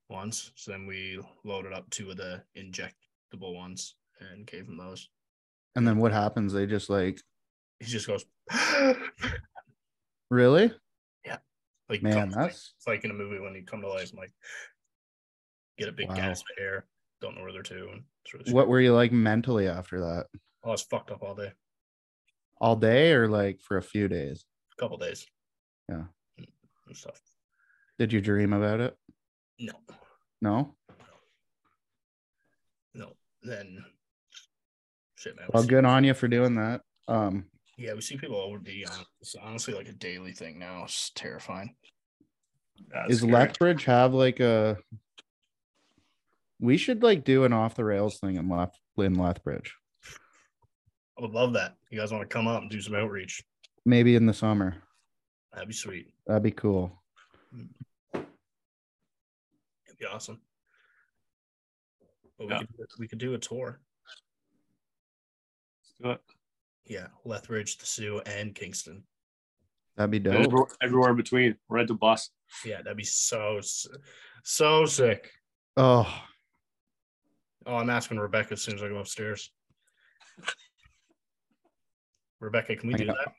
ones. 0.08 0.52
So 0.54 0.70
then 0.70 0.86
we 0.86 1.20
loaded 1.44 1.72
up 1.72 1.88
two 1.90 2.10
of 2.10 2.16
the 2.16 2.42
injectable 2.56 3.54
ones 3.54 3.96
and 4.20 4.46
gave 4.46 4.66
him 4.66 4.76
those. 4.76 5.08
And 5.76 5.86
then 5.86 5.98
what 5.98 6.12
happens? 6.12 6.52
They 6.52 6.66
just 6.66 6.90
like 6.90 7.20
He 7.78 7.86
just 7.86 8.06
goes, 8.06 8.24
really? 10.30 10.74
Yeah. 11.24 11.38
Like 11.88 12.02
Man, 12.02 12.12
comes, 12.12 12.36
like, 12.36 12.46
that's 12.46 12.74
it's 12.76 12.86
like 12.86 13.04
in 13.04 13.10
a 13.10 13.14
movie 13.14 13.38
when 13.38 13.54
he 13.54 13.62
come 13.62 13.80
to 13.82 13.88
life. 13.88 14.10
I'm 14.12 14.18
like, 14.18 14.32
get 15.78 15.88
a 15.88 15.92
big 15.92 16.08
Wow. 16.08 16.16
gasp 16.16 16.44
of 16.56 16.62
air. 16.62 16.86
Don't 17.20 17.36
know 17.36 17.42
where 17.42 17.52
they're 17.52 17.62
to. 17.62 17.88
And 17.90 18.02
really 18.34 18.52
what 18.52 18.68
were 18.68 18.80
you 18.80 18.94
like 18.94 19.12
mentally 19.12 19.68
after 19.68 20.00
that? 20.00 20.26
Oh, 20.64 20.68
I 20.68 20.72
was 20.72 20.82
fucked 20.82 21.10
up 21.10 21.22
all 21.22 21.34
day. 21.34 21.52
All 22.60 22.76
day 22.76 23.12
or 23.12 23.26
like 23.28 23.60
for 23.62 23.76
a 23.78 23.82
few 23.82 24.06
days? 24.08 24.44
A 24.76 24.80
couple 24.80 24.98
days. 24.98 25.26
Yeah. 25.88 26.04
And 26.86 26.96
stuff. 26.96 27.20
Did 27.98 28.12
you 28.12 28.20
dream 28.20 28.52
about 28.52 28.80
it? 28.80 28.96
No, 29.58 29.72
No? 30.40 30.74
no. 32.94 33.12
Then 33.42 33.84
shit, 35.16 35.36
man. 35.36 35.46
Well, 35.52 35.64
good 35.64 35.84
on 35.84 36.04
you 36.04 36.14
for 36.14 36.28
doing 36.28 36.56
that. 36.56 36.82
Um, 37.08 37.46
Yeah, 37.78 37.94
we 37.94 38.00
see 38.02 38.16
people 38.16 38.36
OD 38.40 38.68
on. 38.90 39.04
It's 39.20 39.34
honestly 39.34 39.74
like 39.74 39.88
a 39.88 39.92
daily 39.92 40.32
thing 40.32 40.58
now. 40.58 40.84
It's 40.84 41.10
terrifying. 41.14 41.74
that's 42.88 43.10
is 43.12 43.18
scary. 43.18 43.32
Lethbridge 43.32 43.84
have 43.84 44.12
like 44.14 44.40
a 44.40 44.76
we 46.58 46.76
should 46.76 47.02
like 47.02 47.24
do 47.24 47.44
an 47.44 47.52
off 47.54 47.74
the 47.74 47.84
rails 47.84 48.18
thing 48.18 48.36
in 48.36 48.48
Leth 48.48 48.74
in 48.98 49.14
Lethbridge. 49.14 49.74
I 51.20 51.22
would 51.22 51.32
love 51.32 51.52
that. 51.52 51.76
You 51.90 51.98
guys 52.00 52.12
want 52.12 52.22
to 52.22 52.32
come 52.34 52.48
up 52.48 52.62
and 52.62 52.70
do 52.70 52.80
some 52.80 52.94
outreach? 52.94 53.44
Maybe 53.84 54.14
in 54.16 54.24
the 54.24 54.32
summer. 54.32 54.76
That'd 55.52 55.68
be 55.68 55.74
sweet. 55.74 56.14
That'd 56.26 56.42
be 56.42 56.50
cool. 56.50 57.02
It'd 58.14 58.24
be 59.98 60.06
awesome. 60.06 60.40
But 62.38 62.46
we 62.46 62.52
Yeah. 62.54 62.58
could 62.60 62.68
we 62.98 63.06
could 63.08 63.18
do 63.18 63.34
a 63.34 63.38
tour. 63.38 63.82
Let's 65.82 65.92
do 66.00 66.10
it. 66.12 66.20
Yeah, 66.86 67.08
Lethbridge, 67.26 67.76
the 67.76 67.84
Soo, 67.86 68.20
and 68.24 68.54
Kingston. 68.54 69.04
That'd 69.96 70.10
be 70.12 70.16
And 70.16 70.24
dope. 70.24 70.34
everywhere, 70.46 70.66
everywhere 70.80 71.10
in 71.10 71.16
between. 71.16 71.58
Rent 71.68 71.90
a 71.90 71.94
bus. 71.94 72.30
Yeah, 72.64 72.78
that'd 72.80 72.96
be 72.96 73.04
so 73.04 73.60
so 74.42 74.86
sick. 74.86 75.30
Oh, 75.76 76.24
Oh, 77.66 77.76
I'm 77.76 77.90
asking 77.90 78.18
Rebecca 78.18 78.52
as 78.54 78.62
soon 78.62 78.76
as 78.76 78.82
I 78.82 78.88
go 78.88 78.96
upstairs. 78.96 79.52
Rebecca, 82.40 82.74
can 82.76 82.88
we 82.88 82.94
I 82.94 82.98
do 82.98 83.04
know. 83.06 83.14
that? 83.14 83.32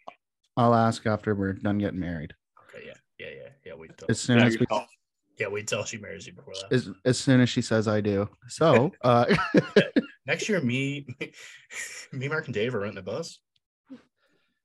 I'll 0.58 0.76
ask 0.76 1.06
after 1.06 1.34
we're 1.34 1.54
done 1.54 1.78
getting 1.80 2.00
married. 2.00 2.34
Okay, 2.70 2.86
yeah, 2.88 2.94
yeah, 3.20 3.28
yeah, 3.36 3.50
yeah. 3.66 3.74
Wait 3.76 3.98
till 3.98 4.08
As 4.10 4.20
soon 4.20 4.40
Yeah, 4.40 4.46
as 4.46 4.60
we 4.60 4.66
call. 4.66 4.88
yeah, 5.40 5.48
wait 5.48 5.68
till 5.68 5.84
she 5.84 5.98
marries 5.98 6.28
you 6.28 6.34
before 6.34 6.54
that. 6.54 6.74
as, 6.74 6.90
as 7.06 7.18
soon 7.18 7.42
as 7.42 7.50
she 7.50 7.62
says 7.62 7.88
I 7.88 8.02
do. 8.02 8.30
So 8.48 8.92
uh 9.04 9.26
Next 10.28 10.48
year, 10.48 10.62
me, 10.62 11.08
me, 12.12 12.28
Mark, 12.28 12.46
and 12.46 12.54
Dave 12.54 12.76
are 12.76 12.80
renting 12.82 13.00
a 13.00 13.02
bus. 13.02 13.40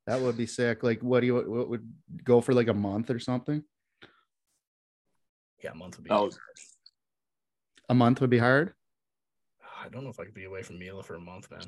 that 0.06 0.20
would 0.20 0.36
be 0.36 0.46
sick. 0.46 0.82
Like 0.82 1.02
what 1.02 1.20
do 1.20 1.26
you 1.26 1.34
what 1.36 1.68
would 1.70 1.90
go 2.22 2.40
for 2.40 2.52
like 2.52 2.68
a 2.68 2.74
month 2.74 3.10
or 3.10 3.18
something? 3.18 3.62
Yeah, 5.64 5.70
a 5.72 5.74
month 5.74 5.96
would 5.96 6.04
be. 6.04 6.10
Oh. 6.10 6.30
A 7.88 7.94
month 7.94 8.20
would 8.20 8.30
be 8.30 8.38
hard. 8.38 8.74
I 9.82 9.88
don't 9.88 10.04
know 10.04 10.10
if 10.10 10.18
I 10.20 10.24
could 10.24 10.34
be 10.34 10.44
away 10.44 10.62
from 10.62 10.78
Mila 10.78 11.02
for 11.02 11.14
a 11.14 11.20
month, 11.20 11.50
man. 11.50 11.60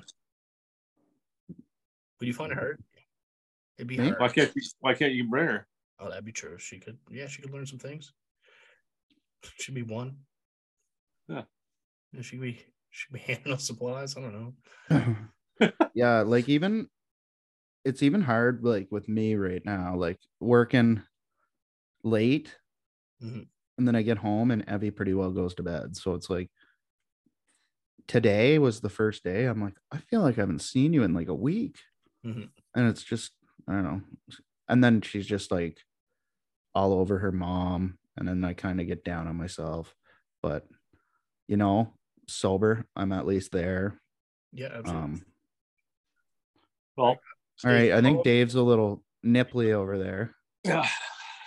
Would 2.20 2.26
you 2.26 2.34
find 2.34 2.52
it 2.52 2.58
hard? 2.58 2.82
It'd 3.78 3.88
be 3.88 3.96
Me? 3.96 4.08
hard. 4.08 4.20
Why 4.20 4.28
can't 4.28 4.52
you, 4.54 4.62
why 4.80 4.94
can't 4.94 5.12
you 5.12 5.28
bring 5.28 5.46
her? 5.46 5.66
Oh, 6.00 6.08
that'd 6.08 6.24
be 6.24 6.32
true. 6.32 6.58
She 6.58 6.78
could, 6.78 6.98
yeah, 7.10 7.26
she 7.26 7.42
could 7.42 7.52
learn 7.52 7.66
some 7.66 7.78
things. 7.78 8.12
She'd 9.58 9.74
be 9.74 9.82
one. 9.82 10.16
Yeah. 11.28 11.42
Yeah, 12.12 12.22
She'd 12.22 12.40
be, 12.40 12.60
she'd 12.90 13.12
be 13.12 13.18
handing 13.26 13.52
us 13.52 13.64
supplies. 13.64 14.16
I 14.16 14.20
don't 14.20 14.54
know. 14.90 15.70
yeah, 15.94 16.20
like 16.22 16.48
even 16.48 16.88
it's 17.84 18.02
even 18.02 18.20
hard 18.22 18.64
like 18.64 18.88
with 18.90 19.08
me 19.08 19.34
right 19.36 19.64
now, 19.64 19.96
like 19.96 20.18
working 20.40 21.02
late 22.04 22.54
Mhm. 23.22 23.48
and 23.76 23.88
then 23.88 23.96
I 23.96 24.02
get 24.02 24.18
home 24.18 24.52
and 24.52 24.64
Evie 24.68 24.92
pretty 24.92 25.12
well 25.14 25.32
goes 25.32 25.54
to 25.56 25.62
bed. 25.64 25.96
So 25.96 26.14
it's 26.14 26.30
like 26.30 26.48
today 28.06 28.58
was 28.58 28.80
the 28.80 28.88
first 28.88 29.24
day. 29.24 29.46
I'm 29.46 29.60
like, 29.60 29.74
I 29.90 29.98
feel 29.98 30.20
like 30.20 30.38
I 30.38 30.42
haven't 30.42 30.62
seen 30.62 30.92
you 30.92 31.02
in 31.02 31.12
like 31.14 31.28
a 31.28 31.34
week. 31.34 31.76
Mhm. 32.24 32.50
And 32.74 32.88
it's 32.88 33.02
just, 33.02 33.32
I 33.68 33.72
don't 33.72 33.84
know. 33.84 34.02
And 34.68 34.82
then 34.82 35.00
she's 35.00 35.26
just 35.26 35.50
like 35.50 35.78
all 36.74 36.92
over 36.92 37.18
her 37.18 37.32
mom. 37.32 37.98
And 38.16 38.26
then 38.28 38.44
I 38.44 38.52
kind 38.52 38.80
of 38.80 38.86
get 38.86 39.04
down 39.04 39.26
on 39.28 39.36
myself. 39.36 39.94
But 40.42 40.66
you 41.46 41.56
know, 41.56 41.94
sober, 42.26 42.84
I'm 42.94 43.12
at 43.12 43.26
least 43.26 43.52
there. 43.52 44.00
Yeah, 44.52 44.70
absolutely. 44.74 45.02
Um 45.02 45.26
Well, 46.96 47.06
all 47.06 47.18
right. 47.64 47.92
I 47.92 48.00
think 48.00 48.24
Dave's 48.24 48.54
a 48.54 48.62
little 48.62 49.02
nipply 49.24 49.72
over 49.72 49.98
there. 49.98 50.34
yeah, 50.64 50.86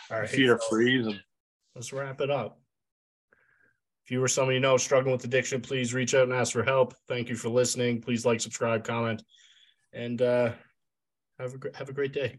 all 0.09 0.19
right, 0.19 0.29
feet 0.29 0.49
are 0.49 0.59
so 0.59 0.67
freezing. 0.69 1.19
Let's 1.75 1.93
wrap 1.93 2.21
it 2.21 2.29
up. 2.29 2.59
If 4.03 4.11
you 4.11 4.23
or 4.23 4.27
somebody 4.27 4.55
you 4.55 4.61
know 4.61 4.77
struggling 4.77 5.13
with 5.13 5.23
addiction, 5.25 5.61
please 5.61 5.93
reach 5.93 6.15
out 6.15 6.23
and 6.23 6.33
ask 6.33 6.53
for 6.53 6.63
help. 6.63 6.95
Thank 7.07 7.29
you 7.29 7.35
for 7.35 7.49
listening. 7.49 8.01
Please 8.01 8.25
like, 8.25 8.41
subscribe, 8.41 8.83
comment, 8.83 9.23
and 9.93 10.21
uh, 10.21 10.53
have 11.39 11.53
a 11.55 11.77
have 11.77 11.89
a 11.89 11.93
great 11.93 12.13
day. 12.13 12.37